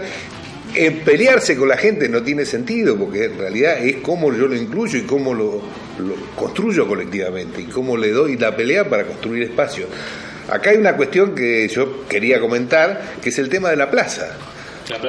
Eh, 0.75 0.91
pelearse 1.05 1.57
con 1.57 1.69
la 1.69 1.77
gente 1.77 2.09
no 2.09 2.23
tiene 2.23 2.45
sentido, 2.45 2.97
porque 2.97 3.25
en 3.25 3.39
realidad 3.39 3.79
es 3.79 3.97
cómo 3.97 4.33
yo 4.33 4.47
lo 4.47 4.55
incluyo 4.55 4.99
y 4.99 5.03
cómo 5.03 5.35
lo, 5.35 5.63
lo 5.99 6.15
construyo 6.37 6.87
colectivamente, 6.87 7.63
y 7.63 7.65
cómo 7.65 7.97
le 7.97 8.11
doy 8.11 8.37
la 8.37 8.55
pelea 8.55 8.89
para 8.89 9.05
construir 9.05 9.43
espacio. 9.45 9.87
Acá 10.51 10.71
hay 10.71 10.77
una 10.77 10.97
cuestión 10.97 11.35
que 11.35 11.67
yo 11.69 12.07
quería 12.07 12.41
comentar, 12.41 13.17
que 13.23 13.31
es 13.31 13.39
el 13.39 13.49
tema 13.49 13.71
de 13.71 13.77
la 13.77 13.91
plaza. 13.91 14.37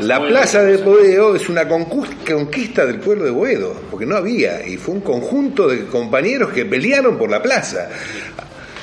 La 0.02 0.20
plaza 0.20 0.62
de 0.64 0.78
Boedo 0.78 1.36
es 1.36 1.48
una 1.48 1.66
conquista 1.68 2.86
del 2.86 3.00
pueblo 3.00 3.24
de 3.26 3.32
Boedo, 3.32 3.82
porque 3.90 4.06
no 4.06 4.18
había, 4.18 4.66
y 4.68 4.78
fue 4.78 4.96
un 4.96 5.02
conjunto 5.02 5.68
de 5.68 5.86
compañeros 5.86 6.52
que 6.52 6.66
pelearon 6.66 7.18
por 7.18 7.30
la 7.30 7.42
plaza. 7.42 7.90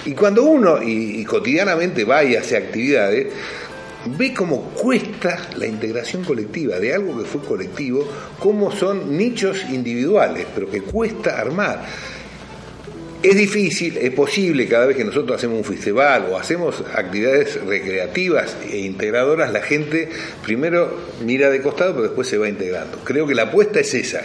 Y 0.06 0.12
cuando 0.12 0.44
uno, 0.44 0.82
y, 0.82 1.20
y 1.20 1.24
cotidianamente 1.24 2.04
va 2.04 2.24
y 2.24 2.36
hace 2.36 2.56
actividades, 2.56 3.26
ve 4.06 4.32
cómo 4.34 4.70
cuesta 4.70 5.48
la 5.56 5.66
integración 5.66 6.24
colectiva 6.24 6.78
de 6.78 6.94
algo 6.94 7.18
que 7.18 7.24
fue 7.24 7.40
colectivo, 7.42 8.06
cómo 8.38 8.70
son 8.70 9.16
nichos 9.16 9.64
individuales, 9.70 10.46
pero 10.54 10.70
que 10.70 10.82
cuesta 10.82 11.40
armar. 11.40 11.84
Es 13.28 13.36
difícil, 13.36 13.96
es 13.98 14.10
posible 14.12 14.68
cada 14.68 14.86
vez 14.86 14.96
que 14.96 15.04
nosotros 15.04 15.36
hacemos 15.36 15.58
un 15.58 15.64
festival 15.64 16.26
o 16.30 16.38
hacemos 16.38 16.82
actividades 16.94 17.60
recreativas 17.64 18.56
e 18.70 18.78
integradoras, 18.78 19.52
la 19.52 19.62
gente 19.62 20.08
primero 20.44 20.96
mira 21.24 21.50
de 21.50 21.60
costado, 21.60 21.90
pero 21.92 22.04
después 22.04 22.28
se 22.28 22.38
va 22.38 22.48
integrando. 22.48 22.98
Creo 23.02 23.26
que 23.26 23.34
la 23.34 23.42
apuesta 23.42 23.80
es 23.80 23.92
esa, 23.94 24.22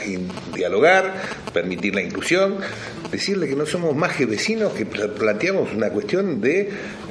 dialogar, 0.54 1.14
permitir 1.52 1.96
la 1.96 2.02
inclusión, 2.04 2.58
decirle 3.12 3.48
que 3.48 3.56
no 3.56 3.66
somos 3.66 3.96
más 3.96 4.16
que 4.16 4.26
vecinos, 4.28 4.72
que 4.74 4.86
pla- 4.86 5.08
planteamos 5.08 5.74
una 5.74 5.90
cuestión 5.90 6.40
de 6.40 6.70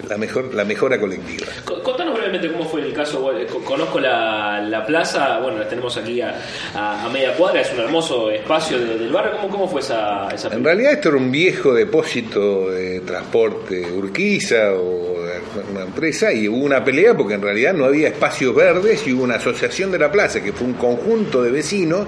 la, 0.08 0.16
mejor, 0.16 0.54
la 0.54 0.64
mejora 0.64 0.98
colectiva. 1.00 1.46
Co- 1.64 1.82
Contanos 1.82 2.14
brevemente 2.14 2.50
cómo 2.52 2.64
fue 2.68 2.80
el 2.82 2.92
caso. 2.94 3.30
Conozco 3.64 3.98
la, 4.00 4.60
la 4.60 4.86
plaza, 4.86 5.38
bueno, 5.40 5.58
la 5.58 5.68
tenemos 5.68 5.96
aquí 5.96 6.20
a, 6.20 6.40
a- 6.74 7.04
a 7.04 7.08
media 7.10 7.34
cuadra, 7.34 7.60
es 7.60 7.72
un 7.72 7.80
hermoso 7.80 8.30
espacio 8.30 8.78
de- 8.78 8.96
del 8.98 9.12
barrio. 9.12 9.32
¿Cómo, 9.32 9.48
cómo 9.50 9.68
fue 9.68 9.80
esa, 9.80 10.28
esa 10.28 10.48
En 10.54 10.64
realidad 10.64 10.92
esto 10.92 11.08
era 11.10 11.18
un 11.18 11.30
viejo 11.30 11.74
depósito 11.80 12.70
de 12.70 13.00
transporte 13.00 13.90
Urquiza 13.92 14.72
o 14.74 15.22
de 15.24 15.72
una 15.72 15.82
empresa 15.82 16.32
y 16.32 16.48
hubo 16.48 16.64
una 16.64 16.84
pelea 16.84 17.16
porque 17.16 17.34
en 17.34 17.42
realidad 17.42 17.72
no 17.74 17.84
había 17.84 18.08
espacios 18.08 18.54
verdes 18.54 19.06
y 19.06 19.12
hubo 19.12 19.24
una 19.24 19.36
asociación 19.36 19.90
de 19.90 19.98
la 19.98 20.12
plaza 20.12 20.42
que 20.42 20.52
fue 20.52 20.66
un 20.66 20.74
conjunto 20.74 21.42
de 21.42 21.50
vecinos 21.50 22.06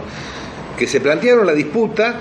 que 0.79 0.87
se 0.87 1.01
plantearon 1.01 1.47
la 1.47 1.55
disputa 1.55 2.21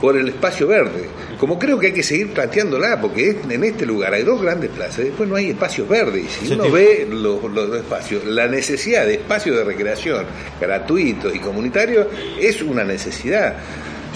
por 0.00 0.16
el 0.16 0.28
espacio 0.28 0.66
verde. 0.66 1.08
Como 1.38 1.58
creo 1.58 1.78
que 1.78 1.88
hay 1.88 1.92
que 1.92 2.02
seguir 2.02 2.32
planteándola, 2.32 3.00
porque 3.00 3.36
en 3.48 3.64
este 3.64 3.84
lugar 3.84 4.14
hay 4.14 4.22
dos 4.22 4.40
grandes 4.40 4.70
plazas, 4.70 5.04
después 5.04 5.28
no 5.28 5.36
hay 5.36 5.50
espacios 5.50 5.88
verdes. 5.88 6.24
Y 6.42 6.46
si 6.46 6.54
uno 6.54 6.70
ve 6.70 7.06
los, 7.10 7.42
los 7.44 7.76
espacios, 7.76 8.24
la 8.24 8.46
necesidad 8.46 9.06
de 9.06 9.14
espacios 9.14 9.56
de 9.56 9.64
recreación 9.64 10.24
gratuitos 10.60 11.34
y 11.34 11.38
comunitarios 11.38 12.06
es 12.40 12.62
una 12.62 12.84
necesidad. 12.84 13.56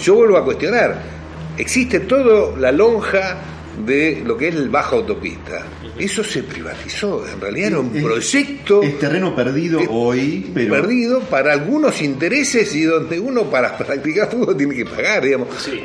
Yo 0.01 0.15
vuelvo 0.15 0.37
a 0.37 0.45
cuestionar, 0.45 1.16
existe 1.57 2.01
toda 2.01 2.57
la 2.57 2.71
lonja 2.71 3.37
de 3.85 4.23
lo 4.25 4.35
que 4.37 4.47
es 4.47 4.55
el 4.55 4.69
baja 4.69 4.95
autopista. 4.95 5.63
Eso 5.99 6.23
se 6.23 6.43
privatizó, 6.43 7.25
en 7.27 7.39
realidad 7.39 7.67
era 7.69 7.79
un 7.79 7.95
Es- 7.95 8.03
proyecto 8.03 8.81
Es 8.83 8.99
terreno 8.99 9.35
perdido 9.35 9.79
Es 9.79 9.87
hoy, 9.91 10.49
pero 10.53 10.73
perdido 10.73 11.19
para 11.21 11.53
algunos 11.53 12.01
intereses 12.01 12.73
y 12.75 12.83
donde 12.83 13.19
uno 13.19 13.43
para 13.49 13.77
practicar 13.77 14.29
fútbol 14.31 14.57
tiene 14.57 14.75
que 14.75 14.85
pagar, 14.85 15.23
digamos. 15.23 15.49
Sí. 15.59 15.79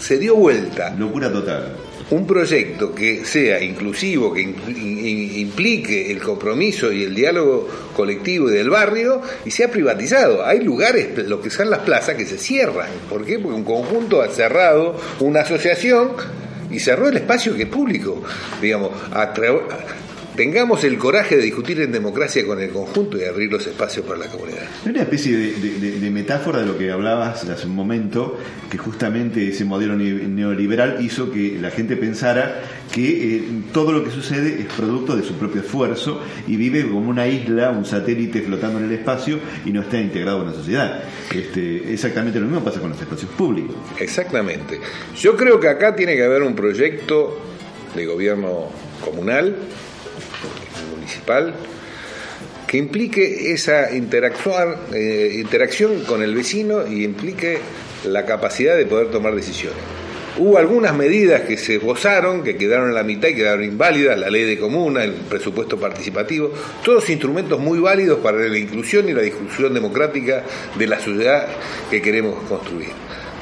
Se 0.00 0.18
dio 0.18 0.36
vuelta 0.36 0.94
locura 0.96 1.30
total. 1.32 1.76
Un 2.10 2.26
proyecto 2.26 2.94
que 2.94 3.24
sea 3.24 3.62
inclusivo, 3.62 4.32
que 4.32 4.40
implique 4.42 6.10
el 6.10 6.22
compromiso 6.22 6.92
y 6.92 7.04
el 7.04 7.14
diálogo 7.14 7.68
colectivo 7.94 8.48
y 8.48 8.54
del 8.54 8.70
barrio 8.70 9.20
y 9.44 9.50
sea 9.50 9.70
privatizado. 9.70 10.44
Hay 10.44 10.60
lugares, 10.60 11.18
lo 11.26 11.40
que 11.40 11.50
son 11.50 11.70
las 11.70 11.80
plazas, 11.80 12.16
que 12.16 12.24
se 12.24 12.38
cierran. 12.38 12.88
¿Por 13.08 13.24
qué? 13.24 13.38
Porque 13.38 13.56
un 13.56 13.64
conjunto 13.64 14.22
ha 14.22 14.28
cerrado 14.28 14.98
una 15.20 15.40
asociación 15.40 16.12
y 16.70 16.78
cerró 16.78 17.08
el 17.08 17.16
espacio 17.16 17.54
que 17.54 17.64
es 17.64 17.68
público. 17.68 18.22
Digamos, 18.60 18.90
a 19.12 19.32
tengamos 20.38 20.84
el 20.84 20.96
coraje 20.98 21.36
de 21.36 21.42
discutir 21.42 21.80
en 21.80 21.90
democracia 21.90 22.46
con 22.46 22.60
el 22.60 22.70
conjunto 22.70 23.18
y 23.18 23.24
abrir 23.24 23.50
los 23.50 23.66
espacios 23.66 24.06
para 24.06 24.20
la 24.20 24.26
comunidad. 24.28 24.62
Hay 24.84 24.90
una 24.92 25.02
especie 25.02 25.36
de, 25.36 25.52
de- 25.54 25.78
de- 25.80 25.98
de 25.98 26.10
metáfora 26.10 26.60
de 26.60 26.66
lo 26.66 26.78
que 26.78 26.90
hablabas 26.92 27.42
hace 27.44 27.66
un 27.66 27.74
momento, 27.74 28.38
que 28.70 28.78
justamente 28.78 29.48
ese 29.48 29.64
modelo 29.64 29.96
ne- 29.96 30.28
neoliberal 30.28 31.04
hizo 31.04 31.32
que 31.32 31.58
la 31.60 31.72
gente 31.72 31.96
pensara 31.96 32.62
que 32.92 33.36
eh, 33.36 33.42
todo 33.72 33.90
lo 33.92 34.04
que 34.04 34.12
sucede 34.12 34.60
es 34.60 34.66
producto 34.74 35.16
de 35.16 35.24
su 35.24 35.34
propio 35.34 35.60
esfuerzo 35.60 36.22
y 36.46 36.54
vive 36.56 36.82
como 36.88 37.10
una 37.10 37.26
isla, 37.26 37.70
un 37.70 37.84
satélite 37.84 38.40
flotando 38.42 38.78
en 38.78 38.84
el 38.84 38.92
espacio 38.92 39.40
y 39.66 39.72
no 39.72 39.80
está 39.82 40.00
integrado 40.00 40.42
en 40.42 40.46
la 40.50 40.54
sociedad. 40.54 41.02
Este, 41.34 41.92
exactamente 41.92 42.38
lo 42.38 42.46
mismo 42.46 42.62
pasa 42.62 42.78
con 42.80 42.90
los 42.90 43.00
espacios 43.00 43.30
públicos. 43.32 43.74
Exactamente. 43.98 44.78
Yo 45.18 45.36
creo 45.36 45.58
que 45.58 45.68
acá 45.68 45.96
tiene 45.96 46.14
que 46.14 46.22
haber 46.22 46.42
un 46.44 46.54
proyecto 46.54 47.36
de 47.96 48.06
gobierno 48.06 48.66
comunal, 49.04 49.56
que 52.66 52.76
implique 52.76 53.52
esa 53.52 53.94
interactuar, 53.94 54.76
eh, 54.92 55.36
interacción 55.38 56.04
con 56.04 56.22
el 56.22 56.34
vecino 56.34 56.86
y 56.86 57.02
implique 57.02 57.58
la 58.04 58.26
capacidad 58.26 58.76
de 58.76 58.86
poder 58.86 59.10
tomar 59.10 59.34
decisiones. 59.34 59.78
Hubo 60.36 60.56
algunas 60.56 60.94
medidas 60.94 61.40
que 61.40 61.56
se 61.56 61.76
esbozaron, 61.76 62.44
que 62.44 62.56
quedaron 62.56 62.90
en 62.90 62.94
la 62.94 63.02
mitad 63.02 63.28
y 63.28 63.34
quedaron 63.34 63.64
inválidas, 63.64 64.16
la 64.16 64.30
ley 64.30 64.44
de 64.44 64.56
comuna, 64.56 65.02
el 65.02 65.14
presupuesto 65.14 65.78
participativo, 65.78 66.52
todos 66.84 67.10
instrumentos 67.10 67.58
muy 67.58 67.80
válidos 67.80 68.20
para 68.20 68.38
la 68.38 68.56
inclusión 68.56 69.08
y 69.08 69.14
la 69.14 69.22
discusión 69.22 69.74
democrática 69.74 70.44
de 70.78 70.86
la 70.86 71.00
sociedad 71.00 71.48
que 71.90 72.00
queremos 72.00 72.40
construir. 72.44 72.90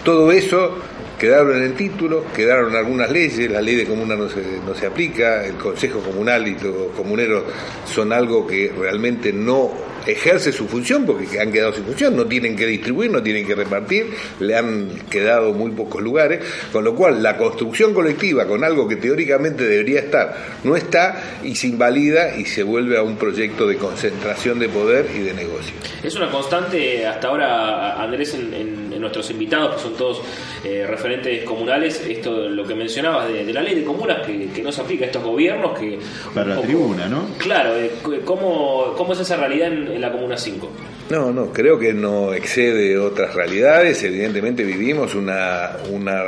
Todo 0.05 0.33
eso 0.33 0.79
quedaron 1.19 1.57
en 1.57 1.63
el 1.63 1.75
título, 1.75 2.25
quedaron 2.35 2.75
algunas 2.77 3.11
leyes, 3.11 3.51
la 3.51 3.61
ley 3.63 3.75
de 3.77 3.87
comuna 3.87 4.17
no 4.17 4.29
se, 4.29 4.43
no 4.67 4.75
se 4.75 4.87
aplica, 4.87 5.45
el 5.45 5.55
Consejo 5.55 6.01
Comunal 6.01 6.47
y 6.47 6.53
los 6.59 6.93
comuneros 6.97 7.45
son 7.93 8.13
algo 8.13 8.47
que 8.47 8.73
realmente 8.79 9.33
no 9.33 9.73
ejerce 10.07 10.53
su 10.53 10.69
función 10.69 11.05
porque 11.05 11.41
han 11.41 11.51
quedado 11.51 11.73
sin 11.73 11.83
función, 11.85 12.15
no 12.15 12.27
tienen 12.27 12.55
que 12.55 12.65
distribuir, 12.67 13.11
no 13.11 13.21
tienen 13.25 13.45
que 13.45 13.57
repartir, 13.57 14.07
le 14.39 14.55
han 14.57 14.89
quedado 15.11 15.53
muy 15.53 15.73
pocos 15.73 16.01
lugares, 16.01 16.45
con 16.73 16.85
lo 16.85 16.95
cual 16.95 17.23
la 17.25 17.37
construcción 17.37 17.93
colectiva 17.93 18.47
con 18.47 18.63
algo 18.63 18.87
que 18.87 18.95
teóricamente 18.97 19.65
debería 19.65 19.99
estar 20.01 20.37
no 20.63 20.77
está 20.77 21.39
y 21.43 21.57
se 21.57 21.67
invalida 21.69 22.37
y 22.37 22.45
se 22.45 22.63
vuelve 22.63 22.97
a 22.99 23.03
un 23.03 23.17
proyecto 23.17 23.67
de 23.67 23.77
concentración 23.79 24.61
de 24.61 24.69
poder 24.69 25.07
y 25.17 25.23
de 25.23 25.35
negocio. 25.35 25.75
Es 26.05 26.15
una 26.15 26.31
constante 26.31 27.05
hasta 27.05 27.27
ahora, 27.27 28.01
Andrés, 28.01 28.33
en, 28.35 28.55
en- 28.55 28.86
en 28.97 29.01
nuestros 29.03 29.31
invitados, 29.31 29.77
que 29.77 29.83
son 29.83 29.95
todos 29.95 30.21
eh, 30.65 30.85
referentes 30.89 31.45
comunales, 31.45 32.03
esto 32.09 32.49
lo 32.49 32.67
que 32.67 32.75
mencionabas 32.75 33.29
de, 33.29 33.45
de 33.45 33.53
la 33.53 33.63
ley 33.63 33.75
de 33.77 33.85
comunas 33.85 34.27
que, 34.27 34.49
que 34.49 34.63
no 34.63 34.73
se 34.73 34.81
aplica 34.81 35.05
a 35.05 35.07
estos 35.07 35.23
gobiernos 35.23 35.79
que... 35.79 35.99
Para 36.35 36.49
la 36.49 36.55
poco- 36.57 36.67
tribuna, 36.67 37.09
¿no? 37.09 37.27
Claro, 37.39 37.77
eh, 37.77 37.91
¿cómo, 38.25 38.95
¿cómo 38.97 39.13
es 39.13 39.21
esa 39.21 39.37
realidad 39.37 39.73
en, 39.73 39.89
en 39.89 40.01
la 40.01 40.11
Comuna 40.11 40.37
5? 40.37 40.69
No, 41.11 41.31
no, 41.33 41.53
creo 41.53 41.79
que 41.79 41.93
no 41.95 42.33
excede 42.35 42.99
otras 42.99 43.33
realidades. 43.35 44.03
Evidentemente 44.03 44.65
vivimos 44.65 45.15
una, 45.15 45.77
una 45.91 46.23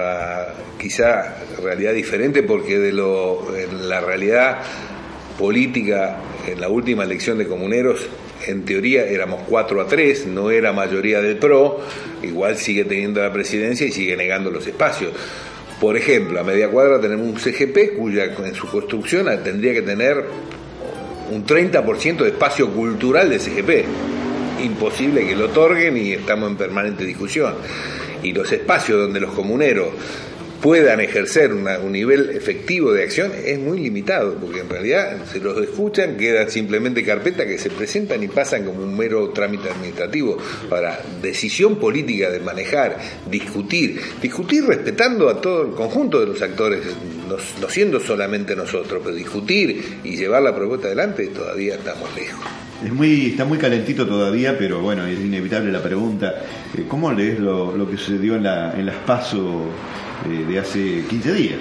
quizá 0.78 1.38
realidad 1.60 1.92
diferente 1.94 2.44
porque 2.44 2.78
de 2.78 2.92
lo, 2.92 3.56
en 3.56 3.88
la 3.88 4.00
realidad 4.00 4.58
política 5.38 6.16
en 6.46 6.60
la 6.60 6.68
última 6.68 7.04
elección 7.04 7.38
de 7.38 7.46
comuneros 7.46 8.06
en 8.46 8.64
teoría 8.64 9.04
éramos 9.04 9.42
4 9.48 9.80
a 9.80 9.86
3, 9.86 10.26
no 10.26 10.50
era 10.50 10.72
mayoría 10.72 11.20
del 11.20 11.36
PRO, 11.38 11.80
igual 12.22 12.56
sigue 12.56 12.84
teniendo 12.84 13.20
la 13.20 13.32
presidencia 13.32 13.86
y 13.86 13.92
sigue 13.92 14.16
negando 14.16 14.50
los 14.50 14.66
espacios. 14.66 15.12
Por 15.80 15.96
ejemplo, 15.96 16.40
a 16.40 16.42
media 16.42 16.68
cuadra 16.68 17.00
tenemos 17.00 17.26
un 17.26 17.36
CGP 17.38 17.96
cuya 17.96 18.24
en 18.24 18.54
su 18.54 18.66
construcción 18.66 19.26
tendría 19.44 19.72
que 19.72 19.82
tener 19.82 20.24
un 21.30 21.46
30% 21.46 22.16
de 22.18 22.28
espacio 22.28 22.70
cultural 22.70 23.30
de 23.30 23.38
CGP. 23.38 24.64
Imposible 24.64 25.26
que 25.26 25.36
lo 25.36 25.46
otorguen 25.46 25.96
y 25.96 26.12
estamos 26.12 26.50
en 26.50 26.56
permanente 26.56 27.04
discusión. 27.04 27.54
Y 28.22 28.32
los 28.32 28.50
espacios 28.50 28.98
donde 28.98 29.20
los 29.20 29.32
comuneros 29.32 29.88
puedan 30.62 31.00
ejercer 31.00 31.52
una- 31.52 31.78
un 31.78 31.92
nivel 31.92 32.30
efectivo 32.30 32.92
de 32.92 33.04
acción 33.04 33.30
es 33.44 33.58
muy 33.58 33.78
limitado, 33.80 34.34
porque 34.34 34.60
en 34.60 34.68
realidad 34.68 35.24
se 35.30 35.38
los 35.40 35.56
escuchan, 35.62 36.16
quedan 36.16 36.50
simplemente 36.50 37.04
carpetas 37.04 37.46
que 37.46 37.58
se 37.58 37.70
presentan 37.70 38.22
y 38.22 38.28
pasan 38.28 38.64
como 38.64 38.82
un 38.82 38.96
mero 38.96 39.28
trámite 39.30 39.68
administrativo 39.70 40.36
para 40.68 41.00
decisión 41.22 41.76
política 41.76 42.30
de 42.30 42.40
manejar, 42.40 42.98
discutir, 43.30 44.00
discutir 44.20 44.64
respetando 44.64 45.28
a 45.28 45.40
todo 45.40 45.62
el 45.66 45.72
conjunto 45.74 46.20
de 46.20 46.26
los 46.26 46.42
actores 46.42 46.80
no, 47.28 47.68
siendo 47.68 48.00
solamente 48.00 48.56
nosotros, 48.56 49.00
pero 49.04 49.14
discutir 49.14 49.98
y 50.02 50.16
llevar 50.16 50.42
la 50.42 50.54
propuesta 50.56 50.86
adelante, 50.88 51.26
todavía 51.28 51.74
estamos 51.74 52.08
lejos. 52.16 52.44
Es 52.84 52.92
muy, 52.92 53.30
está 53.30 53.44
muy 53.44 53.58
calentito 53.58 54.06
todavía, 54.06 54.56
pero 54.56 54.80
bueno, 54.80 55.04
es 55.06 55.18
inevitable 55.18 55.70
la 55.72 55.82
pregunta. 55.82 56.42
Eh, 56.76 56.84
¿Cómo 56.88 57.12
lees 57.12 57.38
lo, 57.40 57.76
lo 57.76 57.90
que 57.90 57.96
sucedió 57.96 58.36
en, 58.36 58.44
la, 58.44 58.72
en 58.78 58.86
las 58.86 58.94
PASO 59.04 59.66
de 60.26 60.58
hace 60.58 61.04
15 61.08 61.32
días? 61.32 61.58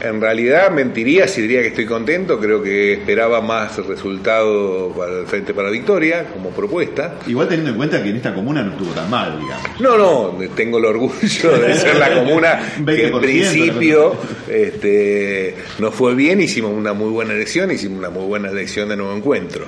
En 0.00 0.20
realidad 0.20 0.70
mentiría 0.70 1.26
si 1.26 1.42
diría 1.42 1.60
que 1.60 1.68
estoy 1.68 1.84
contento, 1.84 2.38
creo 2.38 2.62
que 2.62 2.92
esperaba 2.92 3.40
más 3.40 3.84
resultado 3.84 4.90
para 4.96 5.20
el 5.20 5.26
Frente 5.26 5.52
para 5.52 5.68
la 5.68 5.72
Victoria 5.72 6.26
como 6.32 6.50
propuesta. 6.50 7.16
Igual 7.26 7.48
teniendo 7.48 7.72
en 7.72 7.76
cuenta 7.76 8.02
que 8.02 8.10
en 8.10 8.16
esta 8.16 8.32
comuna 8.32 8.62
no 8.62 8.72
estuvo 8.72 8.92
tan 8.92 9.10
mal, 9.10 9.40
digamos. 9.40 9.80
No, 9.80 9.98
no, 9.98 10.38
tengo 10.54 10.78
el 10.78 10.84
orgullo 10.84 11.58
de 11.58 11.74
ser 11.74 11.96
la 11.96 12.14
comuna 12.14 12.74
que 12.86 13.06
en 13.08 13.12
20%, 13.12 13.20
principio 13.20 14.16
este, 14.48 15.56
nos 15.80 15.94
fue 15.94 16.14
bien, 16.14 16.40
hicimos 16.40 16.72
una 16.72 16.92
muy 16.92 17.10
buena 17.10 17.32
elección, 17.32 17.70
hicimos 17.72 17.98
una 17.98 18.10
muy 18.10 18.24
buena 18.24 18.50
elección 18.50 18.88
de 18.88 18.96
nuevo 18.96 19.16
encuentro. 19.16 19.66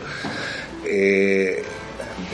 Eh, 0.85 1.63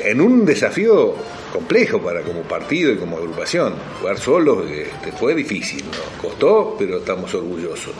en 0.05 0.21
un 0.21 0.45
desafío 0.45 1.15
complejo 1.57 2.01
para 2.03 2.21
como 2.23 2.43
partido 2.43 2.93
y 2.93 2.97
como 2.97 3.17
agrupación, 3.17 3.75
jugar 4.01 4.19
solos 4.19 4.71
este, 4.71 5.13
fue 5.13 5.35
difícil, 5.35 5.85
nos 5.87 6.21
costó, 6.23 6.77
pero 6.79 6.99
estamos 6.99 7.33
orgullosos. 7.35 7.93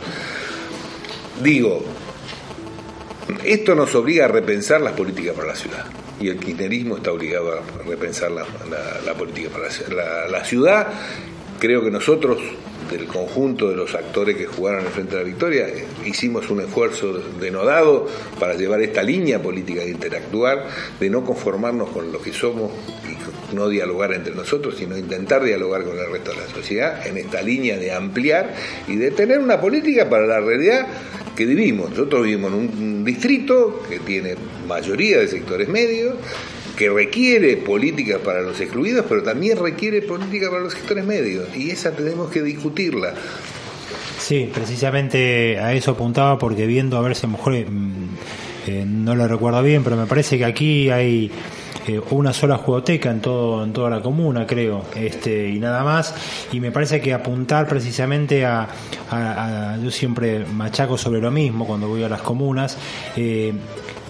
Digo, 1.41 1.83
esto 3.43 3.75
nos 3.75 3.93
obliga 3.95 4.25
a 4.25 4.27
repensar 4.27 4.81
las 4.81 4.93
políticas 4.93 5.35
para 5.35 5.47
la 5.49 5.55
ciudad. 5.55 5.85
Y 6.19 6.29
el 6.29 6.37
kirchnerismo 6.39 6.97
está 6.97 7.11
obligado 7.11 7.51
a 7.53 7.61
repensar 7.87 8.31
la, 8.31 8.45
la- 9.05 9.13
política 9.13 9.49
para. 9.49 9.67
La, 9.95 10.27
la 10.27 10.45
ciudad, 10.45 10.87
creo 11.59 11.83
que 11.83 11.91
nosotros, 11.91 12.37
del 12.89 13.07
conjunto 13.07 13.69
de 13.69 13.75
los 13.75 13.93
actores 13.95 14.35
que 14.35 14.45
jugaron 14.45 14.85
en 14.85 14.91
Frente 14.91 15.15
de 15.15 15.21
la 15.21 15.27
Victoria, 15.27 15.67
hicimos 16.05 16.49
un 16.49 16.61
esfuerzo 16.61 17.13
denodado 17.39 18.07
para 18.39 18.55
llevar 18.55 18.81
esta 18.81 19.03
línea 19.03 19.41
política 19.41 19.81
de 19.81 19.91
interactuar, 19.91 20.67
de 20.99 21.09
no 21.09 21.23
conformarnos 21.23 21.89
con 21.89 22.11
lo 22.11 22.21
que 22.21 22.33
somos 22.33 22.71
y 23.03 23.55
no 23.55 23.69
dialogar 23.69 24.13
entre 24.13 24.33
nosotros, 24.33 24.75
sino 24.77 24.97
intentar 24.97 25.43
dialogar 25.43 25.83
con 25.83 25.97
el 25.97 26.11
resto 26.11 26.31
de 26.31 26.37
la 26.37 26.47
sociedad 26.47 27.05
en 27.07 27.17
esta 27.17 27.41
línea 27.41 27.77
de 27.77 27.91
ampliar 27.91 28.53
y 28.87 28.95
de 28.95 29.11
tener 29.11 29.39
una 29.39 29.59
política 29.59 30.09
para 30.09 30.25
la 30.25 30.39
realidad 30.39 30.87
que 31.35 31.45
vivimos. 31.45 31.91
Nosotros 31.91 32.23
vivimos 32.23 32.51
en 32.51 32.57
un 32.57 33.05
distrito 33.05 33.83
que 33.87 33.99
tiene 33.99 34.35
mayoría 34.67 35.19
de 35.19 35.27
sectores 35.27 35.67
medios, 35.67 36.15
que 36.77 36.89
requiere 36.89 37.57
políticas 37.57 38.19
para 38.19 38.41
los 38.41 38.59
excluidos, 38.61 39.05
pero 39.09 39.23
también 39.23 39.57
requiere 39.57 40.01
política 40.01 40.49
para 40.49 40.61
los 40.61 40.73
sectores 40.73 41.03
medios, 41.03 41.49
y 41.57 41.71
esa 41.71 41.91
tenemos 41.91 42.29
que 42.29 42.41
discutirla. 42.41 43.13
Sí, 44.19 44.49
precisamente 44.53 45.59
a 45.59 45.73
eso 45.73 45.91
apuntaba 45.91 46.37
porque 46.37 46.65
viendo, 46.65 46.97
a 46.97 47.01
ver 47.01 47.15
si 47.15 47.27
mejor 47.27 47.53
mm, 47.53 48.07
eh, 48.67 48.83
no 48.85 49.15
lo 49.15 49.27
recuerdo 49.27 49.61
bien, 49.63 49.83
pero 49.83 49.95
me 49.95 50.05
parece 50.05 50.37
que 50.37 50.45
aquí 50.45 50.89
hay 50.89 51.31
eh, 51.87 52.01
una 52.11 52.33
sola 52.33 52.57
jugoteca 52.57 53.09
en 53.09 53.21
todo 53.21 53.63
en 53.63 53.71
toda 53.71 53.89
la 53.89 54.01
comuna, 54.01 54.45
creo, 54.45 54.83
este 54.95 55.49
y 55.49 55.59
nada 55.59 55.83
más. 55.83 56.13
Y 56.51 56.59
me 56.59 56.71
parece 56.71 56.99
que 56.99 57.13
apuntar 57.13 57.67
precisamente 57.67 58.45
a, 58.45 58.67
yo 59.81 59.89
siempre 59.89 60.45
machaco 60.45 60.97
sobre 60.97 61.21
lo 61.21 61.31
mismo 61.31 61.65
cuando 61.65 61.87
voy 61.87 62.03
a 62.03 62.09
las 62.09 62.21
comunas. 62.21 62.77
eh, 63.15 63.53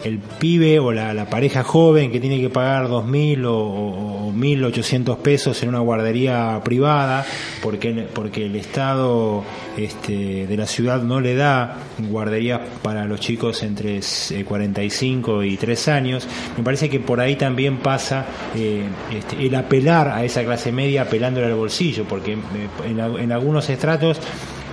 el 0.03 0.19
pibe 0.19 0.79
o 0.79 0.91
la, 0.91 1.29
pareja 1.29 1.63
joven 1.63 2.11
que 2.11 2.19
tiene 2.19 2.39
que 2.39 2.49
pagar 2.49 2.87
2.000 2.87 3.45
o, 3.45 3.53
o, 3.53 4.27
o 4.27 4.33
1.800 4.33 5.17
pesos 5.17 5.61
en 5.63 5.69
una 5.69 5.79
guardería 5.79 6.61
privada 6.63 7.25
porque, 7.61 8.07
porque 8.13 8.45
el 8.45 8.55
Estado 8.55 9.43
este, 9.77 10.47
de 10.47 10.57
la 10.57 10.67
ciudad 10.67 11.01
no 11.01 11.19
le 11.19 11.35
da 11.35 11.77
guarderías 12.09 12.61
para 12.81 13.05
los 13.05 13.19
chicos 13.19 13.63
entre 13.63 13.99
eh, 13.99 14.45
45 14.45 15.43
y 15.43 15.57
3 15.57 15.87
años, 15.87 16.27
me 16.57 16.63
parece 16.63 16.89
que 16.89 16.99
por 16.99 17.19
ahí 17.19 17.35
también 17.35 17.77
pasa 17.77 18.25
eh, 18.55 18.83
este, 19.13 19.45
el 19.45 19.55
apelar 19.55 20.09
a 20.09 20.23
esa 20.23 20.43
clase 20.43 20.71
media 20.71 21.03
apelándole 21.03 21.47
al 21.47 21.55
bolsillo, 21.55 22.05
porque 22.05 22.33
eh, 22.33 22.37
en 22.85 23.31
algunos 23.31 23.69
estratos 23.69 24.19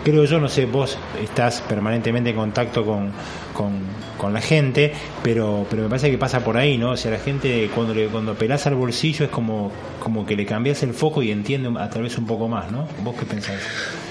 creo 0.04 0.24
yo, 0.24 0.38
no 0.38 0.48
sé, 0.48 0.66
vos 0.66 0.98
estás 1.22 1.62
permanentemente 1.62 2.30
en 2.30 2.36
contacto 2.36 2.84
con, 2.84 3.10
con, 3.52 3.80
con 4.18 4.32
la 4.32 4.40
gente, 4.40 4.92
pero, 5.22 5.66
pero 5.68 5.82
me 5.84 5.88
parece 5.88 6.10
que 6.10 6.18
pasa 6.18 6.44
por 6.44 6.56
ahí, 6.56 6.78
¿no? 6.78 6.90
O 6.90 6.96
sea, 6.96 7.10
la 7.10 7.18
gente 7.18 7.70
cuando 7.74 7.94
le, 7.94 8.06
cuando 8.06 8.34
pelás 8.34 8.66
al 8.66 8.74
bolsillo 8.74 9.24
es 9.24 9.30
como, 9.30 9.72
como 9.98 10.24
que 10.26 10.36
le 10.36 10.46
cambias 10.46 10.82
el 10.82 10.92
foco 10.92 11.22
y 11.22 11.30
entiende 11.30 11.72
a 11.80 11.88
través 11.90 12.18
un 12.18 12.26
poco 12.26 12.46
más, 12.48 12.70
¿no? 12.70 12.86
¿Vos 13.02 13.16
qué 13.18 13.24
pensás? 13.24 13.60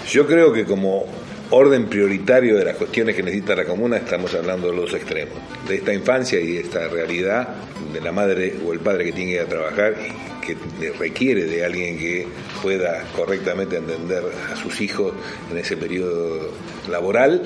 Yo 0.10 0.28
creo 0.28 0.52
que 0.52 0.66
como 0.66 1.06
orden 1.50 1.88
prioritario 1.88 2.58
de 2.58 2.66
las 2.66 2.76
cuestiones 2.76 3.16
que 3.16 3.24
necesita 3.24 3.56
la 3.56 3.66
comuna 3.66 3.98
estamos 3.98 4.34
hablando 4.34 4.72
de 4.72 4.76
los 4.76 4.94
extremos, 4.94 5.38
de 5.68 5.76
esta 5.76 5.94
infancia 5.94 6.39
y 6.39 6.54
de 6.54 6.60
esta 6.62 6.88
realidad 6.88 7.50
de 7.91 8.02
la 8.02 8.12
madre 8.12 8.56
o 8.66 8.74
el 8.74 8.80
padre 8.80 9.06
que 9.06 9.12
tiene 9.12 9.32
que 9.32 9.38
ir 9.38 9.44
a 9.44 9.50
trabajar 9.50 9.96
y 10.00 10.46
que 10.46 10.58
requiere 11.00 11.46
de 11.46 11.64
alguien 11.64 11.98
que 11.98 12.28
pueda 12.62 13.04
correctamente 13.16 13.78
entender 13.78 14.24
a 14.52 14.56
sus 14.56 14.82
hijos 14.82 15.14
en 15.52 15.58
ese 15.58 15.78
periodo 15.78 16.52
laboral 16.89 17.44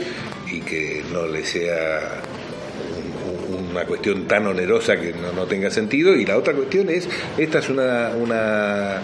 y 0.52 0.62
que 0.62 1.04
no 1.12 1.28
le 1.28 1.46
sea 1.46 2.22
una 3.78 3.86
cuestión 3.86 4.26
tan 4.28 4.48
onerosa 4.48 5.00
que 5.00 5.14
no, 5.14 5.46
tenga 5.46 5.70
sentido 5.70 6.16
y 6.16 6.26
la 6.26 6.38
otra 6.38 6.54
cuestión 6.54 6.90
es 6.90 7.08
esta 7.38 7.60
es 7.60 7.70
una, 7.70 8.12
una 8.20 9.02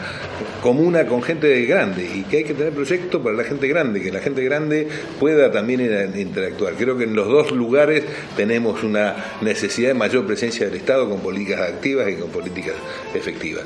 comuna 0.62 1.06
con 1.06 1.22
gente 1.22 1.64
grande 1.66 2.04
y 2.04 2.24
que 2.24 2.38
hay 2.38 2.44
que 2.44 2.56
tener 2.56 2.74
proyectos 2.74 3.22
para 3.22 3.36
la 3.36 3.44
gente 3.44 3.68
grande 3.68 4.02
que 4.02 4.12
la 4.12 4.20
gente 4.20 4.44
grande 4.44 4.88
pueda 5.20 5.52
también 5.52 5.82
interactuar. 6.16 6.74
Creo 6.74 6.98
que 6.98 7.04
en 7.04 7.16
los 7.16 7.28
dos 7.28 7.52
lugares 7.52 8.04
tenemos 8.36 8.84
una 8.84 9.16
necesidad 9.42 9.90
de 9.90 9.94
mayor 9.94 10.26
presencia 10.26 10.66
del 10.66 10.76
Estado 10.76 11.08
con 11.08 11.20
políticas 11.20 11.62
activas 11.62 12.10
y 12.10 12.16
con 12.16 12.32
políticas 12.32 12.74
efectivas. 13.14 13.64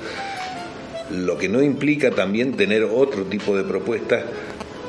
Lo 1.10 1.38
que 1.38 1.48
no 1.48 1.62
implica 1.62 2.12
también 2.12 2.58
tener 2.58 2.84
otro 2.84 3.24
tipo 3.24 3.56
de 3.56 3.64
propuestas 3.64 4.26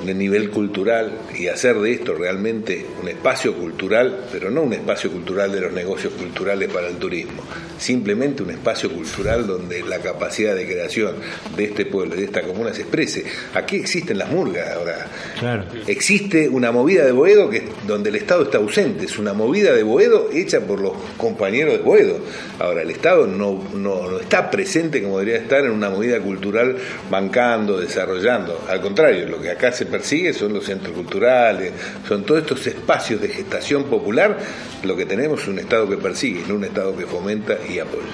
de 0.05 0.14
nivel 0.14 0.51
cultural 0.51 1.12
y 1.36 1.49
hacer 1.49 1.76
de 1.76 1.92
esto 1.92 2.14
realmente 2.14 2.86
un 3.03 3.09
espacio 3.09 3.55
cultural, 3.55 4.26
pero 4.32 4.51
no 4.51 4.62
un 4.62 4.72
espacio 4.72 5.11
cultural 5.11 5.53
de 5.53 5.61
los 5.61 5.72
negocios 5.72 6.12
culturales 6.14 6.70
para 6.70 6.88
el 6.88 6.96
turismo, 6.96 7.42
simplemente 7.78 8.42
un 8.42 8.51
espacio 8.51 8.90
cultural 8.90 9.46
donde 9.46 9.82
la 9.82 9.99
capacidad 9.99 10.55
de 10.55 10.66
creación 10.66 11.16
de 11.57 11.64
este 11.64 11.86
pueblo, 11.86 12.14
de 12.14 12.24
esta 12.24 12.42
comuna 12.42 12.72
se 12.72 12.82
exprese. 12.82 13.24
Aquí 13.55 13.76
existen 13.76 14.18
las 14.18 14.30
murgas 14.30 14.70
ahora. 14.72 15.07
Claro. 15.38 15.64
Existe 15.86 16.49
una 16.49 16.70
movida 16.72 17.05
de 17.05 17.12
Boedo 17.12 17.51
que 17.51 17.64
donde 17.86 18.11
el 18.11 18.16
Estado 18.16 18.44
está 18.44 18.59
ausente, 18.59 19.07
es 19.07 19.18
una 19.18 19.32
movida 19.32 19.72
de 19.72 19.82
Boedo 19.82 20.30
hecha 20.32 20.61
por 20.61 20.80
los 20.80 20.92
compañeros 21.16 21.74
de 21.74 21.78
Boedo. 21.78 22.18
Ahora, 22.59 22.82
el 22.82 22.90
Estado 22.90 23.26
no, 23.26 23.64
no, 23.74 24.09
no 24.09 24.20
está 24.20 24.51
presente 24.51 25.03
como 25.03 25.18
debería 25.18 25.40
estar 25.40 25.64
en 25.64 25.70
una 25.70 25.90
movida 25.90 26.20
cultural 26.20 26.76
bancando, 27.11 27.80
desarrollando. 27.80 28.64
Al 28.68 28.80
contrario, 28.80 29.28
lo 29.28 29.40
que 29.40 29.51
acá 29.51 29.72
se 29.72 29.88
persigue 29.89 30.32
son 30.32 30.53
los 30.55 30.64
centros 30.64 30.95
culturales, 30.95 31.72
son 32.07 32.22
todos 32.24 32.43
estos 32.43 32.66
espacios 32.66 33.20
de 33.20 33.28
gestación 33.28 33.84
popular. 33.84 34.39
Lo 34.84 34.95
que 34.97 35.05
tenemos 35.07 35.43
es 35.43 35.49
un 35.49 35.59
Estado 35.59 35.89
que 35.89 35.97
persigue, 35.97 36.43
no 36.47 36.55
un 36.55 36.64
Estado 36.64 36.97
que 36.97 37.05
fomenta 37.05 37.55
y 37.68 37.80
apoya. 37.80 38.05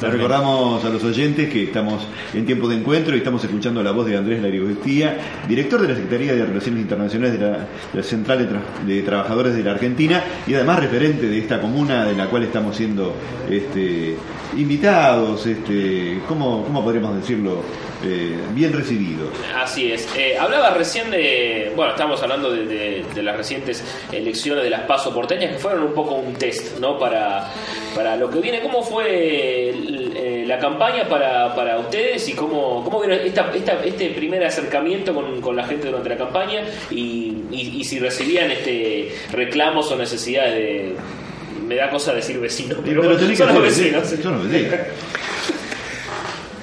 Le 0.00 0.08
recordamos 0.10 0.82
a 0.84 0.88
los 0.88 1.04
oyentes 1.04 1.52
que 1.52 1.64
estamos 1.64 2.06
en 2.32 2.46
tiempo 2.46 2.66
de 2.68 2.76
encuentro 2.76 3.14
y 3.14 3.18
estamos 3.18 3.44
escuchando 3.44 3.82
la 3.82 3.90
voz 3.90 4.06
de 4.06 4.16
Andrés 4.16 4.40
Larigostía, 4.40 5.18
director 5.46 5.82
de 5.82 5.88
la 5.88 5.94
Secretaría 5.94 6.32
de 6.34 6.46
Relaciones 6.46 6.80
Internacionales 6.80 7.38
de 7.38 7.44
la, 7.46 7.58
de 7.58 7.66
la 7.94 8.02
Central 8.02 8.38
de, 8.38 8.54
Tra- 8.54 8.86
de 8.86 9.02
Trabajadores 9.02 9.54
de 9.54 9.62
la 9.62 9.72
Argentina 9.72 10.24
y 10.46 10.54
además 10.54 10.80
referente 10.80 11.26
de 11.26 11.38
esta 11.38 11.60
comuna 11.60 12.06
de 12.06 12.14
la 12.14 12.26
cual 12.26 12.44
estamos 12.44 12.74
siendo 12.76 13.14
este, 13.50 14.16
invitados, 14.56 15.46
este, 15.46 16.20
¿cómo, 16.26 16.64
¿cómo 16.64 16.82
podríamos 16.82 17.16
decirlo? 17.20 17.62
Eh, 18.06 18.36
bien 18.54 18.70
recibidos. 18.74 19.30
Así 19.56 19.90
es. 19.90 20.06
Eh, 20.14 20.36
hablaba 20.38 20.74
recién 20.74 21.10
de. 21.10 21.23
Bueno, 21.76 21.92
estamos 21.92 22.22
hablando 22.22 22.50
de, 22.52 22.64
de- 22.66 23.04
de 23.14 23.22
las 23.22 23.36
recientes 23.36 23.84
elecciones 24.12 24.62
de 24.64 24.70
las 24.70 24.82
PASO 24.82 25.12
porteñas 25.14 25.52
que 25.52 25.58
fueron 25.58 25.82
un 25.84 25.92
poco 25.92 26.14
un 26.14 26.34
test, 26.34 26.78
¿no? 26.78 26.98
Para, 26.98 27.50
para 27.94 28.16
lo 28.16 28.30
que 28.30 28.38
viene. 28.40 28.60
¿Cómo 28.60 28.82
fue 28.82 29.70
eh, 29.70 30.44
la 30.46 30.58
campaña 30.58 31.08
para, 31.08 31.54
para 31.54 31.78
ustedes 31.78 32.28
y 32.28 32.32
cómo, 32.34 32.82
cómo 32.84 33.00
vieron 33.00 33.18
esta, 33.26 33.50
esta- 33.54 33.84
este 33.84 34.10
primer 34.10 34.44
acercamiento 34.44 35.14
con, 35.14 35.40
con 35.40 35.56
la 35.56 35.64
gente 35.64 35.88
durante 35.88 36.08
la 36.10 36.16
campaña 36.16 36.62
y, 36.90 37.34
y- 37.50 37.76
y 37.80 37.84
si 37.84 37.98
recibían 37.98 38.50
este 38.50 39.10
reclamos 39.32 39.90
o 39.90 39.96
necesidades 39.96 40.54
de. 40.54 40.94
Me 41.66 41.76
da 41.76 41.88
cosa 41.88 42.12
decir 42.12 42.38
vecino, 42.38 42.76
pero, 42.84 43.00
Pero 43.00 43.16
tenés 43.16 43.30
que 43.30 43.36
son 43.46 43.46
los 43.54 43.74
ser 43.74 43.84
vecinos. 43.84 44.02
vecino, 44.10 44.22
son 44.22 44.32
los 44.42 44.52
vecinos. 44.52 44.74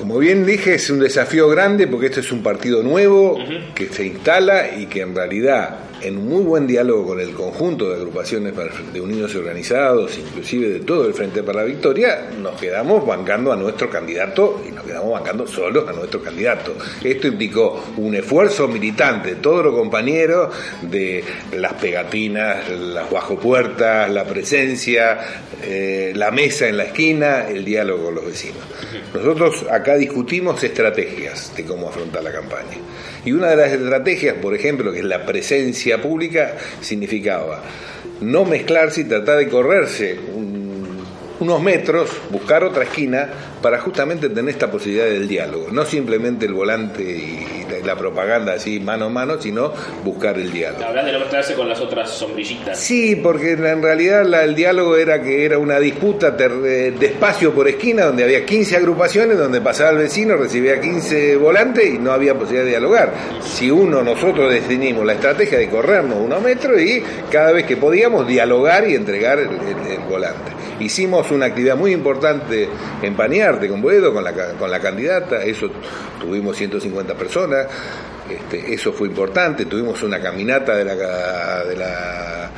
Como 0.01 0.17
bien 0.17 0.47
dije, 0.47 0.73
es 0.73 0.89
un 0.89 0.97
desafío 0.97 1.47
grande 1.47 1.85
porque 1.85 2.07
este 2.07 2.21
es 2.21 2.31
un 2.31 2.41
partido 2.41 2.81
nuevo 2.81 3.37
que 3.75 3.87
se 3.89 4.03
instala 4.03 4.75
y 4.75 4.87
que 4.87 5.01
en 5.01 5.13
realidad 5.13 5.77
en 6.01 6.27
muy 6.27 6.43
buen 6.43 6.67
diálogo 6.67 7.07
con 7.07 7.19
el 7.19 7.31
conjunto 7.33 7.89
de 7.89 7.95
agrupaciones 7.95 8.53
de 8.93 9.01
unidos 9.01 9.33
y 9.33 9.37
organizados, 9.37 10.17
inclusive 10.17 10.69
de 10.69 10.79
todo 10.79 11.07
el 11.07 11.13
Frente 11.13 11.43
para 11.43 11.61
la 11.61 11.65
Victoria, 11.65 12.29
nos 12.41 12.59
quedamos 12.59 13.05
bancando 13.05 13.51
a 13.51 13.55
nuestro 13.55 13.89
candidato 13.89 14.61
y 14.67 14.71
nos 14.71 14.85
quedamos 14.85 15.11
bancando 15.11 15.47
solos 15.47 15.87
a 15.87 15.93
nuestro 15.93 16.21
candidato. 16.21 16.75
Esto 17.03 17.27
implicó 17.27 17.83
un 17.97 18.15
esfuerzo 18.15 18.67
militante 18.67 19.29
de 19.29 19.35
todos 19.35 19.65
los 19.65 19.75
compañeros 19.75 20.53
de 20.81 21.23
las 21.53 21.73
pegatinas, 21.73 22.69
las 22.69 23.09
bajo 23.09 23.37
puertas, 23.37 24.09
la 24.09 24.25
presencia, 24.25 25.19
eh, 25.63 26.13
la 26.15 26.31
mesa 26.31 26.67
en 26.67 26.77
la 26.77 26.85
esquina, 26.85 27.47
el 27.47 27.63
diálogo 27.63 28.05
con 28.05 28.15
los 28.15 28.25
vecinos. 28.25 28.63
Nosotros 29.13 29.65
acá 29.69 29.95
discutimos 29.95 30.63
estrategias 30.63 31.55
de 31.55 31.65
cómo 31.65 31.89
afrontar 31.89 32.23
la 32.23 32.31
campaña. 32.31 32.77
Y 33.23 33.33
una 33.33 33.49
de 33.49 33.55
las 33.55 33.71
estrategias, 33.71 34.35
por 34.41 34.55
ejemplo, 34.55 34.91
que 34.91 34.99
es 34.99 35.05
la 35.05 35.25
presencia 35.25 35.90
pública, 35.99 36.57
significaba 36.79 37.63
no 38.21 38.45
mezclarse 38.45 39.01
y 39.01 39.05
tratar 39.05 39.39
de 39.39 39.47
correrse 39.47 40.19
un- 40.35 41.01
unos 41.39 41.59
metros, 41.63 42.11
buscar 42.29 42.63
otra 42.63 42.83
esquina 42.83 43.27
para 43.63 43.79
justamente 43.79 44.29
tener 44.29 44.51
esta 44.53 44.69
posibilidad 44.69 45.05
del 45.05 45.27
diálogo. 45.27 45.69
No 45.71 45.85
simplemente 45.85 46.45
el 46.45 46.53
volante 46.53 47.01
y 47.01 47.60
la, 47.85 47.95
propaganda 47.95 48.53
así 48.53 48.79
mano 48.79 49.05
a 49.05 49.09
mano, 49.09 49.39
sino 49.41 49.71
buscar 50.03 50.37
el 50.37 50.51
diálogo. 50.51 50.83
Hablas 50.85 51.05
de 51.05 51.11
no 51.13 51.19
mezclarse 51.19 51.53
con 51.53 51.69
las 51.69 51.79
otras 51.81 52.09
sombrillitas. 52.09 52.79
Sí, 52.79 53.15
porque 53.15 53.51
en 53.53 53.81
realidad 53.81 54.25
la- 54.25 54.43
el 54.43 54.55
diálogo 54.55 54.95
era 54.97 55.21
que 55.21 55.45
era 55.45 55.57
una 55.57 55.79
disputa 55.79 56.35
ter- 56.35 56.51
eh, 56.65 56.91
de 56.91 57.05
espacio 57.05 57.53
por 57.53 57.67
esquina 57.67 58.05
donde 58.05 58.23
había 58.23 58.45
15 58.45 58.75
agrupaciones, 58.77 59.37
donde 59.37 59.61
pasaba 59.61 59.91
el 59.91 59.97
vecino, 59.97 60.35
recibía 60.37 60.79
15 60.81 61.35
volantes 61.37 61.85
y 61.93 61.97
no 61.99 62.11
había 62.11 62.33
posibilidad 62.33 62.63
de 62.65 62.69
dialogar. 62.71 63.13
Si 63.43 63.69
uno, 63.69 64.01
nosotros 64.03 64.51
definimos 64.51 65.05
la 65.05 65.13
estrategia 65.13 65.57
de 65.57 65.69
corrernos 65.69 66.17
unos 66.19 66.41
metros 66.41 66.79
y 66.81 67.03
cada 67.31 67.51
vez 67.51 67.65
que 67.65 67.77
podíamos 67.77 68.27
dialogar 68.27 68.87
y 68.87 68.95
entregar 68.95 69.39
el, 69.39 69.47
el- 69.47 69.91
el 69.91 69.99
volante. 70.09 70.51
Hicimos 70.79 71.29
una 71.29 71.45
actividad 71.45 71.75
muy 71.75 71.91
importante 71.91 72.67
en 73.03 73.13
Paniarte 73.15 73.67
con 73.67 73.81
Boedo, 73.83 74.11
con 74.11 74.23
la, 74.23 74.33
con 74.33 74.71
la 74.71 74.79
candidata, 74.79 75.43
eso 75.43 75.69
tuvimos 76.19 76.57
150 76.57 77.13
personas, 77.13 77.67
este, 78.29 78.73
eso 78.73 78.93
fue 78.93 79.07
importante, 79.07 79.65
tuvimos 79.65 80.01
una 80.03 80.19
caminata 80.21 80.75
de 80.75 80.85
la, 80.85 80.95
de 81.65 81.75
la 81.75 82.49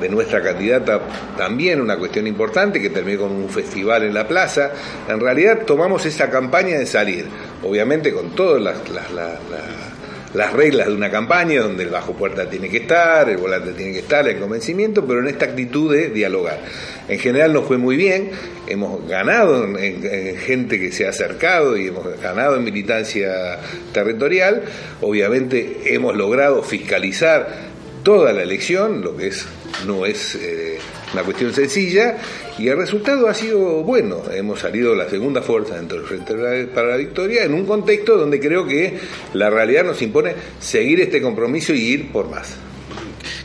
de 0.00 0.08
nuestra 0.08 0.40
candidata 0.42 0.98
también 1.36 1.78
una 1.78 1.98
cuestión 1.98 2.26
importante 2.26 2.80
que 2.80 2.88
terminó 2.88 3.20
con 3.20 3.32
un 3.32 3.50
festival 3.50 4.02
en 4.04 4.14
la 4.14 4.26
plaza. 4.26 4.70
En 5.06 5.20
realidad 5.20 5.58
tomamos 5.66 6.06
esa 6.06 6.30
campaña 6.30 6.78
de 6.78 6.86
salir, 6.86 7.26
obviamente 7.62 8.10
con 8.10 8.30
todas 8.30 8.62
las, 8.62 8.88
las, 8.88 9.10
las- 9.12 9.38
las- 9.50 9.99
las 10.34 10.52
reglas 10.52 10.86
de 10.86 10.94
una 10.94 11.10
campaña 11.10 11.60
donde 11.60 11.84
el 11.84 11.90
bajo 11.90 12.12
puerta 12.12 12.48
tiene 12.48 12.68
que 12.68 12.78
estar, 12.78 13.28
el 13.28 13.38
volante 13.38 13.72
tiene 13.72 13.92
que 13.92 14.00
estar, 14.00 14.26
el 14.28 14.38
convencimiento, 14.38 15.04
pero 15.06 15.20
en 15.20 15.28
esta 15.28 15.46
actitud 15.46 15.92
de 15.92 16.10
dialogar. 16.10 16.60
En 17.08 17.18
general 17.18 17.52
nos 17.52 17.66
fue 17.66 17.78
muy 17.78 17.96
bien, 17.96 18.30
hemos 18.66 19.06
ganado 19.08 19.64
en, 19.64 19.76
en 19.76 20.36
gente 20.36 20.78
que 20.78 20.92
se 20.92 21.06
ha 21.06 21.10
acercado 21.10 21.76
y 21.76 21.88
hemos 21.88 22.20
ganado 22.20 22.56
en 22.56 22.64
militancia 22.64 23.58
territorial, 23.92 24.62
obviamente 25.00 25.80
hemos 25.86 26.16
logrado 26.16 26.62
fiscalizar 26.62 27.70
toda 28.02 28.32
la 28.32 28.42
elección, 28.42 29.02
lo 29.02 29.16
que 29.16 29.28
es 29.28 29.46
no 29.86 30.04
es 30.06 30.34
eh, 30.36 30.78
una 31.12 31.22
cuestión 31.22 31.52
sencilla, 31.52 32.16
y 32.58 32.68
el 32.68 32.76
resultado 32.76 33.28
ha 33.28 33.34
sido 33.34 33.82
bueno. 33.82 34.22
Hemos 34.32 34.60
salido 34.60 34.94
la 34.94 35.08
segunda 35.08 35.42
fuerza 35.42 35.76
dentro 35.76 35.98
del 35.98 36.06
Frente 36.06 36.34
para 36.66 36.88
la 36.88 36.96
Victoria 36.96 37.44
en 37.44 37.54
un 37.54 37.64
contexto 37.66 38.16
donde 38.16 38.38
creo 38.40 38.66
que 38.66 38.98
la 39.34 39.50
realidad 39.50 39.84
nos 39.84 40.00
impone 40.02 40.34
seguir 40.58 41.00
este 41.00 41.20
compromiso 41.22 41.72
y 41.72 41.80
ir 41.80 42.12
por 42.12 42.28
más. 42.30 42.56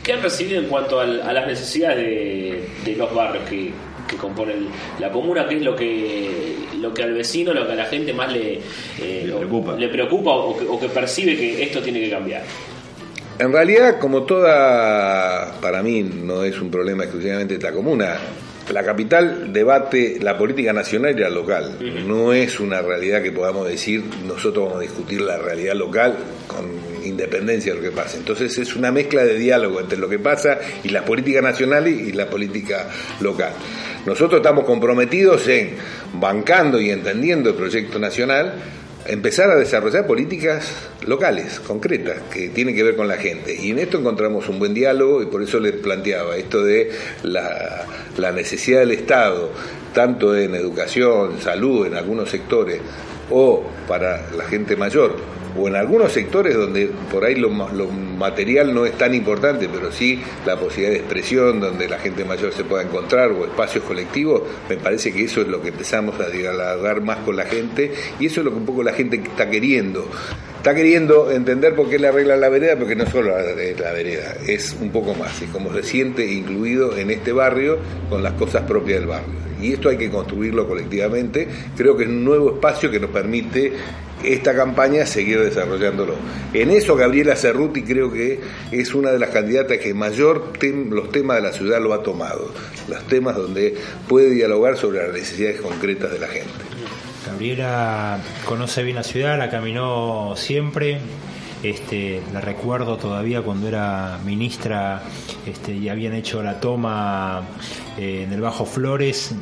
¿Qué 0.02 0.12
han 0.12 0.22
recibido 0.22 0.60
en 0.60 0.66
cuanto 0.66 1.00
al- 1.00 1.20
a, 1.22 1.32
las 1.32 1.46
necesidades 1.46 1.96
de, 1.98 2.60
de 2.84 2.96
los 2.96 3.12
barrios 3.12 3.48
que, 3.48 3.70
que 4.08 4.16
componen 4.16 4.68
la 5.00 5.10
comuna? 5.10 5.46
¿Qué 5.48 5.56
es 5.56 5.62
lo 5.62 5.74
que 5.74 6.54
lo 6.80 6.92
que 6.92 7.02
al 7.02 7.14
vecino, 7.14 7.54
lo 7.54 7.66
que 7.66 7.72
a 7.72 7.76
la 7.76 7.86
gente 7.86 8.12
más 8.12 8.30
le, 8.32 8.60
eh, 9.00 9.22
Le 9.26 9.32
preocupa. 9.32 9.74
le 9.76 9.88
preocupa 9.88 10.30
o 10.30 10.56
que, 10.58 10.64
o 10.68 10.78
que 10.78 10.88
percibe 10.88 11.36
que 11.36 11.62
esto 11.62 11.80
tiene 11.82 12.00
que 12.00 12.10
cambiar? 12.10 12.42
En 13.38 13.52
realidad, 13.52 13.98
como 13.98 14.22
toda, 14.22 15.60
para 15.60 15.82
mí 15.82 16.02
no 16.02 16.42
es 16.42 16.58
un 16.60 16.70
problema 16.70 17.04
exclusivamente 17.04 17.54
de 17.54 17.58
esta 17.58 17.72
comuna, 17.72 18.16
la 18.72 18.82
capital 18.82 19.52
debate 19.52 20.18
la 20.20 20.36
política 20.36 20.72
nacional 20.72 21.16
y 21.16 21.20
la 21.20 21.30
local. 21.30 21.76
No 22.06 22.32
es 22.32 22.58
una 22.58 22.80
realidad 22.80 23.22
que 23.22 23.32
podamos 23.32 23.68
decir, 23.68 24.04
nosotros 24.26 24.66
vamos 24.66 24.78
a 24.78 24.82
discutir 24.82 25.20
la 25.20 25.38
realidad 25.38 25.74
local 25.74 26.16
con 26.46 26.66
independencia 27.04 27.72
de 27.72 27.80
lo 27.80 27.84
que 27.84 27.94
pase. 27.94 28.16
Entonces 28.16 28.56
es 28.58 28.74
una 28.74 28.90
mezcla 28.90 29.22
de 29.22 29.38
diálogo 29.38 29.80
entre 29.80 29.98
lo 29.98 30.08
que 30.08 30.18
pasa 30.18 30.58
y 30.82 30.88
las 30.88 31.04
políticas 31.04 31.42
nacionales 31.42 31.92
y 31.92 32.12
la 32.12 32.26
política 32.28 32.88
local. 33.20 33.52
Nosotros 34.06 34.40
estamos 34.40 34.64
comprometidos 34.64 35.46
en, 35.48 35.72
bancando 36.14 36.80
y 36.80 36.90
entendiendo 36.90 37.50
el 37.50 37.56
proyecto 37.56 37.98
nacional, 37.98 38.54
empezar 39.08 39.50
a 39.50 39.56
desarrollar 39.56 40.06
políticas 40.06 40.72
locales, 41.06 41.60
concretas, 41.60 42.22
que 42.32 42.48
tienen 42.48 42.74
que 42.74 42.82
ver 42.82 42.96
con 42.96 43.08
la 43.08 43.16
gente. 43.16 43.54
Y 43.54 43.70
en 43.70 43.78
esto 43.78 43.98
encontramos 43.98 44.48
un 44.48 44.58
buen 44.58 44.74
diálogo 44.74 45.22
y 45.22 45.26
por 45.26 45.42
eso 45.42 45.60
les 45.60 45.72
planteaba 45.72 46.36
esto 46.36 46.62
de 46.64 46.90
la, 47.22 48.32
necesidad 48.32 48.80
del 48.80 48.92
Estado, 48.92 49.50
tanto 49.94 50.36
en 50.36 50.54
educación, 50.54 51.40
salud, 51.40 51.86
en 51.86 51.94
algunos 51.94 52.30
sectores, 52.30 52.80
o 53.30 53.64
para 53.88 54.30
la 54.32 54.44
gente 54.44 54.76
mayor, 54.76 55.16
o 55.58 55.68
en 55.68 55.76
algunos 55.76 56.12
sectores 56.12 56.54
donde 56.54 56.90
por 57.10 57.24
ahí 57.24 57.34
lo, 57.34 57.48
lo 57.72 57.88
material 58.16 58.74
no 58.74 58.86
es 58.86 58.96
tan 58.96 59.14
importante, 59.14 59.68
pero 59.72 59.92
sí 59.92 60.20
la 60.44 60.56
posibilidad 60.56 60.92
de 60.92 60.98
expresión 60.98 61.60
donde 61.60 61.88
la 61.88 61.98
gente 61.98 62.24
mayor 62.24 62.52
se 62.52 62.64
pueda 62.64 62.82
encontrar 62.82 63.30
o 63.32 63.44
espacios 63.44 63.84
colectivos, 63.84 64.42
me 64.68 64.76
parece 64.76 65.12
que 65.12 65.24
eso 65.24 65.40
es 65.40 65.48
lo 65.48 65.62
que 65.62 65.68
empezamos 65.68 66.18
a 66.20 66.28
dialogar 66.28 67.00
más 67.00 67.18
con 67.18 67.36
la 67.36 67.44
gente 67.44 67.92
y 68.18 68.26
eso 68.26 68.40
es 68.40 68.44
lo 68.44 68.50
que 68.50 68.58
un 68.58 68.66
poco 68.66 68.82
la 68.82 68.92
gente 68.92 69.16
está 69.16 69.48
queriendo. 69.48 70.08
Está 70.56 70.74
queriendo 70.74 71.30
entender 71.30 71.76
por 71.76 71.88
qué 71.88 71.96
le 71.96 72.08
arreglan 72.08 72.40
la 72.40 72.48
vereda, 72.48 72.74
porque 72.76 72.96
no 72.96 73.06
solo 73.06 73.38
la, 73.38 73.44
vereda, 73.92 74.34
es 74.48 74.76
un 74.80 74.90
poco 74.90 75.14
más, 75.14 75.40
y 75.40 75.46
cómo 75.46 75.72
se 75.72 75.84
siente 75.84 76.26
incluido 76.26 76.96
en 76.96 77.12
este 77.12 77.30
barrio 77.30 77.78
con 78.10 78.20
las 78.20 78.32
cosas 78.32 78.62
propias 78.62 78.98
del 78.98 79.08
barrio. 79.08 79.46
Y 79.62 79.74
esto 79.74 79.90
hay 79.90 79.96
que 79.96 80.10
construirlo 80.10 80.66
colectivamente, 80.66 81.46
creo 81.76 81.96
que 81.96 82.02
es 82.02 82.08
un 82.08 82.24
nuevo 82.24 82.54
espacio 82.54 82.90
que 82.90 82.98
nos 82.98 83.10
permite 83.10 83.74
esta 84.24 84.54
campaña 84.56 85.06
seguir 85.06 85.40
desarrollándolo. 85.40 86.14
En 86.52 86.70
eso 86.70 86.96
Gabriela 86.96 87.36
Cerruti 87.36 87.82
creo 87.82 88.05
que 88.12 88.40
es 88.72 88.94
una 88.94 89.10
de 89.10 89.18
las 89.18 89.30
candidatas 89.30 89.78
que 89.78 89.94
mayor 89.94 90.52
los 90.90 91.10
temas 91.10 91.36
de 91.36 91.42
la 91.42 91.52
ciudad 91.52 91.80
lo 91.80 91.92
ha 91.92 92.02
tomado, 92.02 92.52
los 92.88 93.02
temas 93.06 93.36
donde 93.36 93.76
puede 94.08 94.30
dialogar 94.30 94.76
sobre 94.76 95.02
las 95.04 95.12
necesidades 95.12 95.60
concretas 95.60 96.12
de 96.12 96.18
la 96.18 96.28
gente. 96.28 96.50
Gabriela 97.26 98.20
conoce 98.44 98.82
bien 98.82 98.96
la 98.96 99.02
ciudad, 99.02 99.38
la 99.38 99.50
caminó 99.50 100.34
siempre. 100.36 100.98
Este, 101.62 102.22
la 102.32 102.40
recuerdo 102.40 102.96
todavía 102.96 103.42
cuando 103.42 103.66
era 103.66 104.20
ministra 104.24 105.02
este, 105.46 105.72
y 105.72 105.88
habían 105.88 106.12
hecho 106.12 106.42
la 106.42 106.60
toma 106.60 107.42
eh, 107.98 108.24
en 108.24 108.32
el 108.32 108.40
Bajo 108.40 108.66
Flores. 108.66 109.34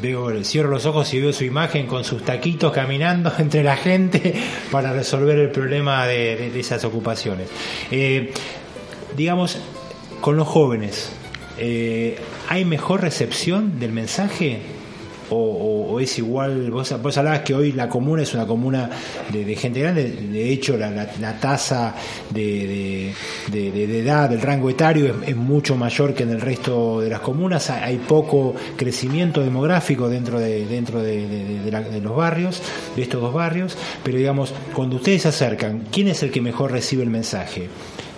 Veo, 0.00 0.32
cierro 0.44 0.70
los 0.70 0.86
ojos 0.86 1.12
y 1.14 1.20
veo 1.20 1.32
su 1.32 1.44
imagen 1.44 1.86
con 1.86 2.04
sus 2.04 2.24
taquitos 2.24 2.72
caminando 2.72 3.32
entre 3.38 3.62
la 3.62 3.76
gente 3.76 4.34
para 4.70 4.92
resolver 4.92 5.38
el 5.38 5.50
problema 5.50 6.06
de, 6.06 6.58
esas 6.58 6.84
ocupaciones. 6.84 7.48
Eh, 7.90 8.32
digamos, 9.16 9.58
con 10.20 10.36
los 10.36 10.46
jóvenes, 10.46 11.12
eh, 11.58 12.18
¿hay 12.48 12.64
mejor 12.64 13.02
recepción 13.02 13.78
del 13.78 13.92
mensaje? 13.92 14.77
O, 15.30 15.98
es 16.00 16.18
igual? 16.18 16.70
Vos, 16.70 16.94
vos 17.02 17.18
hablabas 17.18 17.40
que 17.40 17.54
hoy 17.54 17.72
la 17.72 17.88
comuna 17.88 18.22
es 18.22 18.34
una 18.34 18.46
comuna 18.46 18.88
de, 19.32 19.56
gente 19.56 19.80
grande, 19.80 20.10
de 20.10 20.52
hecho 20.52 20.76
la, 20.76 21.38
tasa 21.40 21.94
de, 22.30 23.12
edad, 23.52 24.30
del 24.30 24.40
rango 24.40 24.70
etario 24.70 25.14
es, 25.26 25.36
mucho 25.36 25.76
mayor 25.76 26.14
que 26.14 26.22
en 26.22 26.30
el 26.30 26.40
resto 26.40 27.00
de 27.00 27.10
las 27.10 27.20
comunas, 27.20 27.70
hay, 27.70 27.96
poco 27.96 28.54
crecimiento 28.76 29.42
demográfico 29.42 30.08
dentro 30.08 30.38
de, 30.38 30.64
dentro 30.66 31.02
de 31.02 32.00
los 32.02 32.16
barrios, 32.16 32.62
de 32.96 33.02
estos 33.02 33.20
dos 33.20 33.34
barrios, 33.34 33.76
pero 34.04 34.18
digamos, 34.18 34.54
cuando 34.72 34.96
ustedes 34.96 35.22
se 35.22 35.28
acercan, 35.28 35.84
¿quién 35.90 36.08
es 36.08 36.22
el 36.22 36.30
que 36.30 36.40
mejor 36.40 36.72
recibe 36.72 37.02
el 37.02 37.10
mensaje? 37.10 37.68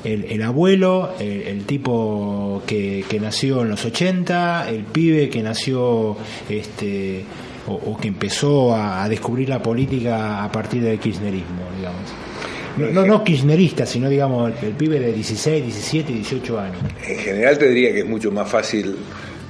El, 0.05 0.25
el 0.25 0.43
abuelo, 0.43 1.15
el, 1.19 1.65
tipo 1.65 2.63
que, 2.67 3.05
nació 3.21 3.63
en 3.63 3.71
los 3.71 3.85
80, 3.85 4.71
el 4.71 4.85
pibe 4.85 5.29
que 5.29 5.43
nació 5.43 6.17
este 6.49 7.25
o, 7.67 7.97
que 7.99 8.09
empezó 8.09 8.75
a, 8.75 9.09
descubrir 9.09 9.49
la 9.49 9.63
política 9.63 10.43
a 10.43 10.51
partir 10.51 10.83
del 10.83 10.99
kirchnerismo, 10.99 11.63
digamos. 11.77 12.95
No, 12.95 13.05
no, 13.05 13.23
kirchnerista, 13.23 13.85
sino 13.85 14.09
digamos 14.09 14.53
el, 14.63 14.73
pibe 14.73 14.99
de 14.99 15.13
16, 15.13 15.65
17, 15.65 16.13
18 16.13 16.61
años. 16.61 16.79
En 17.07 17.19
general 17.19 17.59
te 17.59 17.69
diría 17.69 17.93
que 17.93 18.01
es 18.01 18.07
mucho 18.07 18.31
más 18.31 18.49
fácil 18.49 18.97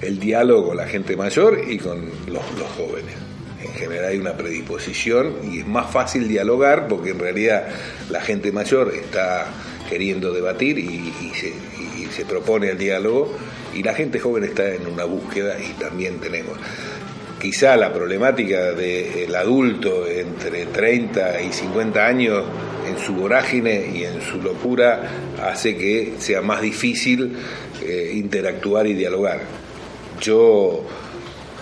el 0.00 0.18
diálogo 0.18 0.68
con 0.68 0.76
la 0.76 0.86
gente 0.86 1.16
mayor 1.16 1.60
y 1.68 1.78
con 1.78 2.06
los 2.26 2.42
jóvenes. 2.76 3.14
En 3.62 3.72
general 3.74 4.06
hay 4.06 4.18
una 4.18 4.36
predisposición 4.36 5.34
y 5.50 5.60
es 5.60 5.66
más 5.66 5.90
fácil 5.90 6.26
dialogar 6.26 6.88
porque 6.88 7.10
en 7.10 7.18
realidad 7.18 7.68
la 8.10 8.20
gente 8.20 8.52
mayor 8.52 8.92
está 8.94 9.46
queriendo 9.90 10.32
debatir 10.32 10.78
y, 10.78 11.12
se, 11.34 12.24
propone 12.24 12.68
el 12.68 12.78
diálogo 12.78 13.34
y 13.74 13.82
la 13.82 13.94
gente 13.94 14.20
joven 14.20 14.44
está 14.44 14.74
en 14.74 14.86
una 14.86 15.04
búsqueda 15.04 15.56
y 15.58 15.72
también 15.80 16.18
tenemos. 16.20 16.56
Quizá 17.40 17.76
la 17.76 17.92
problemática 17.92 18.72
del 18.72 19.34
adulto 19.34 20.06
entre 20.06 20.66
30 20.66 21.40
y 21.40 21.52
50 21.52 22.06
años 22.06 22.44
en 22.86 22.98
su 22.98 23.14
vorágine 23.14 23.90
y 23.94 24.04
en 24.04 24.20
su 24.20 24.42
locura 24.42 25.10
hace 25.42 25.76
que 25.76 26.14
sea 26.18 26.42
más 26.42 26.60
difícil 26.60 27.36
eh, 27.82 28.12
interactuar 28.14 28.86
y 28.86 28.92
dialogar. 28.92 29.40
Yo 30.20 30.84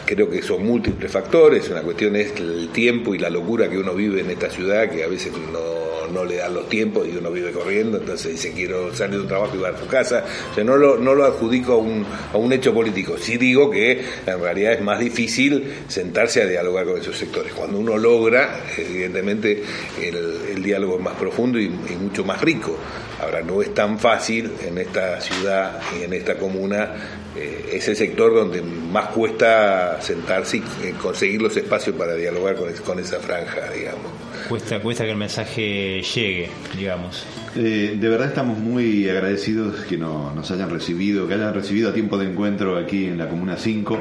creo 0.09 0.31
que 0.31 0.41
son 0.41 0.65
múltiples 0.65 1.13
factores, 1.13 1.69
una 1.69 1.83
cuestión 1.83 2.17
es 2.17 2.33
el 2.37 2.71
tiempo 2.71 3.15
y 3.15 3.19
la 3.19 3.29
locura 3.29 3.69
que 3.69 3.77
uno 3.77 3.95
vive 3.95 4.23
en 4.23 4.31
esta 4.31 4.49
ciudad, 4.49 4.89
que 4.89 5.05
a 5.05 5.07
veces 5.07 5.33
no, 5.53 6.11
no 6.11 6.25
le 6.25 6.37
dan 6.37 6.55
los 6.55 6.67
tiempos 6.67 7.07
y 7.07 7.15
uno 7.15 7.31
vive 7.31 7.53
corriendo, 7.53 7.99
entonces 7.99 8.33
dice 8.33 8.53
quiero 8.53 8.95
salir 8.95 9.17
de 9.17 9.23
un 9.23 9.29
trabajo 9.29 9.55
y 9.55 9.61
ir 9.61 9.67
a 9.67 9.79
su 9.79 9.87
casa, 9.87 10.25
o 10.51 10.55
sea, 10.55 10.65
no 10.65 10.79
lo, 10.79 10.97
no 10.97 11.15
lo 11.15 11.27
adjudico 11.27 11.75
a 11.75 11.77
un, 11.77 12.07
a 12.33 12.39
un 12.39 12.51
hecho 12.55 12.73
político, 12.73 13.19
sí 13.19 13.37
digo 13.37 13.71
que 13.71 14.03
en 14.27 14.41
realidad 14.41 14.73
es 14.73 14.81
más 14.81 14.99
difícil 14.99 15.75
sentarse 15.89 16.41
a 16.41 16.47
dialogar 16.47 16.87
con 16.87 16.99
esos 16.99 17.17
sectores. 17.17 17.53
Cuando 17.53 17.79
uno 17.79 17.99
logra, 17.99 18.65
evidentemente 18.79 19.63
el, 20.03 20.63
diálogo 20.63 20.97
es 20.97 21.03
más 21.03 21.15
profundo 21.15 21.59
y, 21.59 21.67
y 21.67 21.97
mucho 22.01 22.25
más 22.25 22.41
rico. 22.41 22.77
Ahora, 23.21 23.43
no 23.43 23.63
es 23.63 23.75
tan 23.75 23.99
fácil 23.99 24.53
en 24.65 24.79
esta 24.79 25.21
ciudad 25.21 25.81
y 25.99 26.05
en 26.05 26.13
esta 26.13 26.37
comuna 26.37 27.18
eh, 27.39 27.71
es 27.75 27.89
el 27.89 27.97
sector 27.97 28.35
donde 28.35 28.63
más 28.63 29.07
cuesta 29.09 30.01
sentarse 30.01 30.59
y 30.59 30.61
eh, 30.83 30.95
conseguir 31.01 31.41
los 31.43 31.57
espacios 31.57 31.95
para 31.97 32.15
dialogar 32.15 32.57
con, 32.57 32.69
es- 32.69 32.81
con 32.81 32.99
esa 32.99 33.19
franja, 33.21 33.71
digamos. 33.73 34.11
Cuesta, 34.49 34.81
cuesta 34.81 35.05
que 35.05 35.11
el 35.11 35.17
mensaje 35.17 36.01
llegue, 36.03 36.49
digamos. 36.77 37.25
Eh, 37.57 37.97
de 37.99 38.09
verdad 38.09 38.29
estamos 38.29 38.59
muy 38.59 39.09
agradecidos 39.09 39.85
que 39.85 39.97
no- 39.99 40.33
nos 40.35 40.51
hayan 40.51 40.71
recibido, 40.71 41.27
que 41.27 41.35
hayan 41.35 41.53
recibido 41.55 41.91
a 41.91 41.93
tiempo 41.93 42.17
de 42.19 42.27
encuentro 42.31 42.77
aquí 42.79 43.07
en 43.07 43.19
la 43.19 43.29
Comuna 43.29 43.57
5. 43.57 43.99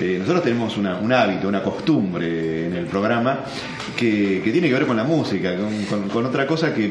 Eh, 0.00 0.16
nosotros 0.18 0.42
tenemos 0.44 0.76
una- 0.76 0.98
un 0.98 1.12
hábito, 1.12 1.48
una 1.48 1.62
costumbre 1.62 2.66
en 2.66 2.74
el 2.74 2.86
programa 2.86 3.40
que, 3.96 4.40
que 4.42 4.50
tiene 4.50 4.68
que 4.68 4.74
ver 4.74 4.86
con 4.86 4.96
la 4.96 5.04
música, 5.04 5.54
con, 5.56 5.84
con- 5.84 6.08
con 6.08 6.26
otra 6.26 6.46
cosa 6.46 6.74
que 6.74 6.90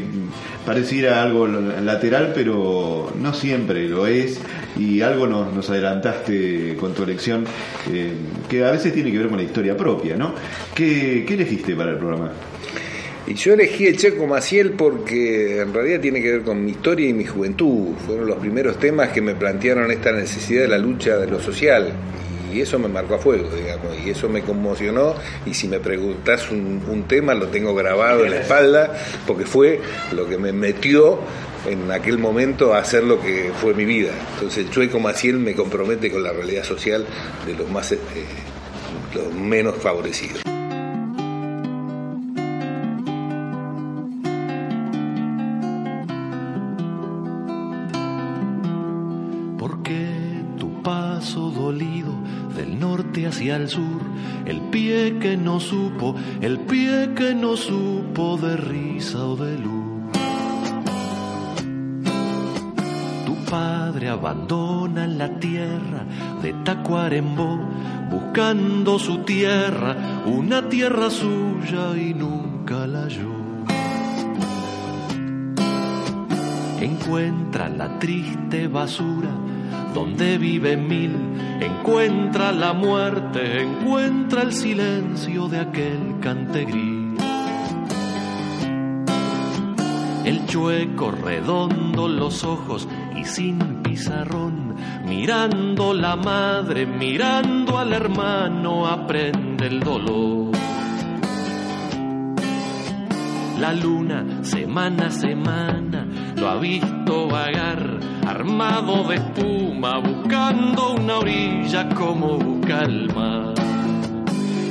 pareciera 0.66 1.22
algo 1.24 1.48
lateral, 1.48 2.32
pero 2.34 3.12
no 3.20 3.34
siempre 3.34 3.88
lo 3.90 4.08
es. 4.08 4.40
Y 4.78 5.02
algo 5.02 5.28
nos, 5.28 5.54
nos 5.54 5.70
adelantaste 5.86 6.76
con 6.80 6.94
tu 6.94 7.04
elección, 7.04 7.46
eh, 7.92 8.14
que 8.50 8.64
a 8.64 8.72
veces 8.72 8.94
tiene 8.94 9.12
que 9.12 9.18
ver 9.18 9.28
con 9.28 9.38
la 9.38 9.44
historia 9.44 9.76
propia, 9.76 10.16
¿no? 10.16 10.34
¿Qué, 10.74 11.24
qué 11.28 11.34
elegiste 11.34 11.76
para 11.76 11.92
el 11.92 11.98
programa? 11.98 12.32
Y 13.26 13.36
yo 13.36 13.54
elegí 13.54 13.88
el 13.88 13.96
Checo 13.96 14.28
Maciel 14.28 14.72
porque 14.72 15.62
en 15.62 15.74
realidad 15.74 16.02
tiene 16.02 16.22
que 16.22 16.32
ver 16.32 16.42
con 16.42 16.64
mi 16.64 16.72
historia 16.72 17.08
y 17.08 17.14
mi 17.14 17.24
juventud. 17.24 17.96
Fueron 18.06 18.28
los 18.28 18.38
primeros 18.38 18.78
temas 18.78 19.10
que 19.10 19.22
me 19.22 19.34
plantearon 19.34 19.90
esta 19.92 20.12
necesidad 20.12 20.64
de 20.64 20.68
la 20.68 20.78
lucha 20.78 21.18
de 21.18 21.28
lo 21.28 21.40
social. 21.40 21.94
Y 22.54 22.62
eso 22.62 22.78
me 22.80 22.88
marcó 22.88 23.16
a 23.16 23.20
fuego, 23.20 23.50
digamos, 23.50 23.98
y 24.06 24.12
eso 24.12 24.30
me 24.30 24.42
conmocionó. 24.42 25.16
Y 25.46 25.54
si 25.54 25.68
me 25.68 25.80
preguntás 25.80 26.52
un, 26.52 26.84
un 26.88 27.04
tema, 27.04 27.34
lo 27.34 27.48
tengo 27.48 27.74
grabado 27.74 28.24
en 28.26 28.32
la 28.32 28.42
espalda, 28.42 28.94
porque 29.26 29.46
fue 29.46 29.82
lo 30.12 30.28
que 30.28 30.38
me 30.38 30.54
metió 30.54 31.20
en 31.66 31.92
aquel 31.92 32.18
momento 32.18 32.74
a 32.74 32.80
hacer 32.80 33.04
lo 33.04 33.22
que 33.22 33.52
fue 33.62 33.74
mi 33.74 33.86
vida. 33.86 34.12
Entonces, 34.36 34.66
el 34.66 34.72
Chueco 34.72 35.00
Maciel 35.00 35.38
me 35.38 35.56
compromete 35.56 36.12
con 36.12 36.24
la 36.24 36.32
realidad 36.32 36.64
social 36.64 37.06
de 37.46 37.56
los 37.56 37.70
más, 37.70 37.92
este, 37.92 38.26
los 39.16 39.34
menos 39.34 39.76
favorecidos. 39.76 40.42
Porque 49.58 50.08
tu 50.58 50.82
paso 50.82 51.52
dolido 51.52 52.12
del 52.56 52.80
norte 52.80 53.28
hacia 53.28 53.56
el 53.56 53.68
sur, 53.70 54.02
el 54.46 54.62
pie 54.62 55.18
que 55.20 55.38
no 55.38 55.60
supo, 55.60 56.16
el 56.42 56.60
pie 56.60 57.12
que 57.16 57.34
no 57.34 57.58
supo 57.58 58.38
de 58.38 58.58
risa 58.58 59.26
o 59.26 59.36
de 59.36 59.58
luz. 59.58 60.12
Tu 63.26 63.36
padre 63.50 64.10
abandona 64.10 65.08
la 65.08 65.40
tierra 65.40 66.06
de 66.42 66.54
Tacuarembó, 66.64 67.60
buscando 68.12 69.00
su 69.00 69.20
tierra, 69.20 70.24
una 70.26 70.70
tierra 70.70 71.10
suya 71.10 71.98
y 71.98 72.14
nunca 72.14 72.86
la 72.88 73.04
halló. 73.04 73.34
Encuentra 76.80 77.70
la 77.70 77.98
triste 77.98 78.68
basura 78.68 79.43
donde 79.94 80.38
vive 80.38 80.76
mil, 80.76 81.16
encuentra 81.60 82.52
la 82.52 82.74
muerte, 82.74 83.62
encuentra 83.62 84.42
el 84.42 84.52
silencio 84.52 85.48
de 85.48 85.60
aquel 85.60 86.20
cantegrí. 86.20 87.16
El 90.26 90.46
chueco 90.48 91.12
redondo 91.12 92.08
los 92.08 92.44
ojos 92.44 92.88
y 93.16 93.26
sin 93.26 93.84
pizarrón, 93.84 94.76
mirando 95.06 95.94
la 95.94 96.16
madre, 96.16 96.86
mirando 96.86 97.78
al 97.78 97.94
hermano, 97.94 98.88
aprende 98.88 99.68
el 99.68 99.80
dolor. 99.82 100.54
La 103.60 103.74
luna, 103.74 104.44
semana 104.44 105.08
a 105.08 105.12
semana, 105.12 106.08
lo 106.36 106.50
ha 106.50 106.56
visto 106.56 107.28
vagar, 107.28 108.00
armado 108.28 109.08
de 109.08 109.16
espuma, 109.16 110.00
buscando 110.00 110.94
una 110.94 111.18
orilla 111.18 111.90
como 111.90 112.38
busca 112.38 112.82
el 112.84 113.14
mar. 113.14 113.54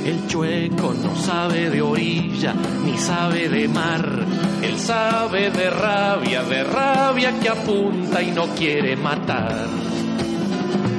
El 0.05 0.27
chueco 0.27 0.93
no 0.93 1.15
sabe 1.15 1.69
de 1.69 1.81
orilla, 1.81 2.53
ni 2.85 2.97
sabe 2.97 3.47
de 3.47 3.67
mar. 3.67 4.25
Él 4.61 4.77
sabe 4.77 5.49
de 5.49 5.69
rabia, 5.69 6.43
de 6.43 6.63
rabia 6.63 7.39
que 7.39 7.49
apunta 7.49 8.21
y 8.21 8.31
no 8.31 8.47
quiere 8.47 8.95
matar. 8.95 9.67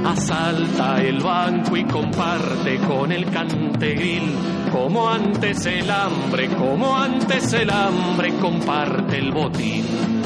Asalta 0.06 1.02
el 1.02 1.20
banco 1.20 1.76
y 1.76 1.84
comparte 1.84 2.78
con 2.78 3.12
el 3.12 3.26
cantegril. 3.30 4.22
Como 4.70 5.08
antes 5.08 5.66
el 5.66 5.90
hambre, 5.90 6.48
como 6.48 6.96
antes 6.96 7.52
el 7.52 7.70
hambre 7.70 8.34
comparte 8.38 9.18
el 9.18 9.32
botín. 9.32 10.23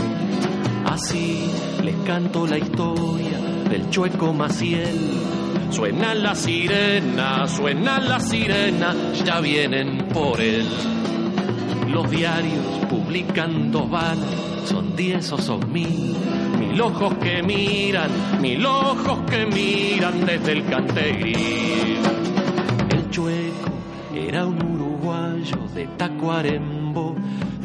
Así 1.01 1.49
les 1.84 1.94
canto 2.05 2.44
la 2.44 2.59
historia 2.59 3.38
del 3.70 3.88
chueco 3.88 4.32
Maciel. 4.32 4.99
Suena 5.70 6.12
la 6.12 6.34
sirena, 6.34 7.46
suena 7.46 8.01
la 8.01 8.18
sirena, 8.18 8.96
ya 9.24 9.38
vienen 9.38 10.09
por 10.12 10.40
él. 10.40 10.66
Los 11.86 12.11
diarios 12.11 12.64
publican 12.90 13.70
dos 13.70 13.88
balas, 13.88 14.34
son 14.64 14.96
diez 14.96 15.30
o 15.30 15.38
son 15.38 15.72
mil. 15.72 16.16
Mil 16.59 16.80
ojos 16.80 17.14
que 17.18 17.44
miran, 17.44 18.11
mil 18.40 18.66
ojos 18.66 19.20
que 19.30 19.46
miran 19.46 20.26
desde 20.26 20.51
el 20.51 20.66
cantegril. 20.66 21.99
El 22.90 23.11
chueco 23.11 23.70
era 24.16 24.44
un 24.44 24.61
uruguayo 24.61 25.59
de 25.76 25.86
Tacuarembó, 25.96 27.14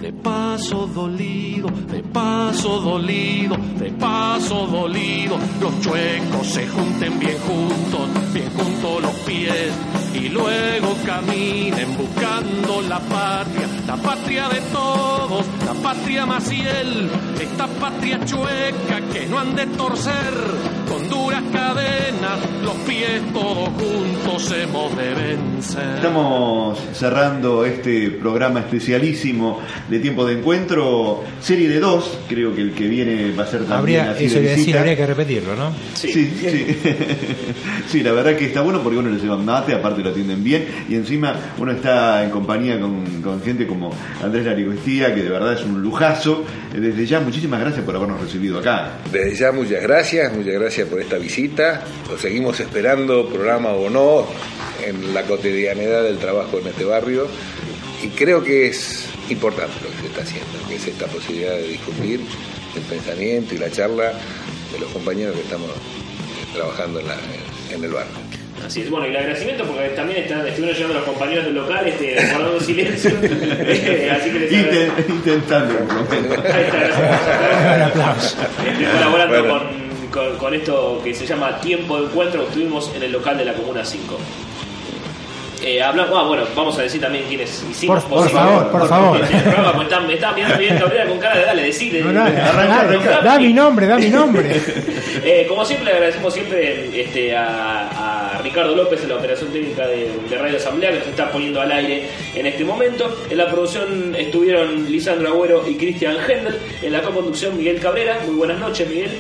de 0.04 0.12
paso 0.12 0.86
dolido, 0.86 1.70
de 1.70 2.04
paso 2.04 2.82
dolido, 2.82 3.56
de 3.80 3.90
paso 3.92 4.68
dolido. 4.68 5.38
Los 5.62 5.80
chuecos 5.80 6.46
se 6.46 6.68
junten 6.68 7.20
bien 7.20 7.38
juntos, 7.40 8.34
bien 8.34 8.50
juntos 8.50 9.02
los 9.02 9.14
pies 9.26 9.72
y 10.14 10.28
luego 10.28 10.94
caminen 11.06 11.98
buscando 11.98 12.82
la 12.82 13.00
patria, 13.00 13.68
la 13.88 13.96
patria 13.96 14.50
de 14.50 14.60
todos, 14.74 15.46
la 15.66 15.74
patria 15.74 16.26
Maciel, 16.26 17.10
esta 17.42 17.68
patria 17.68 18.20
chueca 18.26 19.00
que 19.10 19.26
no 19.28 19.40
han 19.40 19.56
de 19.56 19.68
torcer 19.68 20.73
con 20.94 21.10
duras 21.10 21.42
cadenas, 21.52 22.40
los 22.64 22.76
pies 22.88 23.22
todos 23.34 23.70
juntos 23.70 24.56
hemos 24.56 24.96
de 24.96 25.14
vencer. 25.16 25.96
Estamos 25.96 26.78
cerrando 26.94 27.66
este 27.66 28.12
programa 28.12 28.60
especialísimo 28.60 29.60
de 29.90 30.00
tiempo 30.00 30.24
de 30.26 30.34
encuentro, 30.38 31.24
serie 31.42 31.68
de 31.68 31.80
dos, 31.80 32.20
creo 32.30 32.54
que 32.54 32.62
el 32.62 32.74
que 32.74 32.88
viene 32.88 33.32
va 33.32 33.44
a 33.44 33.48
ser 33.48 33.66
también 33.66 34.02
Habría, 34.02 34.12
así 34.12 34.26
eso 34.26 34.36
de 34.36 34.50
decir, 34.50 34.78
habría 34.78 34.96
que 34.96 35.08
repetirlo, 35.08 35.56
¿no? 35.56 35.74
Sí, 35.96 36.12
sí. 36.12 36.78
Sí, 37.88 38.04
la 38.04 38.12
verdad 38.12 38.36
que 38.36 38.46
está 38.46 38.62
bueno 38.62 38.82
porque 38.84 39.00
uno 39.00 39.10
le 39.10 39.18
lleva 39.18 39.38
mate, 39.38 39.74
aparte 39.74 40.04
lo 40.04 40.12
atienden 40.12 40.44
bien 40.44 40.68
y 40.90 40.94
encima 40.94 41.36
uno 41.58 41.72
está 41.72 42.24
en 42.24 42.30
compañía 42.30 42.80
con, 42.80 43.22
con 43.24 43.42
gente 43.42 43.66
como 43.66 43.92
Andrés 44.24 44.46
Larigostía, 44.46 45.16
que 45.16 45.24
de 45.24 45.30
verdad 45.30 45.54
es 45.54 45.64
un 45.64 45.82
lujazo. 45.82 46.46
Eh, 46.72 46.80
Desde 46.80 47.06
ya, 47.08 47.20
muchísimas 47.20 47.60
gracias 47.60 47.84
por 47.84 47.96
habernos 47.96 48.22
recibido 48.22 48.60
acá. 48.60 49.00
Desde 49.12 49.36
ya 49.36 49.52
muchas 49.52 49.82
gracias, 49.82 50.32
muchas 50.34 50.54
gracias 50.54 50.83
por 50.86 51.02
esta 51.02 51.18
visita. 51.18 51.84
Lo 52.10 52.18
seguimos 52.18 52.60
esperando, 52.60 53.28
programa 53.28 53.70
o 53.72 53.90
no, 53.90 54.26
en 54.86 55.14
la 55.14 55.24
cotidianidad 55.24 56.04
del 56.04 56.18
trabajo 56.18 56.60
en 56.60 56.68
este 56.68 56.84
barrio. 56.86 57.28
Y 58.04 58.08
creo 58.10 58.44
que 58.44 58.68
es 58.68 59.06
importante 59.30 59.74
lo 59.84 59.90
que 59.92 60.02
se 60.02 60.08
está 60.08 60.22
haciendo, 60.22 60.68
que 60.68 60.76
es 60.76 60.88
esta 60.88 61.06
posibilidad 61.08 61.56
de 61.56 61.68
difundir 61.70 62.20
el 62.76 62.82
pensamiento 62.82 63.56
y 63.56 63.58
la 63.60 63.72
charla 63.72 64.12
de 64.74 64.80
los 64.80 64.90
compañeros 64.92 65.36
que 65.36 65.42
estamos 65.42 65.70
trabajando 66.54 67.00
en, 67.00 67.08
la- 67.08 67.18
en 67.72 67.84
el 67.84 67.92
bar. 67.92 68.06
Así 68.66 68.82
es, 68.82 68.90
bueno, 68.90 69.08
y 69.08 69.10
el 69.10 69.18
agradecimiento 69.18 69.66
porque 69.66 69.90
también 69.90 70.24
están, 70.24 70.48
estuvieron 70.48 70.74
llegando 70.76 70.94
los 71.00 71.04
compañeros 71.04 71.46
del 71.46 71.56
local 71.56 71.86
este, 71.88 72.14
guardando 72.32 72.60
silencio. 72.62 73.12
Eh, 73.22 74.10
Así 74.12 74.30
que 74.32 74.40
les 74.40 74.54
agradezco. 74.54 74.96
Inten- 75.02 75.10
Intentando, 75.10 75.76
por 75.80 75.94
lo 75.96 76.04
menos. 76.10 76.38
Ahí 76.46 76.64
está, 76.64 76.78
gracias. 76.80 78.38
Estoy 78.68 78.86
colaborando 78.86 79.40
Bueno. 79.44 79.60
con, 79.60 79.83
con- 80.14 80.38
con 80.38 80.54
esto 80.54 81.02
que 81.04 81.14
se 81.14 81.26
llama 81.26 81.60
Tiempo 81.60 81.98
de 81.98 82.06
Encuentro, 82.06 82.42
que 82.44 82.48
estuvimos 82.50 82.92
en 82.96 83.04
el 83.04 83.12
local 83.12 83.38
de 83.38 83.46
la 83.46 83.54
Comuna 83.54 83.84
5. 83.84 84.18
Eh, 85.66 85.82
hablamos, 85.82 86.12
ah, 86.20 86.24
bueno, 86.28 86.44
vamos 86.58 86.78
a 86.78 86.82
decir 86.82 87.00
también 87.00 87.24
quiénes 87.26 87.64
hicimos 87.72 88.04
Por- 88.04 88.20
por 88.20 88.30
favor, 88.30 88.70
por 88.70 88.86
favor. 88.90 89.18
El 89.22 89.28
programa, 89.42 89.72
pues 89.74 89.88
están, 89.88 90.08
me 90.08 90.14
están 90.16 90.36
mirando 90.36 90.58
bien 90.58 90.78
Cabrera 90.78 91.06
con 91.08 91.20
cara 91.20 91.38
de 91.38 91.46
dale, 91.46 91.62
decide. 91.64 92.02
No, 92.02 92.12
dale, 92.12 92.38
arranca, 92.42 92.76
dale, 92.84 92.96
arranca. 92.98 93.22
da 93.22 93.40
mi 93.40 93.54
nombre, 93.54 93.88
da 93.88 93.98
mi 93.98 94.10
nombre. 94.10 94.62
Eh, 95.26 95.46
como 95.48 95.64
siempre, 95.64 95.86
le 95.86 95.92
agradecemos 95.94 96.34
siempre 96.34 96.90
este, 97.02 97.34
a, 97.38 97.88
a 97.88 98.13
Ricardo 98.44 98.76
López 98.76 99.02
en 99.04 99.10
la 99.10 99.16
operación 99.16 99.52
técnica 99.52 99.88
de, 99.88 100.10
de 100.30 100.38
Radio 100.38 100.58
Asamblea 100.58 100.92
que 100.92 101.00
nos 101.00 101.08
está 101.08 101.32
poniendo 101.32 101.62
al 101.62 101.72
aire 101.72 102.08
en 102.36 102.46
este 102.46 102.64
momento. 102.64 103.16
En 103.30 103.38
la 103.38 103.50
producción 103.50 104.16
estuvieron 104.16 104.92
Lisandro 104.92 105.30
Agüero 105.30 105.68
y 105.68 105.76
Cristian 105.76 106.18
Hendel. 106.28 106.56
En 106.82 106.92
la 106.92 107.02
conducción, 107.02 107.58
Miguel 107.58 107.80
Cabrera. 107.80 108.20
Muy 108.26 108.36
buenas 108.36 108.60
noches, 108.60 108.88
Miguel. 108.88 109.12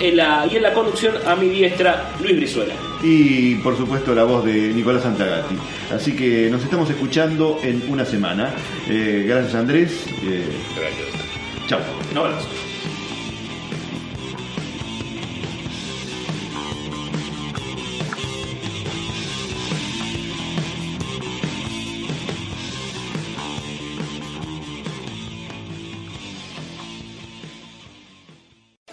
En 0.00 0.16
la, 0.16 0.46
y 0.50 0.56
en 0.56 0.62
la 0.62 0.72
conducción, 0.72 1.14
a 1.26 1.34
mi 1.36 1.48
diestra, 1.48 2.10
Luis 2.20 2.36
Brizuela. 2.36 2.74
Y 3.02 3.56
por 3.56 3.76
supuesto 3.76 4.14
la 4.14 4.24
voz 4.24 4.44
de 4.44 4.52
Nicolás 4.52 5.02
Santagati. 5.02 5.56
Así 5.92 6.14
que 6.14 6.48
nos 6.50 6.62
estamos 6.62 6.88
escuchando 6.90 7.58
en 7.62 7.82
una 7.88 8.04
semana. 8.04 8.54
Eh, 8.88 9.24
gracias 9.26 9.54
Andrés. 9.54 10.04
Eh, 10.22 10.44
Gracias. 10.76 11.08
chao. 11.66 11.80
Nos 12.14 12.24
vemos. 12.24 12.61